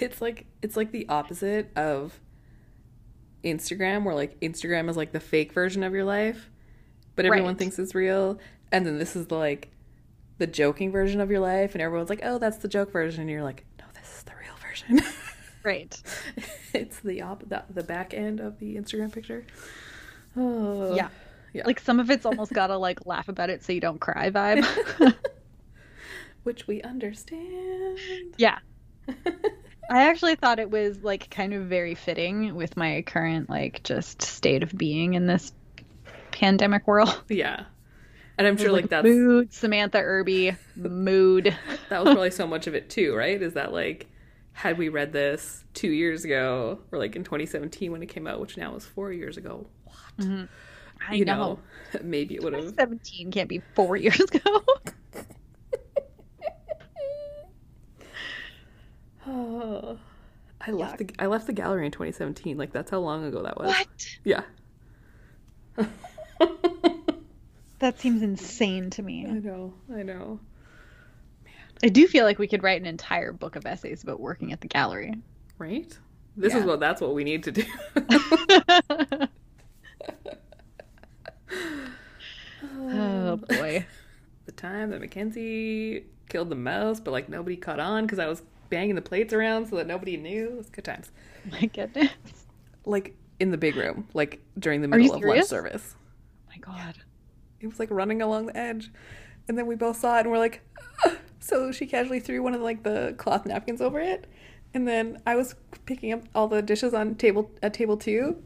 It's 0.00 0.20
like 0.20 0.46
it's 0.62 0.76
like 0.76 0.90
the 0.90 1.06
opposite 1.08 1.70
of 1.76 2.18
Instagram, 3.44 4.04
where 4.04 4.14
like 4.14 4.38
Instagram 4.40 4.88
is 4.88 4.96
like 4.96 5.12
the 5.12 5.20
fake 5.20 5.52
version 5.52 5.82
of 5.82 5.92
your 5.92 6.04
life, 6.04 6.50
but 7.16 7.24
everyone 7.26 7.48
Right. 7.50 7.58
thinks 7.58 7.78
it's 7.78 7.94
real, 7.94 8.38
and 8.70 8.86
then 8.86 8.98
this 8.98 9.16
is 9.16 9.26
the 9.26 9.36
like 9.36 9.70
the 10.38 10.46
joking 10.46 10.90
version 10.90 11.20
of 11.20 11.30
your 11.30 11.40
life, 11.40 11.74
and 11.74 11.82
everyone's 11.82 12.10
like, 12.10 12.20
"Oh, 12.22 12.38
that's 12.38 12.56
the 12.58 12.68
joke 12.68 12.90
version," 12.92 13.20
and 13.22 13.30
you're 13.30 13.42
like, 13.42 13.64
"No, 13.78 13.84
this 13.94 14.16
is 14.18 14.22
the 14.24 14.32
real 14.40 14.54
version." 14.62 15.00
Right. 15.64 15.96
it's 16.74 16.98
the 16.98 17.22
op 17.22 17.48
the, 17.48 17.62
the 17.70 17.84
back 17.84 18.14
end 18.14 18.40
of 18.40 18.58
the 18.58 18.74
Instagram 18.74 19.12
picture. 19.12 19.44
Oh, 20.36 20.96
Yeah. 20.96 21.08
yeah. 21.52 21.62
Like 21.64 21.78
some 21.78 22.00
of 22.00 22.10
it's 22.10 22.26
almost 22.26 22.52
gotta 22.52 22.76
like 22.76 23.06
laugh 23.06 23.28
about 23.28 23.48
it 23.48 23.62
so 23.62 23.72
you 23.72 23.80
don't 23.80 24.00
cry 24.00 24.28
vibe. 24.30 24.66
which 26.42 26.66
we 26.66 26.82
understand. 26.82 27.98
yeah. 28.38 28.58
I 29.92 30.08
actually 30.08 30.36
thought 30.36 30.58
it 30.58 30.70
was 30.70 31.02
like 31.02 31.28
kind 31.30 31.52
of 31.52 31.64
very 31.64 31.94
fitting 31.94 32.54
with 32.54 32.76
my 32.78 33.02
current 33.02 33.50
like 33.50 33.82
just 33.82 34.22
state 34.22 34.62
of 34.62 34.76
being 34.76 35.14
in 35.14 35.26
this 35.26 35.52
pandemic 36.30 36.86
world. 36.86 37.22
Yeah, 37.28 37.64
and 38.38 38.46
I'm 38.46 38.56
sure 38.56 38.72
like 38.72 38.88
that's 38.88 39.04
mood, 39.04 39.52
Samantha 39.52 39.98
Irby, 39.98 40.56
mood. 40.76 41.56
that 41.90 42.00
was 42.00 42.10
probably 42.10 42.30
so 42.32 42.46
much 42.46 42.66
of 42.66 42.74
it 42.74 42.88
too, 42.88 43.14
right? 43.14 43.40
Is 43.40 43.52
that 43.54 43.72
like 43.72 44.06
had 44.54 44.78
we 44.78 44.88
read 44.88 45.12
this 45.12 45.64
two 45.74 45.90
years 45.90 46.24
ago 46.24 46.78
or 46.90 46.98
like 46.98 47.16
in 47.16 47.24
2017 47.24 47.92
when 47.92 48.02
it 48.02 48.06
came 48.06 48.26
out, 48.26 48.40
which 48.40 48.56
now 48.56 48.74
is 48.76 48.86
four 48.86 49.12
years 49.12 49.36
ago, 49.36 49.66
What? 49.84 49.96
Mm-hmm. 50.18 50.44
I 51.08 51.14
you 51.14 51.24
know. 51.26 51.58
know, 51.94 52.02
maybe 52.02 52.34
it 52.36 52.42
would 52.42 52.54
have. 52.54 52.74
17 52.78 53.30
can't 53.30 53.48
be 53.48 53.60
four 53.74 53.96
years 53.96 54.20
ago. 54.20 54.64
Oh, 59.26 59.98
I 60.60 60.70
left 60.70 60.98
the 60.98 61.10
I 61.18 61.26
left 61.26 61.46
the 61.46 61.52
gallery 61.52 61.86
in 61.86 61.92
2017. 61.92 62.56
Like 62.56 62.72
that's 62.72 62.90
how 62.90 63.00
long 63.00 63.24
ago 63.24 63.42
that 63.42 63.58
was. 63.58 63.66
what? 63.68 64.06
Yeah. 64.24 64.42
That 67.82 67.98
seems 67.98 68.22
insane 68.22 68.90
to 68.90 69.02
me. 69.02 69.26
I 69.26 69.32
know. 69.32 69.74
I 69.92 70.04
know. 70.04 70.38
I 71.82 71.88
do 71.88 72.06
feel 72.06 72.24
like 72.24 72.38
we 72.38 72.46
could 72.46 72.62
write 72.62 72.80
an 72.80 72.86
entire 72.86 73.32
book 73.32 73.56
of 73.56 73.66
essays 73.66 74.04
about 74.04 74.20
working 74.20 74.52
at 74.52 74.60
the 74.60 74.68
gallery. 74.68 75.14
Right. 75.58 75.92
This 76.36 76.54
is 76.54 76.62
what 76.62 76.78
that's 76.78 77.00
what 77.00 77.12
we 77.12 77.24
need 77.24 77.42
to 77.42 77.50
do. 77.50 77.64
oh 82.76 83.36
boy. 83.48 83.84
the 84.46 84.52
time 84.52 84.90
that 84.90 85.00
Mackenzie 85.00 86.04
killed 86.28 86.50
the 86.50 86.54
mouse, 86.54 87.00
but 87.00 87.10
like 87.10 87.28
nobody 87.28 87.56
caught 87.56 87.80
on 87.80 88.04
because 88.04 88.20
I 88.20 88.28
was 88.28 88.42
banging 88.72 88.94
the 88.94 89.02
plates 89.02 89.34
around 89.34 89.66
so 89.68 89.76
that 89.76 89.86
nobody 89.86 90.16
knew. 90.16 90.48
It 90.48 90.56
was 90.56 90.70
good 90.70 90.84
times. 90.84 91.10
My 91.52 91.66
goodness. 91.66 92.10
Like 92.86 93.14
in 93.38 93.50
the 93.50 93.58
big 93.58 93.76
room, 93.76 94.08
like 94.14 94.40
during 94.58 94.80
the 94.80 94.88
middle 94.88 95.14
of 95.14 95.22
lunch 95.22 95.44
service. 95.44 95.94
my 96.48 96.56
god. 96.56 96.96
It 97.60 97.66
was 97.66 97.78
like 97.78 97.90
running 97.90 98.22
along 98.22 98.46
the 98.46 98.56
edge, 98.56 98.90
and 99.46 99.56
then 99.58 99.66
we 99.66 99.74
both 99.76 99.98
saw 99.98 100.16
it 100.16 100.20
and 100.22 100.30
we're 100.30 100.38
like, 100.38 100.62
"Ah." 101.04 101.16
so 101.38 101.70
she 101.70 101.86
casually 101.86 102.18
threw 102.18 102.42
one 102.42 102.54
of 102.54 102.60
like 102.62 102.82
the 102.82 103.14
cloth 103.18 103.44
napkins 103.46 103.80
over 103.82 104.00
it, 104.00 104.26
and 104.74 104.88
then 104.88 105.20
I 105.26 105.36
was 105.36 105.54
picking 105.84 106.12
up 106.12 106.22
all 106.34 106.48
the 106.48 106.62
dishes 106.62 106.94
on 106.94 107.14
table 107.16 107.50
at 107.62 107.74
table 107.74 107.96
two, 107.96 108.42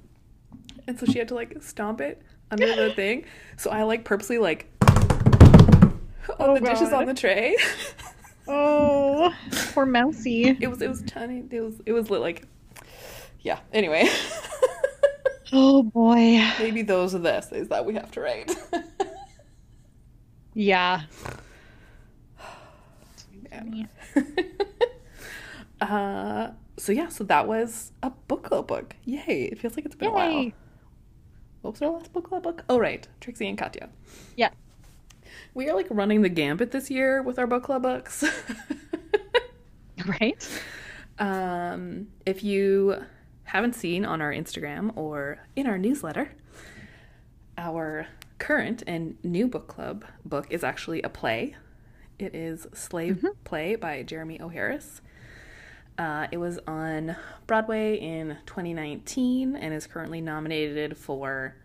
and 0.88 0.98
so 0.98 1.06
she 1.06 1.18
had 1.18 1.28
to 1.28 1.34
like 1.34 1.62
stomp 1.62 2.00
it 2.00 2.20
under 2.50 2.66
the 2.74 2.92
thing. 2.96 3.24
So 3.56 3.70
I 3.70 3.84
like 3.84 4.04
purposely 4.04 4.38
like 4.38 4.66
on 4.82 6.00
Oh, 6.40 6.54
the 6.54 6.60
dishes 6.60 6.92
on 6.92 7.06
the 7.06 7.14
tray. 7.14 7.56
Oh, 8.48 9.34
poor 9.74 9.86
Mousy. 9.86 10.56
It 10.60 10.68
was 10.68 10.80
it 10.80 10.88
was 10.88 11.02
tiny. 11.02 11.44
It 11.50 11.60
was 11.60 11.80
it 11.86 11.92
was 11.92 12.10
lit 12.10 12.20
like 12.20 12.46
yeah. 13.40 13.60
Anyway, 13.72 14.08
Oh 15.52 15.82
boy. 15.82 16.40
maybe 16.58 16.82
those 16.82 17.14
are 17.14 17.18
the 17.18 17.32
essays 17.34 17.68
that 17.68 17.84
we 17.86 17.94
have 17.94 18.10
to 18.12 18.20
write. 18.20 18.52
Yeah. 20.54 21.02
Uh, 25.80 26.52
so 26.78 26.92
yeah, 26.92 27.08
so 27.08 27.24
that 27.24 27.46
was 27.46 27.92
a 28.02 28.10
book 28.28 28.44
club 28.44 28.66
book. 28.66 28.96
Yay! 29.04 29.44
It 29.52 29.58
feels 29.58 29.76
like 29.76 29.84
it's 29.84 29.94
been 29.94 30.08
a 30.08 30.12
while. 30.12 30.30
Yay. 30.30 30.54
What 31.60 31.72
was 31.72 31.82
our 31.82 31.90
last 31.90 32.12
book 32.12 32.28
club 32.28 32.42
book? 32.44 32.64
Oh 32.68 32.78
right, 32.78 33.06
Trixie 33.20 33.48
and 33.48 33.58
Katya. 33.58 33.90
Yeah. 34.36 34.50
We 35.56 35.70
are 35.70 35.74
like 35.74 35.86
running 35.88 36.20
the 36.20 36.28
gambit 36.28 36.70
this 36.70 36.90
year 36.90 37.22
with 37.22 37.38
our 37.38 37.46
book 37.46 37.64
club 37.64 37.82
books. 37.82 38.22
Right? 40.06 40.46
Um, 41.18 42.08
if 42.26 42.44
you 42.44 43.02
haven't 43.44 43.74
seen 43.74 44.04
on 44.04 44.20
our 44.20 44.30
Instagram 44.30 44.94
or 44.96 45.38
in 45.56 45.66
our 45.66 45.78
newsletter, 45.78 46.30
our 47.56 48.06
current 48.38 48.84
and 48.86 49.16
new 49.24 49.48
book 49.48 49.66
club 49.66 50.04
book 50.24 50.46
is 50.50 50.62
actually 50.62 51.00
a 51.02 51.08
play. 51.08 51.56
It 52.18 52.34
is 52.34 52.68
Slave 52.74 53.24
Play 53.44 53.74
by 53.74 54.02
Jeremy 54.02 54.38
O. 54.38 54.48
Harris. 54.48 55.00
Uh, 55.98 56.28
it 56.30 56.36
was 56.36 56.60
on 56.68 57.16
Broadway 57.46 57.96
in 57.96 58.36
2019 58.44 59.56
and 59.56 59.74
is 59.74 59.86
currently 59.86 60.20
nominated 60.20 60.98
for 60.98 61.56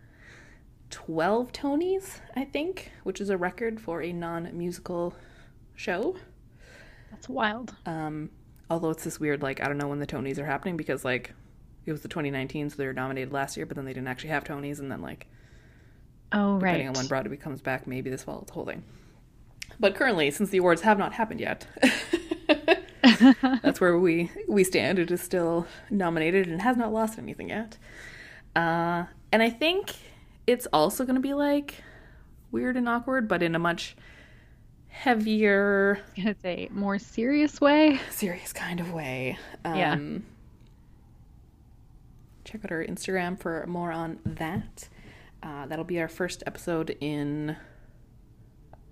12 0.92 1.52
Tonys, 1.52 2.20
I 2.36 2.44
think, 2.44 2.92
which 3.02 3.20
is 3.20 3.30
a 3.30 3.36
record 3.36 3.80
for 3.80 4.02
a 4.02 4.12
non 4.12 4.56
musical 4.56 5.14
show. 5.74 6.16
That's 7.10 7.28
wild. 7.28 7.74
Um, 7.86 8.30
although 8.70 8.90
it's 8.90 9.04
this 9.04 9.18
weird, 9.18 9.42
like, 9.42 9.60
I 9.60 9.66
don't 9.66 9.78
know 9.78 9.88
when 9.88 9.98
the 9.98 10.06
Tonys 10.06 10.38
are 10.38 10.46
happening 10.46 10.76
because, 10.76 11.04
like, 11.04 11.34
it 11.86 11.92
was 11.92 12.02
the 12.02 12.08
2019, 12.08 12.70
so 12.70 12.76
they 12.76 12.86
were 12.86 12.92
nominated 12.92 13.32
last 13.32 13.56
year, 13.56 13.66
but 13.66 13.74
then 13.76 13.84
they 13.84 13.92
didn't 13.92 14.08
actually 14.08 14.30
have 14.30 14.44
Tonys, 14.44 14.78
and 14.78 14.90
then, 14.92 15.02
like, 15.02 15.26
Oh, 16.32 16.58
depending 16.58 16.86
right. 16.86 16.96
on 16.96 17.00
when 17.00 17.08
Broadway 17.08 17.36
comes 17.36 17.60
back, 17.60 17.86
maybe 17.86 18.08
this 18.08 18.24
fall, 18.24 18.42
it's 18.42 18.66
thing. 18.66 18.82
But 19.78 19.94
currently, 19.94 20.30
since 20.30 20.50
the 20.50 20.58
awards 20.58 20.82
have 20.82 20.98
not 20.98 21.12
happened 21.12 21.40
yet, 21.40 21.66
that's 23.62 23.80
where 23.80 23.98
we 23.98 24.30
we 24.48 24.64
stand. 24.64 24.98
It 24.98 25.10
is 25.10 25.20
still 25.20 25.66
nominated 25.90 26.46
and 26.46 26.62
has 26.62 26.76
not 26.76 26.92
lost 26.92 27.18
anything 27.18 27.48
yet. 27.50 27.76
Uh, 28.56 29.04
and 29.30 29.42
I 29.42 29.50
think 29.50 29.94
it's 30.46 30.66
also 30.72 31.04
going 31.04 31.14
to 31.16 31.20
be 31.20 31.34
like 31.34 31.82
weird 32.50 32.76
and 32.76 32.88
awkward, 32.88 33.28
but 33.28 33.42
in 33.42 33.54
a 33.54 33.58
much 33.58 33.96
heavier, 34.88 35.98
gonna 36.16 36.34
say 36.42 36.68
more 36.70 36.98
serious 36.98 37.60
way. 37.60 37.98
serious 38.10 38.52
kind 38.52 38.78
of 38.80 38.92
way. 38.92 39.38
Um, 39.64 39.76
Yeah. 39.76 39.98
Check 42.44 42.64
out 42.64 42.72
our 42.72 42.84
Instagram 42.84 43.40
for 43.40 43.64
more 43.66 43.90
on 43.92 44.18
that. 44.26 44.88
Uh, 45.42 45.66
that'll 45.66 45.84
be 45.84 46.00
our 46.00 46.08
first 46.08 46.42
episode 46.46 46.96
in 47.00 47.56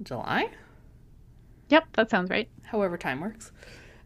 July, 0.03 0.48
Yep, 1.68 1.84
that 1.92 2.11
sounds 2.11 2.30
right. 2.30 2.48
however 2.64 2.96
time 2.96 3.20
works. 3.20 3.53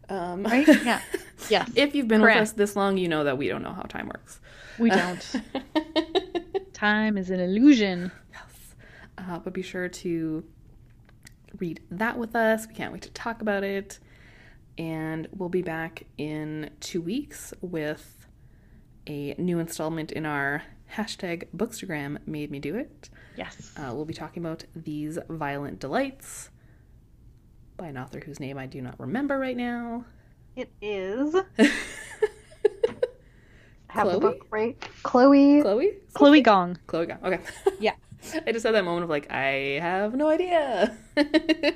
Um, 0.09 0.43
Right? 0.43 0.67
Yeah. 0.67 0.99
Yes. 1.49 1.69
if 1.75 1.93
you've 1.95 2.07
been 2.07 2.21
Correct. 2.21 2.39
with 2.39 2.49
us 2.49 2.53
this 2.53 2.75
long, 2.75 2.97
you 2.97 3.07
know 3.07 3.23
that 3.25 3.37
we 3.37 3.47
don't 3.47 3.61
know 3.63 3.73
how 3.73 3.83
time 3.83 4.07
works. 4.07 4.39
We 4.79 4.89
don't. 4.89 5.41
Time 6.85 7.17
is 7.17 7.31
an 7.31 7.39
illusion. 7.39 8.11
Yes. 8.31 8.75
Uh, 9.17 9.39
but 9.39 9.53
be 9.53 9.63
sure 9.63 9.89
to 9.89 10.43
read 11.57 11.81
that 11.89 12.15
with 12.15 12.35
us. 12.35 12.67
We 12.67 12.75
can't 12.75 12.93
wait 12.93 13.01
to 13.01 13.09
talk 13.09 13.41
about 13.41 13.63
it. 13.63 13.97
And 14.77 15.27
we'll 15.35 15.49
be 15.49 15.63
back 15.63 16.03
in 16.19 16.69
two 16.81 17.01
weeks 17.01 17.55
with 17.59 18.27
a 19.07 19.33
new 19.39 19.57
installment 19.57 20.11
in 20.11 20.27
our 20.27 20.61
hashtag 20.93 21.47
Bookstagram 21.57 22.19
made 22.27 22.51
me 22.51 22.59
do 22.59 22.75
it. 22.75 23.09
Yes. 23.35 23.73
Uh, 23.75 23.91
we'll 23.95 24.05
be 24.05 24.13
talking 24.13 24.45
about 24.45 24.65
These 24.75 25.17
Violent 25.27 25.79
Delights 25.79 26.51
by 27.77 27.87
an 27.87 27.97
author 27.97 28.19
whose 28.19 28.39
name 28.39 28.59
I 28.59 28.67
do 28.67 28.79
not 28.79 28.99
remember 28.99 29.39
right 29.39 29.57
now. 29.57 30.05
It 30.55 30.71
is. 30.83 31.35
Have 33.95 34.03
Chloe? 34.03 34.13
the 34.13 34.19
book 34.19 34.47
right. 34.51 34.79
Chloe. 35.03 35.61
Chloe? 35.61 35.93
Chloe 36.13 36.41
Gong. 36.41 36.77
Chloe 36.87 37.05
Gong. 37.07 37.17
Okay. 37.23 37.39
Yeah. 37.79 37.93
I 38.47 38.51
just 38.51 38.65
had 38.65 38.73
that 38.75 38.83
moment 38.85 39.03
of 39.03 39.09
like, 39.09 39.31
I 39.31 39.79
have 39.81 40.13
no 40.15 40.27
idea. 40.29 40.95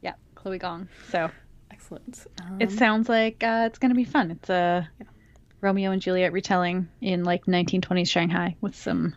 Yeah, 0.00 0.14
Chloe 0.34 0.58
Gong. 0.58 0.88
So 1.10 1.30
Excellent. 1.70 2.26
Um, 2.42 2.58
it 2.60 2.70
sounds 2.70 3.08
like 3.08 3.42
uh, 3.42 3.64
it's 3.66 3.78
going 3.78 3.90
to 3.90 3.94
be 3.96 4.04
fun. 4.04 4.30
It's 4.30 4.48
a 4.50 4.88
Romeo 5.60 5.90
and 5.90 6.00
Juliet 6.02 6.32
retelling 6.32 6.88
in 7.00 7.24
like 7.24 7.46
1920s 7.46 8.08
Shanghai 8.08 8.56
with 8.60 8.74
some 8.76 9.14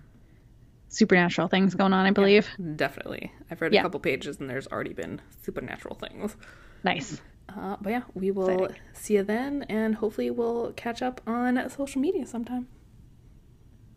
supernatural 0.90 1.48
things 1.48 1.76
going 1.76 1.94
on, 1.94 2.06
I 2.06 2.12
believe. 2.12 2.48
Definitely. 2.76 3.32
I've 3.50 3.62
read 3.62 3.74
Yeah. 3.74 3.82
a 3.82 3.84
couple 3.84 4.00
pages 4.00 4.40
and 4.40 4.50
there's 4.50 4.68
already 4.68 4.94
been 4.94 5.22
supernatural 5.44 5.96
things. 5.96 6.36
Nice. 6.84 7.22
Uh, 7.50 7.76
but 7.82 7.90
yeah, 7.90 8.04
we 8.14 8.32
will 8.32 8.64
Exciting. 8.66 8.82
see 8.94 9.14
you 9.16 9.24
then, 9.24 9.64
and 9.64 9.96
hopefully 9.96 10.30
we'll 10.32 10.72
catch 10.74 11.02
up 11.02 11.22
on 11.28 11.70
social 11.70 12.02
media 12.02 12.26
sometime. 12.26 12.68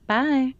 Bye. 0.06 0.54